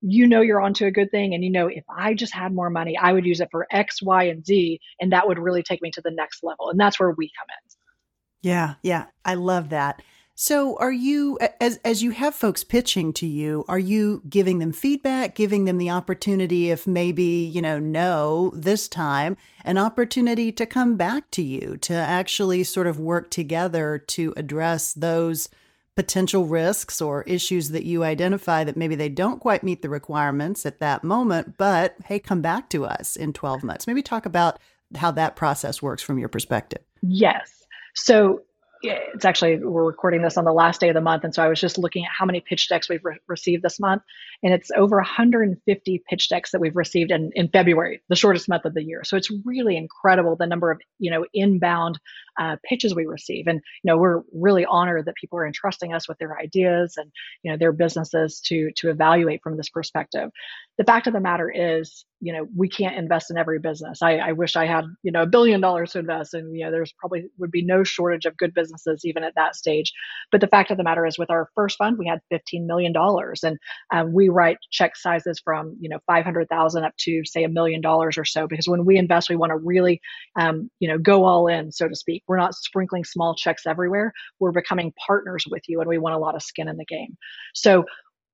You 0.00 0.26
know 0.26 0.40
you're 0.40 0.60
onto 0.60 0.86
a 0.86 0.90
good 0.90 1.10
thing 1.10 1.34
and 1.34 1.42
you 1.42 1.50
know 1.50 1.66
if 1.66 1.82
i 1.90 2.14
just 2.14 2.32
had 2.32 2.54
more 2.54 2.70
money 2.70 2.96
i 2.96 3.12
would 3.12 3.26
use 3.26 3.40
it 3.40 3.48
for 3.50 3.66
x 3.72 4.00
y 4.00 4.24
and 4.24 4.46
z 4.46 4.78
and 5.00 5.12
that 5.12 5.26
would 5.26 5.40
really 5.40 5.64
take 5.64 5.82
me 5.82 5.90
to 5.90 6.00
the 6.00 6.12
next 6.12 6.44
level 6.44 6.70
and 6.70 6.78
that's 6.78 7.00
where 7.00 7.10
we 7.10 7.32
come 7.36 7.48
in. 7.48 8.48
Yeah 8.48 8.74
yeah 8.82 9.06
i 9.24 9.34
love 9.34 9.70
that 9.70 10.00
so 10.40 10.76
are 10.76 10.92
you 10.92 11.36
as 11.60 11.80
as 11.84 12.00
you 12.00 12.12
have 12.12 12.32
folks 12.32 12.62
pitching 12.62 13.12
to 13.14 13.26
you, 13.26 13.64
are 13.66 13.78
you 13.78 14.22
giving 14.28 14.60
them 14.60 14.70
feedback, 14.70 15.34
giving 15.34 15.64
them 15.64 15.78
the 15.78 15.90
opportunity 15.90 16.70
if 16.70 16.86
maybe, 16.86 17.24
you 17.24 17.60
know, 17.60 17.80
no 17.80 18.52
this 18.54 18.86
time, 18.86 19.36
an 19.64 19.78
opportunity 19.78 20.52
to 20.52 20.64
come 20.64 20.96
back 20.96 21.28
to 21.32 21.42
you 21.42 21.76
to 21.78 21.92
actually 21.92 22.62
sort 22.62 22.86
of 22.86 23.00
work 23.00 23.32
together 23.32 23.98
to 23.98 24.32
address 24.36 24.92
those 24.92 25.48
potential 25.96 26.46
risks 26.46 27.02
or 27.02 27.24
issues 27.24 27.70
that 27.70 27.84
you 27.84 28.04
identify 28.04 28.62
that 28.62 28.76
maybe 28.76 28.94
they 28.94 29.08
don't 29.08 29.40
quite 29.40 29.64
meet 29.64 29.82
the 29.82 29.88
requirements 29.88 30.64
at 30.64 30.78
that 30.78 31.02
moment, 31.02 31.58
but 31.58 31.96
hey, 32.04 32.20
come 32.20 32.40
back 32.40 32.70
to 32.70 32.84
us 32.84 33.16
in 33.16 33.32
12 33.32 33.64
months. 33.64 33.88
Maybe 33.88 34.02
talk 34.02 34.24
about 34.24 34.60
how 34.94 35.10
that 35.10 35.34
process 35.34 35.82
works 35.82 36.00
from 36.00 36.16
your 36.16 36.28
perspective. 36.28 36.82
Yes. 37.02 37.66
So 37.94 38.42
it's 38.82 39.24
actually 39.24 39.56
we're 39.56 39.84
recording 39.84 40.22
this 40.22 40.36
on 40.36 40.44
the 40.44 40.52
last 40.52 40.80
day 40.80 40.88
of 40.88 40.94
the 40.94 41.00
month 41.00 41.24
and 41.24 41.34
so 41.34 41.42
i 41.42 41.48
was 41.48 41.60
just 41.60 41.78
looking 41.78 42.04
at 42.04 42.10
how 42.16 42.24
many 42.24 42.40
pitch 42.40 42.68
decks 42.68 42.88
we've 42.88 43.04
re- 43.04 43.18
received 43.26 43.62
this 43.62 43.80
month 43.80 44.02
and 44.42 44.52
it's 44.52 44.70
over 44.76 44.96
150 44.96 46.02
pitch 46.08 46.28
decks 46.28 46.52
that 46.52 46.60
we've 46.60 46.76
received 46.76 47.10
in, 47.10 47.30
in 47.34 47.48
february 47.48 48.00
the 48.08 48.16
shortest 48.16 48.48
month 48.48 48.64
of 48.64 48.74
the 48.74 48.82
year. 48.82 49.02
So 49.04 49.16
it's 49.16 49.30
really 49.44 49.76
incredible 49.76 50.36
the 50.36 50.46
number 50.46 50.70
of 50.70 50.80
you 50.98 51.10
know 51.10 51.26
inbound 51.34 51.98
uh, 52.38 52.56
pitches 52.64 52.94
we 52.94 53.06
receive. 53.06 53.46
And 53.46 53.60
you 53.82 53.90
know 53.90 53.98
we're 53.98 54.22
really 54.32 54.64
honored 54.64 55.06
that 55.06 55.16
people 55.16 55.38
are 55.38 55.46
entrusting 55.46 55.92
us 55.92 56.08
with 56.08 56.18
their 56.18 56.38
ideas 56.38 56.94
and 56.96 57.10
you 57.42 57.50
know 57.50 57.58
their 57.58 57.72
businesses 57.72 58.40
to 58.46 58.70
to 58.76 58.90
evaluate 58.90 59.42
from 59.42 59.56
this 59.56 59.68
perspective. 59.68 60.30
The 60.78 60.84
fact 60.84 61.06
of 61.06 61.12
the 61.12 61.20
matter 61.20 61.50
is 61.54 62.04
you 62.20 62.32
know 62.32 62.46
we 62.56 62.68
can't 62.68 62.96
invest 62.96 63.30
in 63.30 63.38
every 63.38 63.58
business. 63.58 64.02
I, 64.02 64.16
I 64.18 64.32
wish 64.32 64.56
i 64.56 64.66
had 64.66 64.84
you 65.02 65.12
know 65.12 65.22
a 65.22 65.26
billion 65.26 65.60
dollars 65.60 65.92
to 65.92 66.00
invest 66.00 66.34
and 66.34 66.56
you 66.56 66.64
know 66.64 66.70
there's 66.70 66.92
probably 66.98 67.26
would 67.38 67.50
be 67.50 67.64
no 67.64 67.84
shortage 67.84 68.24
of 68.24 68.36
good 68.36 68.54
businesses 68.54 69.02
even 69.04 69.24
at 69.24 69.34
that 69.36 69.56
stage. 69.56 69.92
But 70.32 70.40
the 70.40 70.46
fact 70.48 70.70
of 70.70 70.76
the 70.76 70.84
matter 70.84 71.06
is 71.06 71.18
with 71.18 71.30
our 71.30 71.48
first 71.54 71.78
fund 71.78 71.98
we 71.98 72.06
had 72.06 72.20
15 72.30 72.66
million 72.66 72.92
dollars. 72.92 73.42
And 73.44 73.58
um, 73.92 74.12
we 74.12 74.28
write 74.28 74.58
check 74.70 74.96
sizes 74.96 75.40
from 75.44 75.76
you 75.80 75.88
know 75.88 75.98
500000 76.06 76.84
up 76.84 76.94
to 76.98 77.22
say 77.24 77.44
a 77.44 77.48
million 77.48 77.80
dollars 77.80 78.18
or 78.18 78.24
so. 78.24 78.46
Because 78.46 78.68
when 78.68 78.84
we 78.84 78.98
invest 78.98 79.28
we 79.28 79.36
want 79.36 79.50
to 79.50 79.56
really 79.56 80.00
um, 80.38 80.70
you 80.80 80.88
know 80.88 80.98
go 80.98 81.24
all 81.24 81.46
in 81.48 81.72
so 81.72 81.88
to 81.88 81.96
speak 81.96 82.22
we're 82.28 82.36
not 82.36 82.54
sprinkling 82.54 83.04
small 83.04 83.34
checks 83.34 83.66
everywhere 83.66 84.12
we're 84.38 84.52
becoming 84.52 84.92
partners 85.06 85.44
with 85.50 85.62
you 85.68 85.80
and 85.80 85.88
we 85.88 85.98
want 85.98 86.14
a 86.14 86.18
lot 86.18 86.34
of 86.34 86.42
skin 86.42 86.68
in 86.68 86.76
the 86.76 86.84
game. 86.84 87.16
So 87.54 87.84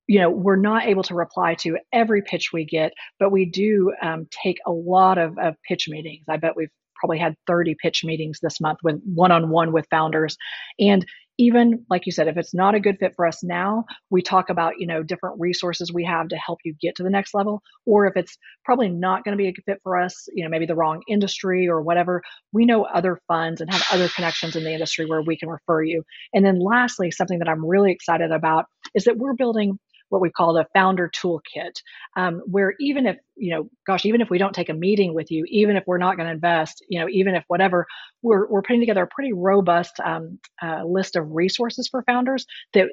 you 0.07 0.20
know 0.20 0.28
we're 0.30 0.57
not 0.57 0.85
able 0.85 1.02
to 1.04 1.14
reply 1.14 1.54
to 1.54 1.78
every 1.92 2.20
pitch 2.20 2.50
we 2.52 2.66
get 2.66 2.92
but 3.18 3.33
we 3.33 3.46
do 3.46 3.90
um, 4.02 4.28
take 4.30 4.59
a 4.66 4.70
lot 4.70 5.18
of, 5.18 5.38
of 5.38 5.54
pitch 5.66 5.88
meetings. 5.88 6.24
I 6.28 6.37
bet 6.37 6.57
we've 6.57 6.68
probably 6.96 7.18
had 7.18 7.37
30 7.46 7.76
pitch 7.83 8.02
meetings 8.04 8.38
this 8.40 8.61
month 8.61 8.78
with 8.83 9.00
one-on-one 9.04 9.72
with 9.72 9.87
founders. 9.90 10.37
And 10.78 11.04
even 11.38 11.85
like 11.90 12.07
you 12.07 12.12
said 12.12 12.29
if 12.29 12.37
it's 12.37 12.55
not 12.55 12.75
a 12.75 12.81
good 12.81 12.97
fit 12.99 13.12
for 13.16 13.27
us 13.27 13.42
now 13.42 13.85
we 14.11 14.23
talk 14.23 14.51
about 14.51 14.75
you 14.79 14.87
know 14.87 15.03
different 15.03 15.38
resources 15.40 15.92
we 15.92 16.05
have 16.05 16.29
to 16.29 16.37
help 16.37 16.59
you 16.64 16.75
get 16.81 16.94
to 16.97 17.03
the 17.03 17.11
next 17.11 17.35
level. 17.35 17.62
Or 17.87 18.07
if 18.07 18.16
it's 18.16 18.37
probably 18.64 18.88
not 18.88 19.25
going 19.25 19.37
to 19.37 19.42
be 19.42 19.49
a 19.49 19.53
good 19.53 19.64
fit 19.64 19.81
for 19.83 20.01
us 20.01 20.29
you 20.35 20.44
know 20.44 20.51
maybe 20.51 20.66
the 20.66 20.75
wrong 20.75 21.03
industry 21.09 21.68
or 21.68 21.83
whatever 21.83 22.23
we 22.53 22.64
know 22.64 22.85
other 22.85 23.18
funds 23.29 23.61
and 23.61 23.73
have 23.73 23.85
other 23.92 24.09
connections 24.09 24.57
in 24.57 24.64
the 24.64 24.73
industry 24.73 25.07
where 25.07 25.23
we 25.23 25.37
can 25.37 25.49
refer 25.49 25.83
you. 25.83 26.05
And 26.33 26.44
then 26.44 26.59
lastly 26.61 27.11
something 27.11 27.38
that 27.40 27.49
i'm 27.49 27.64
really 27.64 27.92
excited 27.92 28.31
about 28.31 28.66
is 28.94 29.05
that 29.05 29.16
we're 29.16 29.35
building 29.35 29.79
what 30.14 30.22
we 30.22 30.31
call 30.31 30.57
a 30.57 30.64
founder 30.72 31.11
toolkit, 31.11 31.83
um, 32.16 32.40
where 32.46 32.74
even 32.79 33.05
if, 33.05 33.16
you 33.35 33.50
know, 33.50 33.68
gosh, 33.85 34.07
even 34.07 34.20
if 34.20 34.31
we 34.31 34.38
don't 34.38 34.55
take 34.55 34.68
a 34.68 34.74
meeting 34.74 35.12
with 35.12 35.29
you, 35.29 35.44
even 35.48 35.77
if 35.77 35.83
we're 35.88 35.98
not 35.98 36.16
going 36.16 36.29
to 36.29 36.33
invest, 36.33 36.85
you 36.88 37.00
know, 37.00 37.09
even 37.11 37.35
if 37.35 37.42
whatever, 37.48 37.85
we're, 38.22 38.46
we're 38.46 38.62
putting 38.62 38.81
together 38.81 39.03
a 39.03 39.09
pretty 39.09 39.33
robust 39.33 39.98
um, 40.05 40.38
uh, 40.62 40.85
list 40.85 41.16
of 41.16 41.33
resources 41.33 41.88
for 41.88 42.05
founders 42.05 42.46
that 42.74 42.90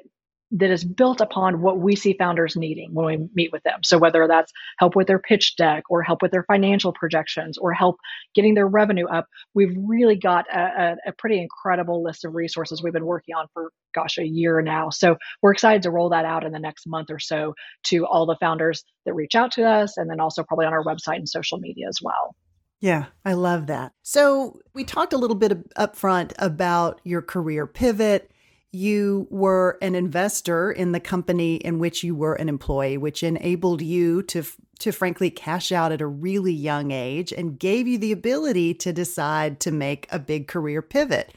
that 0.52 0.70
is 0.70 0.84
built 0.84 1.22
upon 1.22 1.62
what 1.62 1.80
we 1.80 1.96
see 1.96 2.12
founders 2.12 2.56
needing 2.56 2.92
when 2.92 3.06
we 3.06 3.28
meet 3.34 3.52
with 3.52 3.62
them. 3.62 3.80
So 3.82 3.96
whether 3.96 4.28
that's 4.28 4.52
help 4.78 4.94
with 4.94 5.06
their 5.06 5.18
pitch 5.18 5.56
deck 5.56 5.84
or 5.88 6.02
help 6.02 6.20
with 6.20 6.30
their 6.30 6.44
financial 6.44 6.92
projections 6.92 7.56
or 7.56 7.72
help 7.72 7.98
getting 8.34 8.54
their 8.54 8.68
revenue 8.68 9.06
up, 9.06 9.26
we've 9.54 9.74
really 9.78 10.16
got 10.16 10.46
a, 10.54 10.96
a, 11.06 11.12
pretty 11.12 11.40
incredible 11.40 12.02
list 12.02 12.24
of 12.24 12.34
resources 12.34 12.82
we've 12.82 12.92
been 12.92 13.06
working 13.06 13.34
on 13.34 13.46
for 13.54 13.70
gosh 13.94 14.18
a 14.18 14.26
year 14.26 14.60
now. 14.60 14.90
So 14.90 15.16
we're 15.40 15.52
excited 15.52 15.82
to 15.82 15.90
roll 15.90 16.10
that 16.10 16.26
out 16.26 16.44
in 16.44 16.52
the 16.52 16.58
next 16.58 16.86
month 16.86 17.10
or 17.10 17.18
so 17.18 17.54
to 17.84 18.06
all 18.06 18.26
the 18.26 18.36
founders 18.38 18.84
that 19.06 19.14
reach 19.14 19.34
out 19.34 19.52
to 19.52 19.64
us 19.64 19.96
and 19.96 20.10
then 20.10 20.20
also 20.20 20.42
probably 20.42 20.66
on 20.66 20.74
our 20.74 20.84
website 20.84 21.16
and 21.16 21.28
social 21.28 21.58
media 21.58 21.88
as 21.88 21.98
well. 22.02 22.36
Yeah, 22.80 23.06
I 23.24 23.34
love 23.34 23.68
that. 23.68 23.92
So, 24.02 24.58
we 24.74 24.82
talked 24.82 25.12
a 25.12 25.16
little 25.16 25.36
bit 25.36 25.56
up 25.76 25.94
front 25.94 26.32
about 26.36 27.00
your 27.04 27.22
career 27.22 27.64
pivot 27.64 28.31
you 28.72 29.26
were 29.30 29.78
an 29.82 29.94
investor 29.94 30.72
in 30.72 30.92
the 30.92 31.00
company 31.00 31.56
in 31.56 31.78
which 31.78 32.02
you 32.02 32.14
were 32.14 32.34
an 32.34 32.48
employee, 32.48 32.96
which 32.96 33.22
enabled 33.22 33.82
you 33.82 34.22
to, 34.22 34.42
to 34.78 34.92
frankly 34.92 35.30
cash 35.30 35.70
out 35.70 35.92
at 35.92 36.00
a 36.00 36.06
really 36.06 36.54
young 36.54 36.90
age 36.90 37.32
and 37.32 37.58
gave 37.58 37.86
you 37.86 37.98
the 37.98 38.12
ability 38.12 38.72
to 38.72 38.92
decide 38.92 39.60
to 39.60 39.70
make 39.70 40.08
a 40.10 40.18
big 40.18 40.48
career 40.48 40.80
pivot. 40.80 41.34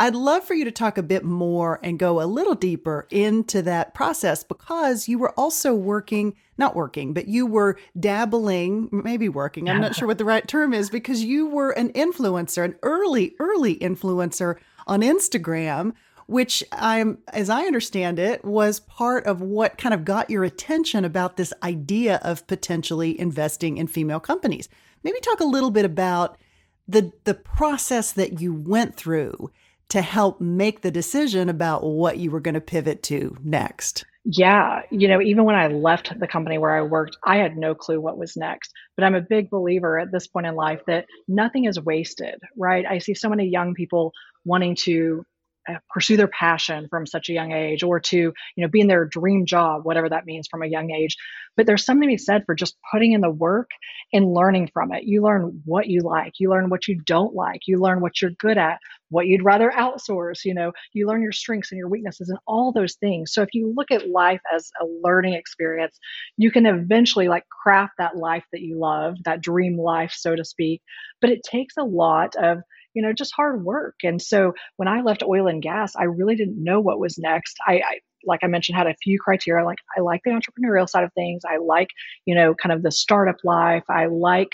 I'd 0.00 0.14
love 0.14 0.44
for 0.44 0.54
you 0.54 0.64
to 0.64 0.70
talk 0.70 0.96
a 0.96 1.02
bit 1.02 1.26
more 1.26 1.78
and 1.82 1.98
go 1.98 2.22
a 2.22 2.24
little 2.24 2.54
deeper 2.54 3.06
into 3.10 3.60
that 3.60 3.92
process 3.92 4.42
because 4.42 5.06
you 5.06 5.18
were 5.18 5.38
also 5.38 5.74
working, 5.74 6.34
not 6.56 6.74
working, 6.74 7.12
but 7.12 7.28
you 7.28 7.44
were 7.44 7.76
dabbling, 7.98 8.88
maybe 8.90 9.28
working. 9.28 9.68
I'm 9.68 9.82
not 9.82 9.94
sure 9.94 10.08
what 10.08 10.16
the 10.16 10.24
right 10.24 10.48
term 10.48 10.72
is 10.72 10.88
because 10.88 11.22
you 11.22 11.46
were 11.46 11.72
an 11.72 11.92
influencer, 11.92 12.64
an 12.64 12.76
early, 12.82 13.34
early 13.38 13.76
influencer 13.76 14.56
on 14.86 15.02
Instagram 15.02 15.92
which 16.30 16.62
I'm, 16.70 17.18
as 17.32 17.50
I 17.50 17.64
understand 17.64 18.20
it, 18.20 18.44
was 18.44 18.78
part 18.78 19.26
of 19.26 19.40
what 19.40 19.78
kind 19.78 19.92
of 19.92 20.04
got 20.04 20.30
your 20.30 20.44
attention 20.44 21.04
about 21.04 21.36
this 21.36 21.52
idea 21.64 22.20
of 22.22 22.46
potentially 22.46 23.18
investing 23.18 23.78
in 23.78 23.88
female 23.88 24.20
companies. 24.20 24.68
Maybe 25.02 25.18
talk 25.18 25.40
a 25.40 25.44
little 25.44 25.72
bit 25.72 25.84
about 25.84 26.38
the 26.86 27.12
the 27.24 27.34
process 27.34 28.12
that 28.12 28.40
you 28.40 28.54
went 28.54 28.94
through 28.94 29.50
to 29.88 30.02
help 30.02 30.40
make 30.40 30.82
the 30.82 30.92
decision 30.92 31.48
about 31.48 31.82
what 31.82 32.18
you 32.18 32.30
were 32.30 32.38
going 32.38 32.54
to 32.54 32.60
pivot 32.60 33.02
to 33.02 33.36
next. 33.42 34.04
Yeah, 34.24 34.82
you 34.90 35.08
know, 35.08 35.20
even 35.20 35.44
when 35.44 35.56
I 35.56 35.66
left 35.66 36.16
the 36.20 36.28
company 36.28 36.58
where 36.58 36.76
I 36.76 36.82
worked, 36.82 37.16
I 37.24 37.38
had 37.38 37.56
no 37.56 37.74
clue 37.74 38.00
what 38.00 38.18
was 38.18 38.36
next. 38.36 38.70
But 38.96 39.02
I'm 39.02 39.16
a 39.16 39.20
big 39.20 39.50
believer 39.50 39.98
at 39.98 40.12
this 40.12 40.28
point 40.28 40.46
in 40.46 40.54
life 40.54 40.80
that 40.86 41.06
nothing 41.26 41.64
is 41.64 41.80
wasted, 41.80 42.36
right? 42.56 42.84
I 42.88 42.98
see 42.98 43.14
so 43.14 43.28
many 43.28 43.48
young 43.48 43.74
people 43.74 44.12
wanting 44.44 44.76
to 44.82 45.24
Uh, 45.68 45.74
pursue 45.90 46.16
their 46.16 46.28
passion 46.28 46.86
from 46.88 47.06
such 47.06 47.28
a 47.28 47.32
young 47.34 47.52
age 47.52 47.82
or 47.82 48.00
to 48.00 48.16
you 48.16 48.32
know 48.56 48.68
be 48.68 48.80
in 48.80 48.86
their 48.86 49.04
dream 49.04 49.44
job 49.44 49.84
whatever 49.84 50.08
that 50.08 50.24
means 50.24 50.48
from 50.48 50.62
a 50.62 50.66
young 50.66 50.90
age. 50.90 51.16
But 51.56 51.66
there's 51.66 51.84
something 51.84 52.08
to 52.08 52.12
be 52.12 52.16
said 52.18 52.44
for 52.46 52.54
just 52.54 52.76
putting 52.92 53.12
in 53.12 53.20
the 53.20 53.30
work 53.30 53.70
and 54.12 54.32
learning 54.32 54.70
from 54.72 54.92
it. 54.92 55.04
You 55.04 55.22
learn 55.22 55.60
what 55.64 55.86
you 55.88 56.00
like. 56.00 56.34
You 56.38 56.50
learn 56.50 56.70
what 56.70 56.88
you 56.88 57.00
don't 57.04 57.34
like. 57.34 57.60
You 57.66 57.78
learn 57.78 58.00
what 58.00 58.20
you're 58.22 58.30
good 58.38 58.56
at 58.58 58.78
what 59.10 59.26
you'd 59.26 59.44
rather 59.44 59.70
outsource 59.70 60.44
you 60.44 60.54
know. 60.54 60.72
You 60.92 61.06
learn 61.06 61.22
your 61.22 61.32
strengths 61.32 61.72
and 61.72 61.78
your 61.78 61.88
weaknesses 61.88 62.28
and 62.30 62.38
all 62.46 62.72
those 62.72 62.94
things. 62.94 63.32
So 63.32 63.42
if 63.42 63.50
you 63.52 63.72
look 63.76 63.90
at 63.90 64.08
life 64.08 64.40
as 64.54 64.70
a 64.80 64.86
learning 65.02 65.34
experience 65.34 65.98
you 66.36 66.50
can 66.50 66.66
eventually 66.66 67.28
like 67.28 67.44
craft 67.62 67.94
that 67.98 68.16
life 68.16 68.44
that 68.52 68.60
you 68.62 68.78
love 68.78 69.16
that 69.24 69.40
dream 69.40 69.76
life 69.78 70.12
so 70.16 70.34
to 70.34 70.44
speak. 70.44 70.82
But 71.20 71.30
it 71.30 71.42
takes 71.42 71.76
a 71.76 71.84
lot 71.84 72.34
of 72.36 72.58
you 72.94 73.02
know, 73.02 73.12
just 73.12 73.34
hard 73.34 73.64
work. 73.64 73.96
And 74.02 74.20
so 74.20 74.52
when 74.76 74.88
I 74.88 75.02
left 75.02 75.22
oil 75.22 75.46
and 75.46 75.62
gas, 75.62 75.94
I 75.96 76.04
really 76.04 76.36
didn't 76.36 76.62
know 76.62 76.80
what 76.80 76.98
was 76.98 77.18
next. 77.18 77.56
I, 77.66 77.74
I 77.74 78.00
like 78.24 78.40
I 78.42 78.48
mentioned, 78.48 78.76
had 78.76 78.86
a 78.86 78.94
few 79.02 79.18
criteria. 79.18 79.64
Like 79.64 79.78
I 79.96 80.00
like 80.00 80.22
the 80.24 80.30
entrepreneurial 80.30 80.88
side 80.88 81.04
of 81.04 81.12
things. 81.14 81.42
I 81.48 81.56
like, 81.56 81.88
you 82.26 82.34
know, 82.34 82.54
kind 82.54 82.72
of 82.72 82.82
the 82.82 82.92
startup 82.92 83.36
life. 83.44 83.84
I 83.88 84.06
like, 84.06 84.50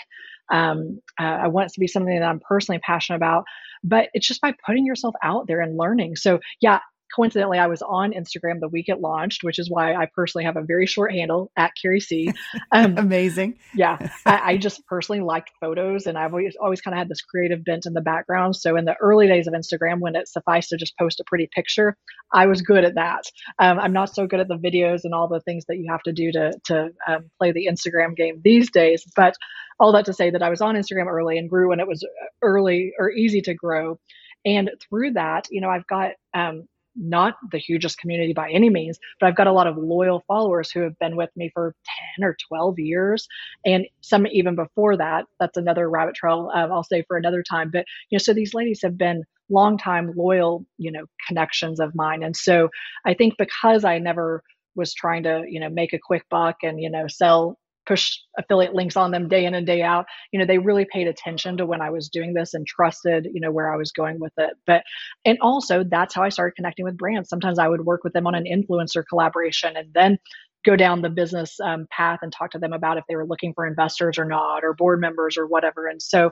um, 0.49 1.01
uh, 1.19 1.23
I 1.23 1.47
want 1.47 1.71
it 1.71 1.73
to 1.73 1.79
be 1.79 1.87
something 1.87 2.17
that 2.17 2.25
I'm 2.25 2.39
personally 2.39 2.79
passionate 2.79 3.17
about. 3.17 3.43
But 3.83 4.09
it's 4.13 4.27
just 4.27 4.41
by 4.41 4.55
putting 4.65 4.85
yourself 4.85 5.15
out 5.21 5.47
there 5.47 5.61
and 5.61 5.77
learning. 5.77 6.15
So 6.15 6.39
yeah, 6.61 6.79
coincidentally, 7.17 7.57
I 7.57 7.67
was 7.67 7.81
on 7.81 8.13
Instagram 8.13 8.59
the 8.59 8.67
week 8.67 8.89
it 8.89 9.01
launched, 9.01 9.43
which 9.43 9.57
is 9.57 9.69
why 9.69 9.95
I 9.95 10.07
personally 10.15 10.45
have 10.45 10.55
a 10.55 10.61
very 10.61 10.85
short 10.85 11.11
handle 11.11 11.51
at 11.57 11.71
Carrie 11.79 11.99
C. 11.99 12.31
Um, 12.71 12.97
Amazing. 12.97 13.57
yeah, 13.73 13.97
I, 14.25 14.53
I, 14.53 14.57
just 14.67 14.85
personally 14.87 15.21
liked 15.21 15.51
photos, 15.59 16.05
and 16.05 16.17
I've 16.17 16.33
always 16.33 16.55
always 16.61 16.81
kind 16.81 16.93
of 16.93 16.99
had 16.99 17.09
this 17.09 17.21
creative 17.21 17.63
bent 17.63 17.85
in 17.85 17.93
the 17.93 18.01
background. 18.01 18.55
So 18.55 18.75
in 18.75 18.85
the 18.85 18.95
early 19.01 19.27
days 19.27 19.47
of 19.47 19.53
Instagram, 19.53 19.99
when 19.99 20.15
it 20.15 20.27
sufficed 20.27 20.69
to 20.69 20.77
just 20.77 20.97
post 20.97 21.19
a 21.19 21.23
pretty 21.25 21.49
picture, 21.53 21.95
I 22.31 22.47
was 22.47 22.61
good 22.61 22.83
at 22.83 22.95
that. 22.95 23.23
Um, 23.57 23.79
I'm 23.79 23.93
not 23.93 24.13
so 24.13 24.27
good 24.27 24.39
at 24.39 24.47
the 24.47 24.57
videos 24.57 25.01
and 25.03 25.13
all 25.13 25.27
the 25.27 25.39
things 25.39 25.65
that 25.67 25.77
you 25.77 25.87
have 25.89 26.03
to 26.03 26.13
do 26.13 26.31
to 26.33 26.51
to 26.65 26.89
um, 27.07 27.29
play 27.39 27.51
the 27.51 27.67
Instagram 27.67 28.15
game 28.15 28.41
these 28.43 28.69
days, 28.71 29.03
but. 29.15 29.33
All 29.79 29.91
that 29.91 30.05
to 30.05 30.13
say 30.13 30.31
that 30.31 30.41
I 30.41 30.49
was 30.49 30.59
on 30.59 30.73
Instagram 30.73 31.05
early 31.05 31.37
and 31.37 31.47
grew 31.47 31.69
when 31.69 31.79
it 31.79 31.87
was 31.87 32.03
early 32.41 32.93
or 32.97 33.11
easy 33.11 33.41
to 33.41 33.53
grow. 33.53 33.99
And 34.43 34.71
through 34.89 35.11
that, 35.11 35.45
you 35.51 35.61
know, 35.61 35.69
I've 35.69 35.85
got 35.85 36.13
um, 36.33 36.67
not 36.97 37.35
the 37.51 37.57
hugest 37.57 37.99
community 37.99 38.33
by 38.33 38.49
any 38.49 38.69
means, 38.69 38.99
but 39.19 39.27
I've 39.27 39.35
got 39.35 39.47
a 39.47 39.53
lot 39.53 39.67
of 39.67 39.77
loyal 39.77 40.23
followers 40.27 40.71
who 40.71 40.81
have 40.81 40.97
been 40.99 41.15
with 41.15 41.29
me 41.35 41.51
for 41.53 41.75
10 42.17 42.25
or 42.25 42.35
12 42.47 42.79
years. 42.79 43.27
And 43.65 43.85
some 44.01 44.27
even 44.27 44.55
before 44.55 44.97
that. 44.97 45.25
That's 45.39 45.57
another 45.57 45.89
rabbit 45.89 46.15
trail 46.15 46.51
um, 46.53 46.71
I'll 46.71 46.83
say 46.83 47.03
for 47.07 47.17
another 47.17 47.43
time. 47.43 47.69
But, 47.71 47.85
you 48.09 48.17
know, 48.17 48.19
so 48.19 48.33
these 48.33 48.53
ladies 48.53 48.81
have 48.83 48.97
been 48.97 49.23
longtime 49.49 50.13
loyal, 50.15 50.65
you 50.77 50.91
know, 50.91 51.05
connections 51.27 51.79
of 51.79 51.95
mine. 51.95 52.23
And 52.23 52.35
so 52.35 52.69
I 53.05 53.13
think 53.13 53.35
because 53.37 53.85
I 53.85 53.99
never 53.99 54.43
was 54.75 54.93
trying 54.93 55.23
to, 55.23 55.43
you 55.47 55.59
know, 55.59 55.69
make 55.69 55.93
a 55.93 55.99
quick 55.99 56.23
buck 56.29 56.57
and, 56.63 56.81
you 56.81 56.89
know, 56.89 57.07
sell 57.07 57.57
push 57.87 58.17
affiliate 58.37 58.75
links 58.75 58.97
on 58.97 59.11
them 59.11 59.27
day 59.27 59.45
in 59.45 59.55
and 59.55 59.65
day 59.65 59.81
out. 59.81 60.05
You 60.31 60.39
know 60.39 60.45
they 60.45 60.57
really 60.57 60.85
paid 60.91 61.07
attention 61.07 61.57
to 61.57 61.65
when 61.65 61.81
i 61.81 61.89
was 61.89 62.09
doing 62.09 62.33
this 62.33 62.53
and 62.53 62.65
trusted 62.67 63.27
you 63.33 63.41
know 63.41 63.51
where 63.51 63.73
i 63.73 63.77
was 63.77 63.91
going 63.91 64.19
with 64.19 64.33
it. 64.37 64.51
But 64.65 64.83
and 65.25 65.37
also 65.41 65.83
that's 65.83 66.13
how 66.13 66.23
i 66.23 66.29
started 66.29 66.55
connecting 66.55 66.85
with 66.85 66.97
brands. 66.97 67.29
Sometimes 67.29 67.59
i 67.59 67.67
would 67.67 67.85
work 67.85 68.03
with 68.03 68.13
them 68.13 68.27
on 68.27 68.35
an 68.35 68.45
influencer 68.45 69.03
collaboration 69.07 69.75
and 69.77 69.93
then 69.93 70.17
go 70.65 70.75
down 70.75 71.01
the 71.01 71.09
business 71.09 71.59
um, 71.61 71.87
path 71.91 72.19
and 72.21 72.33
talk 72.33 72.51
to 72.51 72.59
them 72.59 72.73
about 72.73 72.97
if 72.97 73.03
they 73.07 73.15
were 73.15 73.25
looking 73.25 73.53
for 73.53 73.65
investors 73.65 74.19
or 74.19 74.25
not 74.25 74.65
or 74.65 74.73
board 74.73 74.99
members 74.99 75.37
or 75.37 75.47
whatever. 75.47 75.87
And 75.87 76.01
so 76.01 76.31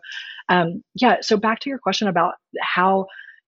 um, 0.49 0.83
yeah 0.95 1.17
so 1.21 1.37
back 1.37 1.59
to 1.61 1.69
your 1.69 1.79
question 1.79 2.07
about 2.07 2.33
how 2.59 3.05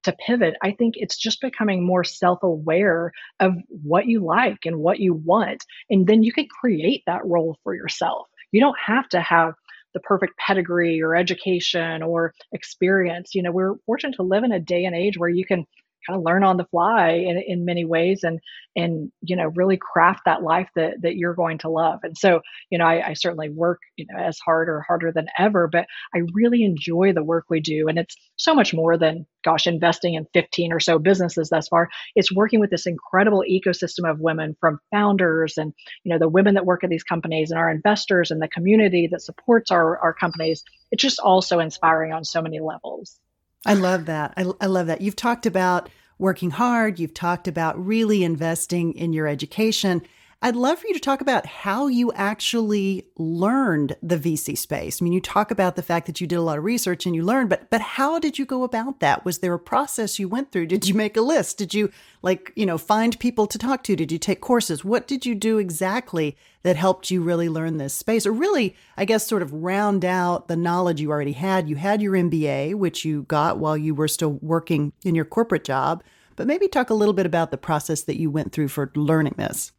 to 0.08 0.16
pivot, 0.26 0.56
I 0.62 0.72
think 0.72 0.96
it's 0.98 1.18
just 1.18 1.42
becoming 1.42 1.86
more 1.86 2.04
self 2.04 2.42
aware 2.42 3.12
of 3.40 3.54
what 3.70 4.08
you 4.08 4.26
like 4.26 4.60
and 4.66 4.80
what 4.80 5.00
you 5.00 5.14
want. 5.14 5.64
And 5.90 6.08
then 6.08 6.24
you 6.24 6.32
can 6.32 6.48
create 6.48 7.04
that 7.06 7.26
role 7.26 7.58
for 7.64 7.76
yourself. 7.76 8.28
You 8.52 8.62
don't 8.62 8.78
have 8.86 9.08
to 9.10 9.22
have 9.22 9.54
the 9.94 10.00
perfect 10.00 10.38
pedigree 10.38 11.02
or 11.02 11.16
education 11.16 12.04
or 12.04 12.34
experience. 12.54 13.36
You 13.36 13.44
know, 13.44 13.52
we're 13.52 13.76
fortunate 13.86 14.16
to 14.16 14.24
live 14.24 14.44
in 14.44 14.52
a 14.52 14.60
day 14.60 14.86
and 14.86 14.96
age 14.96 15.18
where 15.18 15.30
you 15.30 15.46
can 15.46 15.66
kind 16.06 16.18
of 16.18 16.24
learn 16.24 16.44
on 16.44 16.58
the 16.58 16.66
fly 16.66 17.10
in, 17.10 17.42
in 17.46 17.66
many 17.66 17.86
ways 17.86 18.24
and 18.24 18.40
and 18.76 19.12
you 19.22 19.36
know 19.36 19.52
really 19.56 19.78
craft 19.78 20.22
that 20.26 20.44
life 20.44 20.70
that 20.76 21.02
that 21.02 21.16
you're 21.16 21.34
going 21.34 21.58
to 21.60 21.70
love. 21.70 22.00
And 22.04 22.18
so 22.18 22.42
you 22.70 22.78
know 22.78 22.86
I, 22.86 23.10
I, 23.10 23.14
certainly 23.14 23.50
work 23.50 23.80
you 23.96 24.06
know 24.10 24.20
as 24.20 24.38
hard 24.40 24.70
or 24.70 24.82
harder 24.82 25.12
than 25.12 25.28
ever 25.38 25.68
but 25.68 25.86
i 26.16 26.22
really 26.34 26.64
enjoy 26.64 27.14
the 27.14 27.24
work 27.24 27.46
we 27.50 27.60
do. 27.60 27.88
And 27.88 27.98
it's 27.98 28.16
so 28.36 28.54
much 28.54 28.74
more 28.74 28.98
than 28.98 29.26
gosh 29.44 29.68
investing 29.68 30.16
in 30.16 30.28
15 30.34 30.74
or 30.74 30.80
so 30.80 31.00
businesses 31.00 31.50
thus 31.50 31.68
far. 31.68 31.90
It's 32.16 32.34
working 32.34 32.60
with 32.60 32.70
this 32.70 32.86
incredible 32.86 33.44
ecosystem 33.50 34.10
of 34.10 34.20
women 34.20 34.56
from 34.60 34.80
founders 34.92 35.58
and 35.58 35.74
you 36.04 36.14
know 36.14 36.20
the 36.20 36.30
women 36.30 36.56
that 36.56 36.66
work 36.66 36.84
at 36.84 36.90
these 36.90 37.04
companies 37.04 37.52
and 37.52 37.60
our 37.60 37.72
investors 37.72 38.32
and 38.32 38.42
the 38.42 38.48
community 38.48 39.08
that 39.12 39.22
supports 39.22 39.72
our, 39.72 39.98
our 40.00 40.14
companies. 40.14 40.64
It's 40.92 41.02
just 41.02 41.20
also 41.20 41.60
inspiring 41.60 42.14
on 42.14 42.24
so 42.24 42.42
many 42.42 42.60
levels 42.60 43.20
I 43.68 43.74
love 43.74 44.06
that. 44.06 44.34
I, 44.38 44.46
I 44.62 44.66
love 44.68 44.88
that. 44.88 45.02
You've 45.02 45.16
talked 45.16 45.46
about 45.46 45.90
working 46.20 46.52
hard. 46.52 47.00
You've 47.00 47.14
talked 47.14 47.48
about 47.48 47.84
really 47.84 48.24
investing 48.24 48.94
in 48.94 49.14
your 49.14 49.28
education. 49.28 50.02
I'd 50.40 50.56
love 50.56 50.78
for 50.78 50.88
you 50.88 50.94
to 50.94 51.00
talk 51.00 51.22
about 51.22 51.48
how 51.48 51.88
you 51.88 52.14
actually 52.14 53.08
learned 53.18 53.96
the 54.04 54.20
VC 54.20 54.56
space. 54.56 55.02
I 55.02 55.04
mean, 55.04 55.12
you 55.12 55.20
talk 55.20 55.50
about 55.50 55.76
the 55.76 55.82
fact 55.82 56.06
that 56.06 56.22
you 56.22 56.28
did 56.28 56.36
a 56.36 56.44
lot 56.44 56.60
of 56.60 56.64
research 56.64 57.08
and 57.08 57.16
you 57.16 57.24
learned, 57.24 57.50
but 57.50 57.72
but 57.72 57.82
how 57.82 58.20
did 58.20 58.38
you 58.38 58.46
go 58.46 58.62
about 58.62 59.00
that? 59.00 59.26
Was 59.26 59.40
there 59.40 59.56
a 59.56 59.60
process 59.60 60.20
you 60.20 60.30
went 60.30 60.52
through? 60.52 60.68
Did 60.68 60.88
you 60.88 60.94
make 60.94 61.18
a 61.18 61.22
list? 61.22 61.58
Did 61.58 61.74
you 61.74 61.90
like, 62.22 62.54
you 62.56 62.68
know, 62.68 62.78
find 62.78 63.20
people 63.20 63.48
to 63.48 63.58
talk 63.58 63.82
to? 63.86 63.96
Did 63.96 64.12
you 64.12 64.20
take 64.20 64.40
courses? 64.40 64.86
What 64.86 65.08
did 65.08 65.26
you 65.26 65.34
do 65.34 65.58
exactly 65.58 66.38
that 66.62 66.76
helped 66.76 67.10
you 67.10 67.24
really 67.24 67.50
learn 67.50 67.78
this 67.78 67.96
space 67.96 68.28
or 68.28 68.32
really, 68.32 68.76
I 68.96 69.06
guess 69.06 69.26
sort 69.26 69.42
of 69.42 69.52
round 69.52 70.06
out 70.06 70.48
the 70.48 70.56
knowledge 70.56 71.02
you 71.02 71.10
already 71.10 71.34
had? 71.34 71.68
You 71.68 71.78
had 71.78 72.00
your 72.00 72.14
MBA, 72.14 72.76
which 72.76 73.04
you 73.04 73.24
got 73.24 73.58
while 73.58 73.76
you 73.76 73.96
were 73.96 74.08
still 74.08 74.34
working 74.34 74.94
in 75.04 75.16
your 75.16 75.26
corporate 75.26 75.64
job, 75.64 76.04
but 76.36 76.46
maybe 76.46 76.68
talk 76.68 76.92
a 76.92 76.94
little 76.96 77.16
bit 77.16 77.26
about 77.26 77.50
the 77.50 77.58
process 77.58 78.04
that 78.04 78.20
you 78.20 78.30
went 78.30 78.52
through 78.52 78.68
for 78.68 78.92
learning 78.94 79.34
this. 79.36 79.72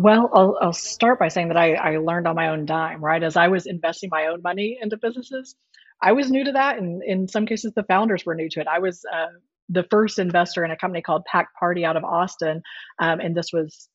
Well, 0.00 0.30
I'll, 0.32 0.56
I'll 0.62 0.72
start 0.72 1.18
by 1.18 1.28
saying 1.28 1.48
that 1.48 1.58
I, 1.58 1.74
I 1.74 1.98
learned 1.98 2.26
on 2.26 2.34
my 2.34 2.48
own 2.48 2.64
dime, 2.64 3.04
right? 3.04 3.22
As 3.22 3.36
I 3.36 3.48
was 3.48 3.66
investing 3.66 4.08
my 4.10 4.28
own 4.28 4.40
money 4.40 4.78
into 4.80 4.96
businesses, 4.96 5.56
I 6.00 6.12
was 6.12 6.30
new 6.30 6.42
to 6.42 6.52
that. 6.52 6.78
And 6.78 7.02
in 7.02 7.28
some 7.28 7.44
cases, 7.44 7.74
the 7.76 7.82
founders 7.82 8.24
were 8.24 8.34
new 8.34 8.48
to 8.48 8.60
it. 8.60 8.66
I 8.66 8.78
was 8.78 9.04
uh, 9.14 9.26
the 9.68 9.84
first 9.90 10.18
investor 10.18 10.64
in 10.64 10.70
a 10.70 10.76
company 10.78 11.02
called 11.02 11.26
Packed 11.26 11.54
Party 11.54 11.84
out 11.84 11.98
of 11.98 12.04
Austin. 12.04 12.62
Um, 12.98 13.20
and 13.20 13.36
this 13.36 13.52
was 13.52 13.90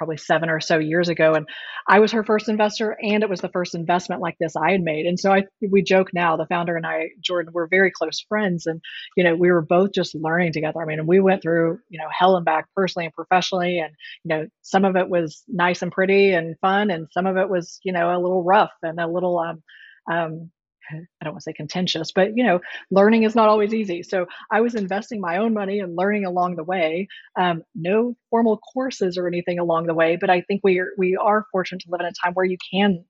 probably 0.00 0.16
seven 0.16 0.48
or 0.48 0.60
so 0.60 0.78
years 0.78 1.10
ago. 1.10 1.34
And 1.34 1.46
I 1.86 1.98
was 1.98 2.12
her 2.12 2.24
first 2.24 2.48
investor, 2.48 2.96
and 3.02 3.22
it 3.22 3.28
was 3.28 3.42
the 3.42 3.50
first 3.50 3.74
investment 3.74 4.22
like 4.22 4.36
this 4.40 4.56
I 4.56 4.70
had 4.70 4.80
made. 4.80 5.04
And 5.04 5.20
so 5.20 5.30
I, 5.30 5.42
we 5.70 5.82
joke 5.82 6.08
now, 6.14 6.38
the 6.38 6.46
founder 6.46 6.74
and 6.74 6.86
I, 6.86 7.10
Jordan, 7.20 7.52
were 7.52 7.68
very 7.68 7.90
close 7.90 8.24
friends. 8.26 8.64
And, 8.64 8.80
you 9.14 9.24
know, 9.24 9.36
we 9.36 9.50
were 9.50 9.60
both 9.60 9.92
just 9.92 10.14
learning 10.14 10.54
together. 10.54 10.80
I 10.80 10.86
mean, 10.86 11.00
and 11.00 11.06
we 11.06 11.20
went 11.20 11.42
through, 11.42 11.80
you 11.90 11.98
know, 11.98 12.08
hell 12.10 12.36
and 12.36 12.46
back 12.46 12.64
personally 12.74 13.04
and 13.04 13.14
professionally. 13.14 13.78
And, 13.78 13.92
you 14.24 14.28
know, 14.30 14.46
some 14.62 14.86
of 14.86 14.96
it 14.96 15.10
was 15.10 15.42
nice 15.48 15.82
and 15.82 15.92
pretty 15.92 16.32
and 16.32 16.56
fun, 16.60 16.90
and 16.90 17.08
some 17.12 17.26
of 17.26 17.36
it 17.36 17.50
was, 17.50 17.78
you 17.84 17.92
know, 17.92 18.08
a 18.08 18.16
little 18.22 18.42
rough 18.42 18.72
and 18.82 18.98
a 18.98 19.06
little, 19.06 19.38
um, 19.38 19.62
um, 20.10 20.50
I 20.92 21.24
don't 21.24 21.34
want 21.34 21.40
to 21.40 21.44
say 21.44 21.52
contentious, 21.52 22.12
but 22.12 22.36
you 22.36 22.44
know, 22.44 22.60
learning 22.90 23.24
is 23.24 23.34
not 23.34 23.48
always 23.48 23.74
easy. 23.74 24.02
So 24.02 24.26
I 24.50 24.60
was 24.60 24.74
investing 24.74 25.20
my 25.20 25.38
own 25.38 25.54
money 25.54 25.80
and 25.80 25.96
learning 25.96 26.24
along 26.24 26.56
the 26.56 26.64
way. 26.64 27.08
Um, 27.38 27.62
no 27.74 28.16
formal 28.30 28.58
courses 28.58 29.16
or 29.18 29.26
anything 29.26 29.58
along 29.58 29.86
the 29.86 29.94
way, 29.94 30.16
but 30.20 30.30
I 30.30 30.42
think 30.42 30.60
we 30.64 30.78
are 30.80 30.90
we 30.98 31.16
are 31.16 31.46
fortunate 31.52 31.82
to 31.82 31.90
live 31.90 32.00
in 32.00 32.06
a 32.06 32.12
time 32.24 32.34
where 32.34 32.46
you 32.46 32.58
can 32.72 33.04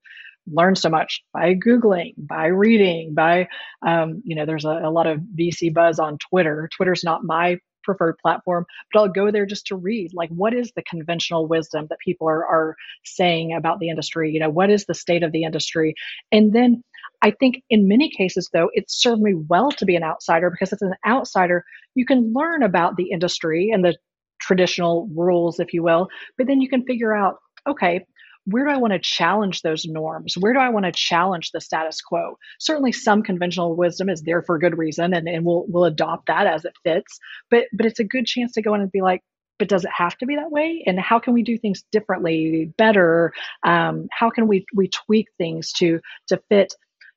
learn 0.47 0.75
so 0.75 0.89
much 0.89 1.23
by 1.33 1.55
googling 1.55 2.15
by 2.17 2.47
reading 2.47 3.15
by 3.15 3.47
um, 3.87 4.23
you 4.25 4.35
know 4.35 4.47
there's 4.47 4.65
a, 4.65 4.81
a 4.85 4.91
lot 4.91 5.07
of 5.07 5.21
vc 5.39 5.73
buzz 5.75 5.99
on 5.99 6.17
twitter 6.17 6.69
twitter's 6.75 7.05
not 7.05 7.23
my 7.23 7.59
preferred 7.83 8.17
platform, 8.19 8.67
but 8.93 9.01
I'll 9.01 9.09
go 9.09 9.31
there 9.31 9.47
just 9.47 9.67
to 9.67 9.77
read 9.77 10.13
like 10.15 10.31
what 10.31 10.55
is 10.55 10.73
the 10.75 10.83
conventional 10.83 11.47
wisdom 11.47 11.87
that 11.91 11.99
people 11.99 12.29
are 12.29 12.45
are 12.45 12.77
saying 13.05 13.55
about 13.55 13.81
the 13.81 13.89
industry, 13.89 14.31
you 14.31 14.41
know, 14.41 14.51
what 14.51 14.71
is 14.71 14.85
the 14.85 14.95
state 14.95 15.23
of 15.23 15.33
the 15.33 15.45
industry? 15.45 15.95
And 16.33 16.53
then 16.53 16.83
I 17.23 17.31
think 17.31 17.63
in 17.69 17.89
many 17.89 18.11
cases 18.11 18.49
though, 18.53 18.71
it 18.73 18.91
served 18.91 19.23
me 19.23 19.35
well 19.35 19.71
to 19.73 19.85
be 19.85 19.97
an 19.97 20.03
outsider 20.03 20.51
because 20.51 20.73
as 20.73 20.83
an 20.83 20.95
outsider, 21.07 21.65
you 21.95 22.07
can 22.07 22.33
learn 22.35 22.63
about 22.63 22.97
the 22.97 23.11
industry 23.11 23.71
and 23.73 23.85
the 23.85 23.97
traditional 24.41 25.09
rules, 25.15 25.61
if 25.61 25.73
you 25.75 25.83
will, 25.83 26.09
but 26.39 26.47
then 26.47 26.61
you 26.61 26.69
can 26.69 26.85
figure 26.85 27.15
out, 27.15 27.37
okay, 27.69 28.05
where 28.47 28.65
do 28.65 28.71
I 28.71 28.79
want 28.79 28.95
to 28.95 28.99
challenge 28.99 29.63
those 29.63 29.85
norms? 29.85 30.35
Where 30.39 30.55
do 30.55 30.59
I 30.59 30.71
want 30.71 30.87
to 30.87 30.93
challenge 30.93 31.51
the 31.51 31.61
status 31.61 32.01
quo? 32.01 32.37
Certainly 32.59 32.93
some 32.93 33.23
conventional 33.23 33.77
wisdom 33.77 34.09
is 34.09 34.23
there 34.23 34.43
for 34.43 34.57
a 34.57 34.61
good 34.61 34.79
reason 34.79 35.13
and, 35.13 35.29
and 35.29 35.45
we'll 35.45 35.67
we'll 35.69 35.85
adopt 35.85 36.27
that 36.27 36.47
as 36.47 36.65
it 36.65 36.73
fits. 36.83 37.19
But 37.51 37.67
but 37.73 37.87
it's 37.87 38.01
a 38.01 38.05
good 38.05 38.27
chance 38.27 38.53
to 38.53 38.63
go 38.63 38.75
in 38.75 38.81
and 38.81 38.91
be 38.91 39.03
like, 39.03 39.23
but 39.59 39.69
does 39.69 39.85
it 39.85 39.91
have 39.95 40.17
to 40.19 40.27
be 40.27 40.37
that 40.37 40.51
way? 40.51 40.83
And 40.87 40.99
how 40.99 41.19
can 41.19 41.35
we 41.35 41.43
do 41.43 41.59
things 41.59 41.85
differently, 41.93 42.73
better? 42.79 43.33
Um, 43.63 44.09
how 44.11 44.31
can 44.31 44.49
we 44.49 44.65
we 44.75 44.89
tweak 44.89 45.29
things 45.37 45.73
to 45.75 46.01
to 46.29 46.43
fit 46.49 46.75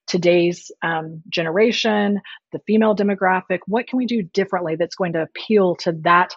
today's 0.08 0.72
um, 0.82 1.22
generation, 1.30 2.22
the 2.52 2.60
female 2.68 2.96
demographic? 2.96 3.60
What 3.68 3.88
can 3.88 3.98
we 3.98 4.06
do 4.06 4.22
differently 4.22 4.76
that's 4.76 4.96
going 4.96 5.14
to 5.14 5.24
appeal 5.24 5.76
to 5.78 5.94
that 6.04 6.36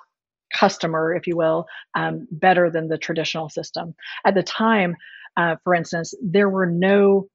customer, 0.53 1.15
if 1.15 1.27
you 1.27 1.37
will, 1.37 1.67
um, 1.95 2.27
better 2.31 2.71
than 2.71 2.89
the 2.89 2.99
traditional 2.99 3.49
system. 3.49 3.95
At 4.25 4.35
the 4.35 4.43
time, 4.43 4.97
uh, 5.37 5.57
for 5.65 5.75
instance, 5.75 6.15
there 6.23 6.49
were 6.49 6.67
no 6.67 7.29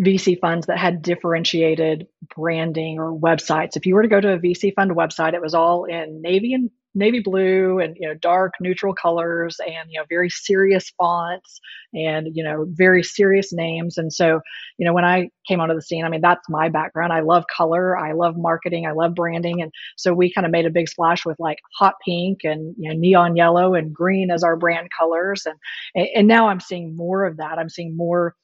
VC 0.00 0.38
funds 0.38 0.66
that 0.66 0.78
had 0.78 1.02
differentiated 1.02 2.06
branding 2.34 2.98
or 2.98 3.18
websites. 3.18 3.76
If 3.76 3.86
you 3.86 3.94
were 3.94 4.02
to 4.02 4.08
go 4.08 4.20
to 4.20 4.34
a 4.34 4.38
VC 4.38 4.74
fund 4.74 4.90
website, 4.90 5.34
it 5.34 5.40
was 5.40 5.54
all 5.54 5.84
in 5.84 6.20
navy 6.20 6.52
and 6.52 6.70
navy 6.96 7.20
blue 7.20 7.78
and 7.78 7.94
you 8.00 8.08
know 8.08 8.14
dark 8.14 8.54
neutral 8.58 8.94
colors 8.94 9.58
and 9.64 9.90
you 9.90 10.00
know 10.00 10.04
very 10.08 10.30
serious 10.30 10.90
fonts 10.96 11.60
and 11.94 12.28
you 12.34 12.42
know 12.42 12.66
very 12.70 13.02
serious 13.02 13.52
names. 13.52 13.98
And 13.98 14.12
so 14.12 14.40
you 14.78 14.86
know 14.86 14.92
when 14.92 15.04
i 15.04 15.28
came 15.46 15.60
onto 15.60 15.74
the 15.74 15.82
scene 15.82 16.04
i 16.04 16.08
mean 16.08 16.22
that's 16.22 16.48
my 16.48 16.68
background. 16.68 17.12
I 17.12 17.20
love 17.20 17.44
color. 17.54 17.96
I 17.96 18.12
love 18.12 18.36
marketing. 18.36 18.86
I 18.86 18.92
love 18.92 19.14
branding. 19.14 19.62
And 19.62 19.70
so 19.96 20.12
we 20.14 20.32
kind 20.32 20.46
of 20.46 20.50
made 20.50 20.66
a 20.66 20.70
big 20.70 20.88
splash 20.88 21.24
with 21.24 21.38
like 21.38 21.58
hot 21.78 21.94
pink 22.04 22.40
and 22.42 22.74
you 22.78 22.90
know 22.90 22.98
neon 22.98 23.36
yellow 23.36 23.74
and 23.74 23.94
green 23.94 24.30
as 24.30 24.42
our 24.42 24.56
brand 24.56 24.88
colors. 24.98 25.46
And 25.94 26.08
and 26.14 26.26
now 26.26 26.48
i'm 26.48 26.60
seeing 26.60 26.96
more 26.96 27.24
of 27.24 27.36
that. 27.36 27.58
I'm 27.58 27.68
seeing 27.68 27.96
more 27.96 28.34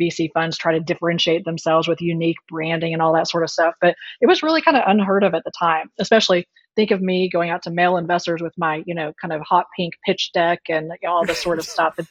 VC 0.00 0.28
funds 0.32 0.56
try 0.56 0.72
to 0.72 0.80
differentiate 0.80 1.44
themselves 1.44 1.88
with 1.88 2.00
unique 2.00 2.36
branding 2.48 2.92
and 2.92 3.02
all 3.02 3.12
that 3.14 3.28
sort 3.28 3.42
of 3.42 3.50
stuff. 3.50 3.74
But 3.80 3.96
it 4.20 4.26
was 4.26 4.42
really 4.42 4.62
kind 4.62 4.76
of 4.76 4.84
unheard 4.86 5.24
of 5.24 5.34
at 5.34 5.44
the 5.44 5.52
time, 5.58 5.90
especially 5.98 6.46
think 6.80 6.92
of 6.92 7.02
me 7.02 7.28
going 7.28 7.50
out 7.50 7.62
to 7.64 7.70
male 7.70 7.98
investors 7.98 8.40
with 8.40 8.56
my, 8.56 8.82
you 8.86 8.94
know, 8.94 9.12
kind 9.20 9.34
of 9.34 9.42
hot 9.42 9.66
pink 9.76 9.92
pitch 10.06 10.30
deck 10.32 10.62
and 10.70 10.90
all 11.06 11.26
this 11.26 11.42
sort 11.42 11.58
of 11.58 11.64
stuff. 11.76 11.98
It 11.98 12.06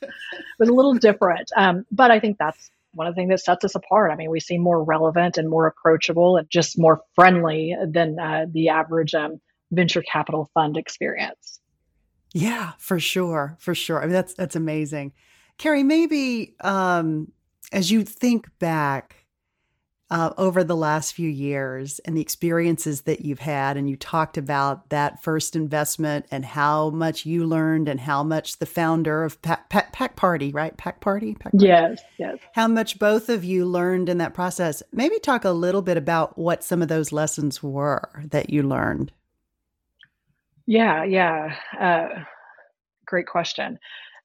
was 0.60 0.70
a 0.70 0.74
little 0.74 0.94
different. 0.94 1.52
Um, 1.58 1.88
but 1.92 2.12
I 2.12 2.20
think 2.20 2.38
that's 2.38 2.70
one 2.94 3.08
of 3.08 3.16
the 3.16 3.20
things 3.20 3.30
that 3.32 3.40
sets 3.40 3.66
us 3.66 3.74
apart. 3.74 4.12
I 4.12 4.16
mean, 4.16 4.30
we 4.30 4.40
seem 4.40 4.62
more 4.62 4.84
relevant 4.84 5.40
and 5.40 5.50
more 5.50 5.66
approachable 5.66 6.38
and 6.38 6.48
just 6.52 6.78
more 6.78 7.02
friendly 7.16 7.76
than 7.84 8.20
uh, 8.20 8.46
the 8.52 8.70
average 8.70 9.16
um, 9.16 9.42
venture 9.72 10.04
capital 10.04 10.52
fund 10.54 10.78
experience. 10.78 11.60
Yeah, 12.32 12.74
for 12.78 13.00
sure, 13.00 13.58
for 13.58 13.74
sure. 13.74 14.04
I 14.04 14.04
mean, 14.04 14.14
that's 14.14 14.36
that's 14.36 14.56
amazing, 14.56 15.14
Carrie. 15.58 15.82
Maybe 15.82 16.54
um, 16.62 17.32
as 17.72 17.90
you 17.90 18.04
think 18.04 18.48
back 18.60 19.19
uh, 20.12 20.34
over 20.38 20.64
the 20.64 20.76
last 20.76 21.14
few 21.14 21.30
years 21.30 22.00
and 22.00 22.18
the 22.18 22.22
experiences 22.22 23.02
that 23.02 23.22
you've 23.22 23.40
had. 23.40 23.78
And 23.78 23.90
you 23.90 23.96
talked 23.96 24.38
about 24.38 24.90
that 24.90 25.22
first 25.22 25.56
investment 25.56 26.26
and 26.32 26.44
how 26.44 26.90
much 26.90 27.26
you 27.26 27.46
learned 27.46 27.88
and 27.88 28.00
how 28.00 28.24
much 28.24 28.58
the 28.58 28.66
founder 28.66 29.24
of 29.24 29.42
Pack, 29.42 29.70
Pack, 29.70 29.94
Packed 29.94 30.16
Party, 30.16 30.52
right? 30.52 30.76
Packed 30.78 31.02
Party? 31.02 31.36
Packed 31.36 31.58
Party? 31.58 31.68
Yes, 31.68 32.02
yes. 32.18 32.38
How 32.54 32.68
much 32.68 32.98
both 32.98 33.30
of 33.30 33.44
you 33.44 33.66
learned 33.66 34.10
in 34.10 34.18
that 34.18 34.34
process. 34.34 34.82
Maybe 34.92 35.20
talk 35.20 35.46
a 35.46 35.52
little 35.52 35.82
bit 35.82 35.98
about 35.98 36.38
what 36.38 36.64
some 36.64 36.82
of 36.82 36.88
those 36.88 37.12
lessons 37.12 37.62
were 37.62 38.10
that 38.32 38.50
you 38.50 38.64
learned. 38.64 39.12
Yeah, 40.66 41.04
yeah. 41.04 41.56
Uh, 41.80 42.24
great 43.06 43.28
question. 43.28 43.80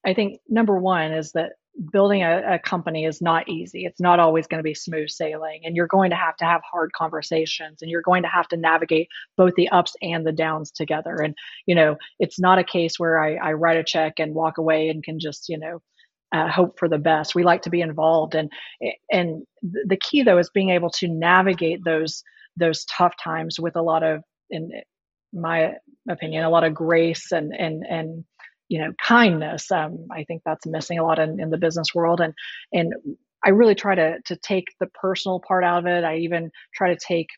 I 0.05 0.15
think 0.15 0.41
number 0.49 0.79
one 0.79 1.13
is 1.13 1.33
that 1.33 1.53
building 1.93 2.23
a, 2.23 2.55
a, 2.55 2.59
company 2.59 3.05
is 3.05 3.21
not 3.21 3.49
easy. 3.49 3.85
It's 3.85 4.01
not 4.01 4.21
always 4.21 4.47
going 4.47 4.59
to 4.59 4.65
be 4.65 4.75
smooth 4.75 5.09
sailing, 5.09 5.63
and 5.65 5.77
you're 5.77 5.87
going 5.87 6.11
to 6.11 6.17
have 6.17 6.37
to 6.37 6.45
have 6.45 6.63
hard 6.71 6.93
conversations, 6.93 7.83
and 7.83 7.91
you're 7.91 8.03
going 8.03 8.23
to 8.23 8.29
have 8.29 8.49
to 8.49 8.57
navigate 8.57 9.09
both 9.37 9.55
the 9.57 9.69
ups 9.71 9.95
and 10.01 10.27
the 10.27 10.33
downs 10.33 10.71
together. 10.71 11.17
And 11.17 11.35
you 11.67 11.75
know, 11.75 11.97
it's 12.19 12.39
not 12.39 12.59
a 12.59 12.65
case 12.65 12.99
where 12.99 13.23
I, 13.23 13.35
I 13.37 13.53
write 13.55 13.77
a 13.77 13.85
check 13.85 14.15
and 14.19 14.35
walk 14.35 14.59
away 14.59 14.89
and 14.89 15.03
can 15.03 15.19
just 15.19 15.49
you 15.49 15.59
know 15.59 15.83
uh, 16.33 16.49
hope 16.49 16.79
for 16.79 16.89
the 16.89 16.99
best. 16.99 17.35
We 17.35 17.43
like 17.43 17.63
to 17.63 17.71
be 17.71 17.81
involved, 17.81 18.35
and 18.35 18.51
and 19.11 19.43
the 19.63 19.99
key 20.01 20.23
though 20.23 20.39
is 20.39 20.51
being 20.51 20.71
able 20.71 20.91
to 20.91 21.09
navigate 21.09 21.85
those 21.85 22.23
those 22.57 22.85
tough 22.85 23.15
times 23.23 23.59
with 23.59 23.77
a 23.77 23.83
lot 23.83 24.03
of 24.03 24.23
in 24.51 24.71
my 25.33 25.75
opinion, 26.09 26.45
a 26.45 26.51
lot 26.51 26.65
of 26.65 26.75
grace 26.75 27.33
and 27.33 27.53
and 27.55 27.85
and 27.89 28.25
you 28.69 28.81
know 28.81 28.93
kindness. 29.03 29.71
Um, 29.71 30.07
I 30.11 30.25
think 30.25 30.43
that's 30.45 30.67
missing 30.67 30.99
a 30.99 31.05
lot 31.05 31.19
in, 31.19 31.41
in 31.41 31.51
the 31.51 31.59
business 31.59 31.95
world, 31.95 32.21
and 32.21 32.35
and 32.73 32.95
I 33.45 33.51
really 33.51 33.75
try 33.75 33.95
to 33.95 34.21
to 34.27 34.37
take 34.37 34.67
the 34.81 34.87
personal 34.87 35.41
part 35.47 35.65
out 35.65 35.81
of 35.81 35.87
it. 35.87 36.05
I 36.05 36.17
even 36.19 36.51
try 36.75 36.95
to 36.95 36.99
take 37.01 37.29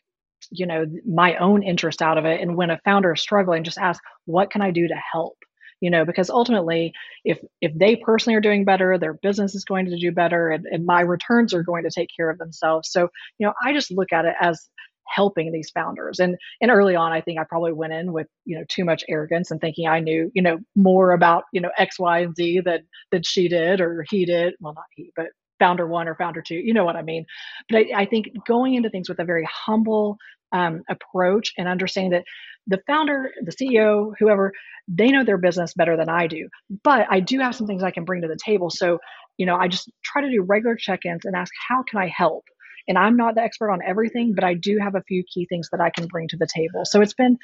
you 0.51 0.65
know 0.65 0.85
my 1.05 1.35
own 1.37 1.63
interest 1.63 2.01
out 2.01 2.17
of 2.17 2.25
it 2.25 2.41
and 2.41 2.55
when 2.55 2.69
a 2.69 2.79
founder 2.85 3.13
is 3.13 3.21
struggling 3.21 3.63
just 3.63 3.77
ask 3.77 4.01
what 4.25 4.51
can 4.51 4.61
i 4.61 4.71
do 4.71 4.87
to 4.87 4.95
help 5.11 5.37
you 5.81 5.89
know 5.89 6.05
because 6.05 6.29
ultimately 6.29 6.93
if 7.25 7.39
if 7.61 7.73
they 7.75 7.95
personally 7.95 8.35
are 8.35 8.41
doing 8.41 8.63
better 8.63 8.97
their 8.97 9.15
business 9.15 9.55
is 9.55 9.65
going 9.65 9.85
to 9.85 9.99
do 9.99 10.11
better 10.11 10.49
and, 10.49 10.65
and 10.67 10.85
my 10.85 11.01
returns 11.01 11.53
are 11.53 11.63
going 11.63 11.83
to 11.83 11.89
take 11.89 12.09
care 12.15 12.29
of 12.29 12.37
themselves 12.37 12.89
so 12.91 13.09
you 13.39 13.47
know 13.47 13.53
i 13.63 13.73
just 13.73 13.91
look 13.91 14.13
at 14.13 14.25
it 14.25 14.35
as 14.39 14.69
helping 15.13 15.51
these 15.51 15.69
founders 15.71 16.19
and 16.19 16.37
and 16.61 16.71
early 16.71 16.95
on 16.95 17.11
i 17.11 17.21
think 17.21 17.39
i 17.39 17.43
probably 17.43 17.73
went 17.73 17.93
in 17.93 18.13
with 18.13 18.27
you 18.45 18.57
know 18.57 18.63
too 18.69 18.85
much 18.85 19.03
arrogance 19.09 19.51
and 19.51 19.61
thinking 19.61 19.87
i 19.87 19.99
knew 19.99 20.31
you 20.33 20.41
know 20.41 20.57
more 20.75 21.11
about 21.11 21.43
you 21.53 21.61
know 21.61 21.71
x 21.77 21.99
y 21.99 22.19
and 22.19 22.35
z 22.35 22.61
than 22.63 22.79
than 23.11 23.23
she 23.23 23.47
did 23.47 23.81
or 23.81 24.05
he 24.09 24.25
did 24.25 24.53
well 24.59 24.73
not 24.73 24.85
he 24.95 25.11
but 25.15 25.27
founder 25.59 25.87
one 25.87 26.07
or 26.07 26.15
founder 26.15 26.41
two 26.41 26.55
you 26.55 26.73
know 26.73 26.85
what 26.85 26.95
i 26.95 27.01
mean 27.01 27.25
but 27.69 27.77
I, 27.79 28.01
I 28.01 28.05
think 28.05 28.27
going 28.45 28.75
into 28.75 28.89
things 28.89 29.09
with 29.09 29.19
a 29.19 29.25
very 29.25 29.47
humble 29.51 30.17
um, 30.51 30.83
approach 30.89 31.53
and 31.57 31.67
understanding 31.67 32.11
that 32.11 32.23
the 32.67 32.81
founder, 32.87 33.31
the 33.43 33.51
CEO, 33.51 34.13
whoever, 34.19 34.53
they 34.87 35.09
know 35.09 35.23
their 35.23 35.37
business 35.37 35.73
better 35.73 35.97
than 35.97 36.09
I 36.09 36.27
do. 36.27 36.49
But 36.83 37.07
I 37.09 37.19
do 37.19 37.39
have 37.39 37.55
some 37.55 37.67
things 37.67 37.83
I 37.83 37.91
can 37.91 38.05
bring 38.05 38.21
to 38.21 38.27
the 38.27 38.37
table. 38.43 38.69
So, 38.69 38.99
you 39.37 39.45
know, 39.45 39.55
I 39.55 39.67
just 39.67 39.89
try 40.03 40.21
to 40.21 40.29
do 40.29 40.41
regular 40.41 40.75
check 40.75 41.05
ins 41.05 41.25
and 41.25 41.35
ask, 41.35 41.51
how 41.67 41.83
can 41.83 41.99
I 41.99 42.07
help? 42.07 42.45
And 42.87 42.97
I'm 42.97 43.17
not 43.17 43.35
the 43.35 43.41
expert 43.41 43.71
on 43.71 43.81
everything, 43.85 44.33
but 44.33 44.43
I 44.43 44.53
do 44.53 44.77
have 44.81 44.95
a 44.95 45.03
few 45.03 45.23
key 45.23 45.45
things 45.47 45.69
that 45.71 45.81
I 45.81 45.89
can 45.89 46.07
bring 46.07 46.27
to 46.29 46.37
the 46.37 46.47
table. 46.47 46.85
So 46.85 47.01
it's 47.01 47.13
been 47.13 47.37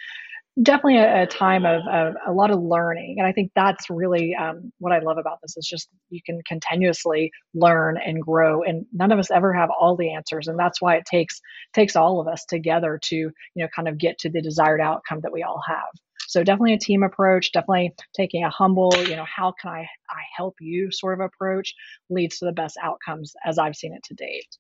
definitely 0.62 0.98
a, 0.98 1.24
a 1.24 1.28
time 1.28 1.66
of, 1.66 1.82
of, 1.88 2.16
a 2.28 2.32
lot 2.32 2.52
of 2.52 2.62
learning 2.62 3.16
and 3.18 3.28
i 3.28 3.32
think 3.32 3.52
that's 3.56 3.90
really 3.90 4.36
um, 4.36 4.72
what 4.78 4.94
i 4.94 5.00
love 5.00 5.18
about 5.18 5.40
this 5.42 5.58
is 5.58 5.68
just 5.68 5.90
you 6.10 6.22
can 6.24 6.40
continuously 6.48 7.32
learn 7.56 7.98
and 7.98 8.22
grow 8.22 8.62
and 8.62 8.86
none 8.94 9.12
of 9.12 9.18
us 9.18 9.32
ever 9.32 9.52
have 9.52 9.70
all 9.72 9.96
the 9.96 10.14
answers 10.14 10.48
and 10.48 10.60
that's 10.60 10.80
why 10.80 10.96
it 10.96 11.06
takes 11.06 11.42
takes 11.74 11.96
all 11.96 12.20
of 12.20 12.28
us 12.28 12.46
together 12.46 13.00
to 13.02 13.16
you 13.16 13.32
know 13.56 13.68
kind 13.76 13.88
of 13.88 13.98
get 13.98 14.20
to 14.20 14.30
the 14.30 14.42
desired 14.42 14.80
outcome 14.80 15.20
that 15.22 15.34
we 15.34 15.42
all 15.42 15.62
have 15.68 15.90
so 16.28 16.44
definitely 16.44 16.74
a 16.74 16.80
team 16.80 17.02
approach 17.02 17.52
definitely 17.52 17.92
taking 18.16 18.44
a 18.44 18.50
humble 18.50 18.94
you 19.08 19.16
know 19.16 19.26
how 19.26 19.52
can 19.60 19.72
i 19.72 19.88
i 20.10 20.22
help 20.38 20.56
you 20.60 20.92
sort 20.92 21.20
of 21.20 21.26
approach 21.26 21.74
leads 22.12 22.38
to 22.38 22.46
the 22.46 22.52
best 22.52 22.78
outcomes 22.84 23.34
as 23.44 23.58
i've 23.58 23.76
seen 23.76 23.94
it 23.94 24.04
to 24.04 24.14
date 24.14 24.58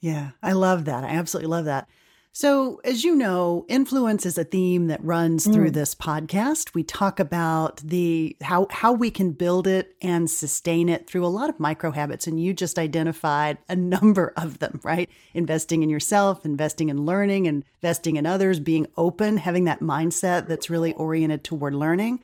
yeah 0.00 0.30
i 0.42 0.52
love 0.52 0.84
that 0.84 1.04
i 1.04 1.08
absolutely 1.08 1.48
love 1.48 1.64
that 1.64 1.88
so, 2.32 2.80
as 2.84 3.02
you 3.02 3.16
know, 3.16 3.66
influence 3.68 4.24
is 4.24 4.38
a 4.38 4.44
theme 4.44 4.86
that 4.86 5.04
runs 5.04 5.48
mm. 5.48 5.52
through 5.52 5.72
this 5.72 5.96
podcast. 5.96 6.74
We 6.74 6.84
talk 6.84 7.18
about 7.18 7.78
the 7.78 8.36
how 8.40 8.68
how 8.70 8.92
we 8.92 9.10
can 9.10 9.32
build 9.32 9.66
it 9.66 9.96
and 10.00 10.30
sustain 10.30 10.88
it 10.88 11.08
through 11.08 11.26
a 11.26 11.28
lot 11.28 11.50
of 11.50 11.58
micro 11.58 11.90
habits 11.90 12.28
and 12.28 12.40
you 12.40 12.54
just 12.54 12.78
identified 12.78 13.58
a 13.68 13.74
number 13.76 14.32
of 14.36 14.60
them, 14.60 14.80
right? 14.84 15.10
Investing 15.34 15.82
in 15.82 15.90
yourself, 15.90 16.44
investing 16.44 16.88
in 16.88 17.04
learning, 17.04 17.46
investing 17.46 18.14
in 18.14 18.26
others, 18.26 18.60
being 18.60 18.86
open, 18.96 19.38
having 19.38 19.64
that 19.64 19.80
mindset 19.80 20.46
that's 20.46 20.70
really 20.70 20.92
oriented 20.94 21.42
toward 21.42 21.74
learning. 21.74 22.22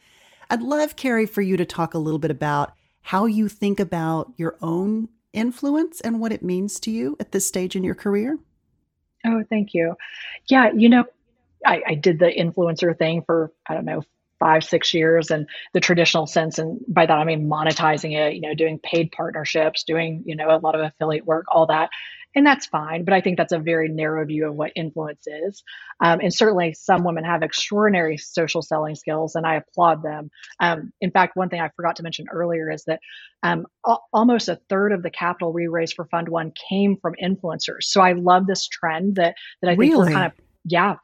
I'd 0.49 0.63
love 0.63 0.95
Carrie 0.95 1.27
for 1.27 1.43
you 1.43 1.57
to 1.57 1.65
talk 1.65 1.95
a 1.95 1.99
little 1.99 2.21
bit 2.21 2.31
about 2.31 2.75
how 3.03 3.27
you 3.27 3.49
think 3.49 3.81
about 3.81 4.33
your 4.37 4.57
own 4.63 5.09
influence 5.37 6.01
and 6.01 6.19
what 6.19 6.33
it 6.33 6.43
means 6.43 6.81
to 6.81 6.91
you 6.91 7.17
at 7.21 7.31
this 7.31 7.47
stage 7.47 7.77
in 7.77 7.85
your 7.85 7.95
career. 7.95 8.39
Oh, 9.25 9.45
thank 9.49 9.75
you. 9.75 9.97
Yeah, 10.49 10.71
you 10.75 10.89
know, 10.89 11.05
I, 11.65 11.83
I 11.87 11.95
did 11.95 12.19
the 12.19 12.27
influencer 12.27 12.97
thing 12.97 13.23
for, 13.25 13.53
I 13.69 13.75
don't 13.75 13.85
know, 13.85 14.03
five, 14.39 14.65
six 14.65 14.93
years 14.93 15.31
and 15.31 15.47
the 15.73 15.81
traditional 15.81 16.27
sense. 16.27 16.59
And 16.59 16.81
by 16.89 17.07
that, 17.07 17.19
I 17.19 17.25
mean 17.25 17.49
monetizing 17.49 18.17
it, 18.17 18.35
you 18.35 18.41
know, 18.41 18.55
doing 18.55 18.79
paid 18.79 19.13
partnerships, 19.13 19.85
doing, 19.85 20.23
you 20.27 20.37
know, 20.37 20.51
a 20.51 20.59
lot 20.59 20.75
of 20.75 20.81
affiliate 20.81 21.27
work, 21.27 21.47
all 21.49 21.67
that 21.67 21.91
and 22.37 22.47
that's 22.47 22.67
fine. 22.67 23.05
But 23.05 23.15
I 23.15 23.23
think 23.23 23.39
that's 23.39 23.53
a 23.53 23.59
very 23.59 23.89
narrow 23.89 24.25
view 24.27 24.47
of 24.47 24.55
what 24.55 24.71
influence 24.77 25.27
is. 25.27 25.65
Um, 26.05 26.21
and 26.21 26.33
certainly, 26.33 26.75
some 26.75 27.03
women 27.03 27.25
have 27.25 27.43
extraordinary 27.43 28.19
social 28.19 28.61
selling 28.61 28.95
skills, 28.95 29.35
and 29.35 29.47
I 29.47 29.57
applaud 29.57 30.03
them. 30.03 30.31
Um, 30.61 30.93
in 31.01 31.11
fact, 31.11 31.35
one 31.35 31.49
thing 31.49 31.61
I 31.61 31.71
forgot 31.75 31.97
to 31.97 32.03
mention 32.03 32.27
earlier 32.31 32.71
is 32.71 32.85
that 32.85 33.01
um, 33.43 33.67
almost 34.13 34.49
a 34.49 34.61
third 34.69 34.93
of 34.93 35.03
the 35.03 35.11
capital 35.11 35.53
we 35.53 35.67
raised 35.67 35.95
for 35.95 36.05
Fund 36.05 36.29
One 36.29 36.53
came 36.69 36.99
from 37.01 37.15
influencers. 37.23 37.83
So 37.85 38.03
I 38.03 38.13
love 38.13 38.47
this 38.47 38.69
trend 38.69 39.17
that 39.17 39.35
that 39.63 39.69
I 39.69 39.73
think 39.77 39.93
really? 39.93 40.09
we're 40.11 40.13
kind 40.13 40.27
of 40.27 40.33
yeah. 40.65 40.97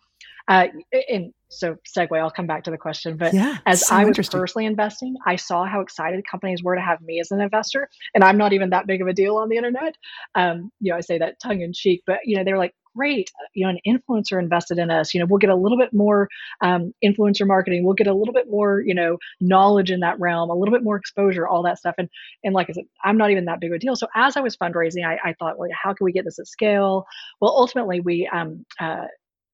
Uh, 0.49 0.67
and 1.09 1.33
so 1.49 1.77
segue 1.97 2.19
i'll 2.19 2.31
come 2.31 2.47
back 2.47 2.65
to 2.65 2.71
the 2.71 2.79
question 2.79 3.17
but 3.17 3.35
yeah, 3.35 3.59
as 3.67 3.87
so 3.87 3.95
i 3.95 4.05
was 4.05 4.29
personally 4.29 4.67
investing 4.67 5.15
i 5.27 5.37
saw 5.37 5.65
how 5.65 5.81
excited 5.81 6.25
companies 6.27 6.63
were 6.63 6.75
to 6.75 6.81
have 6.81 7.01
me 7.03 7.21
as 7.21 7.31
an 7.31 7.41
investor 7.41 7.89
and 8.15 8.25
i'm 8.25 8.39
not 8.39 8.53
even 8.53 8.71
that 8.71 8.87
big 8.87 9.03
of 9.03 9.09
a 9.09 9.13
deal 9.13 9.37
on 9.37 9.49
the 9.49 9.57
internet. 9.57 9.95
Um, 10.35 10.71
you 10.81 10.91
know 10.91 10.97
i 10.97 11.01
say 11.01 11.19
that 11.19 11.41
tongue 11.41 11.61
in 11.61 11.73
cheek 11.73 12.03
but 12.07 12.19
you 12.25 12.37
know 12.37 12.45
they 12.45 12.53
were 12.53 12.59
like 12.59 12.75
great 12.95 13.31
you 13.55 13.67
know 13.67 13.73
an 13.73 13.79
influencer 13.87 14.39
invested 14.39 14.79
in 14.79 14.91
us. 14.91 15.15
You 15.15 15.21
know 15.21 15.27
we'll 15.27 15.39
get 15.39 15.51
a 15.51 15.57
little 15.57 15.79
bit 15.79 15.93
more 15.93 16.29
um, 16.61 16.93
influencer 17.05 17.47
marketing. 17.47 17.85
We'll 17.85 17.95
get 17.95 18.07
a 18.07 18.15
little 18.15 18.35
bit 18.35 18.51
more 18.51 18.83
you 18.85 18.95
know 18.95 19.19
knowledge 19.41 19.91
in 19.91 20.01
that 20.01 20.19
realm 20.21 20.51
a 20.51 20.55
little 20.55 20.73
bit 20.73 20.83
more 20.83 20.97
exposure 20.97 21.47
all 21.47 21.63
that 21.65 21.79
stuff. 21.79 21.95
And 21.99 22.09
and 22.45 22.55
like 22.55 22.69
i 22.71 22.73
said 22.73 22.85
i'm 23.05 23.17
not 23.17 23.31
even 23.31 23.45
that 23.47 23.61
big 23.61 23.71
of 23.71 23.77
a 23.77 23.79
deal. 23.79 23.97
So 23.97 24.07
as 24.15 24.37
i 24.37 24.41
was 24.41 24.57
fundraising 24.57 25.07
i, 25.07 25.19
I 25.25 25.35
thought 25.39 25.59
well 25.59 25.69
how 25.81 25.95
can 25.95 26.05
we 26.05 26.13
get 26.13 26.25
this 26.25 26.39
at 26.39 26.47
scale? 26.47 27.07
Well 27.41 27.55
ultimately 27.57 28.01
we 28.01 28.29
um, 28.33 28.65
uh, 28.81 29.07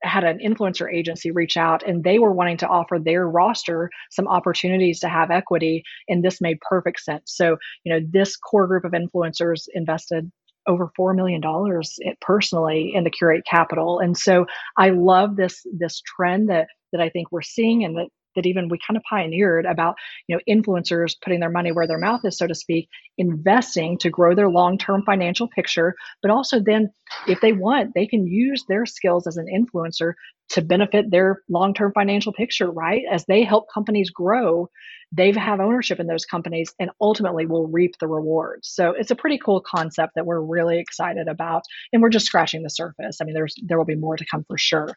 had 0.03 0.25
an 0.25 0.39
influencer 0.39 0.93
agency 0.93 1.31
reach 1.31 1.57
out 1.57 1.87
and 1.87 2.05
they 2.05 2.19
were 2.19 2.33
wanting 2.33 2.57
to 2.59 2.69
offer 2.69 2.99
their 2.99 3.29
roster 3.29 3.91
some 4.11 4.29
opportunities 4.29 5.01
to 5.01 5.09
have 5.09 5.31
equity 5.31 5.83
and 6.09 6.25
this 6.25 6.41
made 6.41 6.61
perfect 6.61 7.01
sense. 7.01 7.33
So 7.35 7.57
you 7.85 7.93
know 7.93 8.07
this 8.11 8.37
core 8.37 8.67
group 8.67 8.85
of 8.85 8.93
influencers 8.93 9.67
invested 9.75 10.31
over 10.67 10.91
four 10.95 11.15
million 11.15 11.41
dollars 11.41 11.99
eh, 12.05 12.13
personally 12.21 12.93
in 12.95 13.05
the 13.05 13.11
curate 13.11 13.45
capital. 13.49 14.01
And 14.01 14.17
so 14.17 14.47
i 14.77 14.91
love 14.91 15.37
this 15.37 15.67
this 15.77 16.01
trend 16.03 16.49
that 16.51 16.69
that 16.93 17.01
i 17.01 17.09
think 17.09 17.31
we're 17.31 17.43
seeing 17.43 17.85
and 17.85 17.97
that 17.97 18.09
that 18.39 18.47
even 18.47 18.69
we 18.69 18.79
kind 18.87 18.97
of 18.97 19.03
pioneered 19.11 19.67
about 19.67 19.97
you 20.29 20.37
know 20.37 20.43
influencers 20.49 21.17
putting 21.21 21.41
their 21.41 21.51
money 21.51 21.73
where 21.73 21.87
their 21.87 21.99
mouth 21.99 22.21
is 22.25 22.39
so 22.39 22.47
to 22.47 22.55
speak 22.55 22.89
investing 23.19 23.99
to 23.99 24.09
grow 24.09 24.35
their 24.35 24.49
long-term 24.49 25.03
financial 25.05 25.49
picture 25.49 25.95
but 26.23 26.31
also 26.31 26.61
then 26.61 26.89
if 27.27 27.41
they 27.41 27.53
want 27.53 27.93
they 27.95 28.07
can 28.07 28.27
use 28.29 28.65
their 28.69 28.87
skills 28.87 29.27
as 29.27 29.37
an 29.37 29.47
influencer 29.47 30.13
to 30.49 30.63
benefit 30.63 31.11
their 31.11 31.43
long-term 31.51 31.93
financial 31.93 32.33
picture 32.33 32.71
right? 32.71 33.03
As 33.11 33.25
they 33.27 33.43
help 33.43 33.67
companies 33.73 34.11
grow 34.11 34.69
they 35.11 35.33
have 35.33 35.59
ownership 35.59 36.01
in 36.01 36.07
those 36.07 36.27
companies 36.27 36.75
and 36.79 36.91
ultimately 37.01 37.47
will 37.47 37.67
reap 37.67 37.95
the 37.99 38.07
rewards. 38.07 38.69
So 38.69 38.91
it's 38.91 39.11
a 39.11 39.17
pretty 39.17 39.39
cool 39.39 39.63
concept 39.63 40.15
that 40.15 40.27
we're 40.27 40.43
really 40.43 40.79
excited 40.79 41.29
about 41.29 41.63
and 41.95 42.03
we're 42.03 42.11
just 42.11 42.27
scratching 42.27 42.63
the 42.63 42.69
surface. 42.69 43.19
I 43.21 43.25
mean 43.25 43.35
there's 43.35 43.55
there 43.63 43.79
will 43.79 43.87
be 43.87 43.95
more 43.95 44.17
to 44.17 44.27
come 44.31 44.45
for 44.45 44.59
sure 44.59 44.95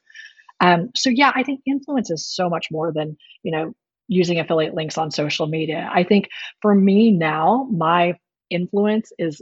um, 0.61 0.91
so 0.95 1.09
yeah, 1.09 1.31
I 1.35 1.43
think 1.43 1.61
influence 1.67 2.11
is 2.11 2.27
so 2.27 2.49
much 2.49 2.67
more 2.71 2.93
than 2.93 3.17
you 3.43 3.51
know 3.51 3.73
using 4.09 4.39
affiliate 4.39 4.75
links 4.75 4.97
on 4.97 5.11
social 5.11 5.47
media. 5.47 5.89
I 5.93 6.03
think 6.03 6.29
for 6.61 6.75
me 6.75 7.11
now, 7.11 7.67
my 7.71 8.15
influence 8.51 9.11
is 9.19 9.41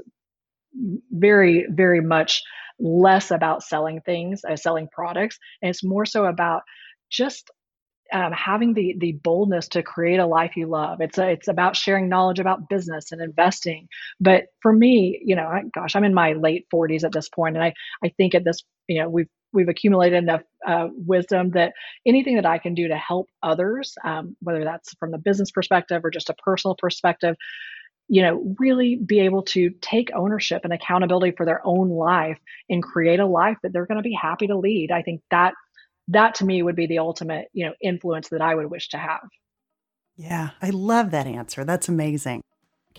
very 1.11 1.65
very 1.70 2.01
much 2.01 2.41
less 2.80 3.32
about 3.32 3.63
selling 3.63 4.01
things, 4.01 4.41
uh, 4.49 4.55
selling 4.55 4.88
products, 4.91 5.38
and 5.61 5.70
it's 5.70 5.84
more 5.84 6.05
so 6.05 6.26
about 6.26 6.63
just 7.11 7.49
um, 8.13 8.34
having 8.34 8.74
the 8.74 8.95
the 8.99 9.13
boldness 9.24 9.70
to 9.70 9.84
create 9.84 10.20
a 10.20 10.26
life 10.28 10.57
you 10.57 10.67
love. 10.67 11.01
It's 11.01 11.17
a, 11.17 11.30
it's 11.30 11.47
about 11.49 11.76
sharing 11.76 12.09
knowledge 12.09 12.39
about 12.39 12.70
business 12.70 13.11
and 13.11 13.22
investing. 13.22 13.88
But 14.20 14.45
for 14.61 14.74
me, 14.74 15.22
you 15.26 15.36
know, 15.36 15.47
I, 15.47 15.63
gosh, 15.74 15.95
I'm 15.95 16.05
in 16.05 16.13
my 16.13 16.34
late 16.34 16.67
40s 16.74 17.03
at 17.05 17.13
this 17.13 17.30
point, 17.30 17.55
and 17.57 17.63
I 17.65 17.74
I 18.03 18.09
think 18.17 18.36
at 18.36 18.45
this, 18.45 18.63
you 18.88 19.01
know, 19.01 19.09
we've 19.09 19.30
we've 19.53 19.69
accumulated 19.69 20.23
enough 20.23 20.41
uh, 20.65 20.87
wisdom 20.93 21.51
that 21.51 21.73
anything 22.05 22.35
that 22.35 22.45
I 22.45 22.57
can 22.57 22.73
do 22.73 22.87
to 22.87 22.95
help 22.95 23.29
others, 23.41 23.95
um, 24.03 24.35
whether 24.41 24.63
that's 24.63 24.93
from 24.95 25.11
the 25.11 25.17
business 25.17 25.51
perspective 25.51 26.03
or 26.03 26.11
just 26.11 26.29
a 26.29 26.35
personal 26.35 26.75
perspective, 26.75 27.35
you 28.07 28.21
know, 28.21 28.55
really 28.59 28.95
be 28.95 29.19
able 29.21 29.43
to 29.43 29.69
take 29.81 30.09
ownership 30.15 30.61
and 30.63 30.73
accountability 30.73 31.31
for 31.31 31.45
their 31.45 31.61
own 31.65 31.89
life 31.89 32.39
and 32.69 32.83
create 32.83 33.19
a 33.19 33.25
life 33.25 33.57
that 33.63 33.71
they're 33.71 33.85
going 33.85 34.01
to 34.01 34.03
be 34.03 34.17
happy 34.19 34.47
to 34.47 34.57
lead. 34.57 34.91
I 34.91 35.01
think 35.01 35.21
that 35.31 35.53
that 36.09 36.35
to 36.35 36.45
me 36.45 36.63
would 36.63 36.75
be 36.75 36.87
the 36.87 36.99
ultimate, 36.99 37.49
you 37.53 37.67
know, 37.67 37.73
influence 37.81 38.29
that 38.29 38.41
I 38.41 38.55
would 38.55 38.69
wish 38.69 38.89
to 38.89 38.97
have. 38.97 39.21
Yeah, 40.17 40.49
I 40.61 40.71
love 40.71 41.11
that 41.11 41.27
answer. 41.27 41.63
That's 41.63 41.87
amazing. 41.87 42.41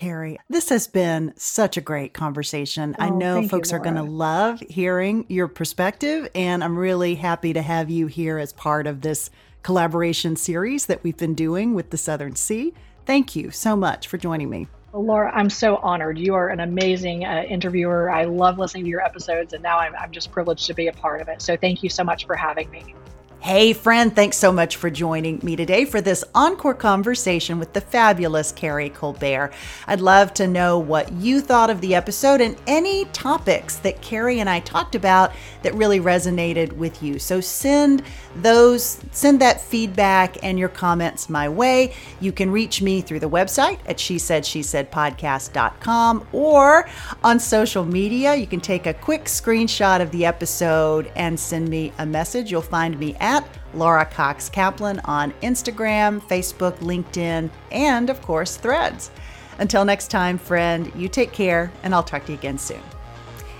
Carrie. 0.01 0.39
This 0.49 0.71
has 0.71 0.87
been 0.87 1.35
such 1.37 1.77
a 1.77 1.81
great 1.83 2.15
conversation. 2.15 2.97
Oh, 2.99 3.05
I 3.05 3.11
know 3.11 3.47
folks 3.47 3.71
you, 3.71 3.77
are 3.77 3.81
going 3.81 3.97
to 3.97 4.03
love 4.03 4.61
hearing 4.61 5.27
your 5.29 5.47
perspective, 5.47 6.29
and 6.35 6.65
I'm 6.65 6.79
really 6.79 7.15
happy 7.15 7.53
to 7.53 7.61
have 7.61 7.91
you 7.91 8.07
here 8.07 8.39
as 8.39 8.53
part 8.55 8.87
of 8.87 9.03
this 9.03 9.31
collaboration 9.63 10.37
series 10.37 10.87
that 10.87 11.05
we've 11.05 11.19
been 11.19 11.35
doing 11.35 11.75
with 11.75 11.91
the 11.91 11.99
Southern 11.99 12.35
Sea. 12.35 12.73
Thank 13.05 13.37
you 13.37 13.51
so 13.51 13.77
much 13.77 14.09
for 14.09 14.17
joining 14.17 14.49
me. 14.49 14.69
Well, 14.93 15.05
Laura, 15.05 15.31
I'm 15.35 15.51
so 15.51 15.77
honored. 15.77 16.19
You 16.19 16.35
are 16.35 16.49
an 16.49 16.61
amazing 16.61 17.27
uh, 17.27 17.45
interviewer. 17.47 18.11
I 18.11 18.25
love 18.25 18.59
listening 18.59 18.85
to 18.85 18.91
your 18.91 19.03
episodes, 19.03 19.53
and 19.53 19.63
now 19.63 19.79
I'm, 19.79 19.95
I'm 19.97 20.13
just 20.13 20.33
privileged 20.33 20.67
to 20.67 20.75
be 20.75 20.89
a 20.89 20.93
part 20.95 21.21
of 21.21 21.29
it. 21.29 21.43
So 21.43 21.59
thank 21.59 21.83
you 21.83 21.91
so 21.91 22.05
much 22.05 22.27
for 22.27 22.35
having 22.35 22.71
me. 22.71 22.95
Hey, 23.43 23.73
friend, 23.73 24.15
thanks 24.15 24.37
so 24.37 24.53
much 24.53 24.77
for 24.77 24.91
joining 24.91 25.41
me 25.43 25.57
today 25.57 25.87
for 25.87 26.03
this 26.03 26.23
encore 26.35 26.75
conversation 26.75 27.59
with 27.59 27.73
the 27.73 27.81
fabulous 27.81 28.53
Carrie 28.53 28.91
Colbert. 28.91 29.51
I'd 29.87 30.03
love 30.03 30.35
to 30.35 30.47
know 30.47 30.79
what 30.79 31.11
you 31.15 31.41
thought 31.41 31.71
of 31.71 31.81
the 31.81 31.95
episode 31.95 32.43
and 32.43 32.55
any 32.67 33.07
topics 33.07 33.77
that 33.77 34.03
Carrie 34.03 34.41
and 34.41 34.51
I 34.51 34.61
talked 34.61 34.95
about 34.95 35.33
that 35.63 35.73
really 35.73 36.01
resonated 36.01 36.75
with 36.75 37.03
you. 37.03 37.19
So 37.19 37.41
send 37.41 38.03
those, 38.37 39.01
send 39.11 39.41
that 39.41 39.63
feedback 39.63 40.37
and 40.45 40.59
your 40.59 40.69
comments 40.69 41.31
my 41.31 41.49
way. 41.49 41.95
You 42.21 42.33
can 42.33 42.51
reach 42.51 42.83
me 42.83 43.01
through 43.01 43.21
the 43.21 43.31
website 43.31 43.79
at 43.87 43.99
she 43.99 44.19
said 44.19 44.45
she 44.45 44.63
said 44.63 44.93
podcast.com 44.93 46.29
or 46.33 46.87
on 47.25 47.41
social 47.41 47.87
media. 47.87 48.35
You 48.35 48.47
can 48.47 48.61
take 48.61 48.87
a 48.87 48.93
quick 48.93 49.25
screenshot 49.25 50.03
of 50.03 50.11
the 50.11 50.27
episode 50.27 51.11
and 51.17 51.41
send 51.41 51.71
me 51.71 51.95
a 51.97 52.05
message. 52.05 52.51
You'll 52.51 52.61
find 52.61 53.01
me 53.01 53.17
at 53.19 53.30
at 53.31 53.49
Laura 53.75 54.05
Cox 54.05 54.49
Kaplan 54.49 54.99
on 55.05 55.33
Instagram, 55.43 56.21
Facebook, 56.21 56.77
LinkedIn, 56.79 57.49
and 57.71 58.11
of 58.11 58.21
course, 58.23 58.57
threads. 58.57 59.13
Until 59.61 59.85
next 59.85 60.09
time, 60.09 60.37
friend, 60.37 60.91
you 60.97 61.09
take 61.09 61.31
care, 61.31 61.71
and 61.85 61.95
I'll 61.95 62.03
talk 62.03 62.27
to 62.27 62.33
you 62.33 62.39
again 62.39 62.59
soon. 62.59 62.83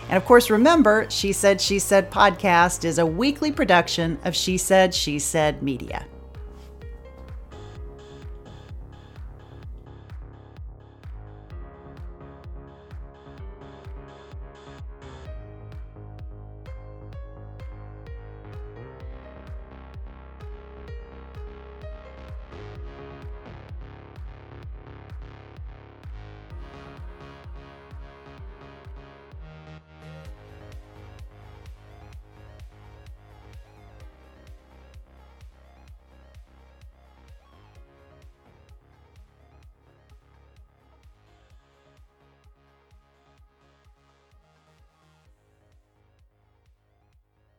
And 0.09 0.17
of 0.17 0.25
course, 0.25 0.51
remember, 0.51 1.07
She 1.09 1.33
Said, 1.33 1.61
She 1.61 1.79
Said 1.79 2.11
podcast 2.11 2.85
is 2.85 2.99
a 2.99 3.07
weekly 3.07 3.53
production 3.53 4.19
of 4.25 4.35
She 4.35 4.59
Said, 4.59 4.93
She 4.93 5.21
Said 5.21 5.63
Media. 5.63 6.05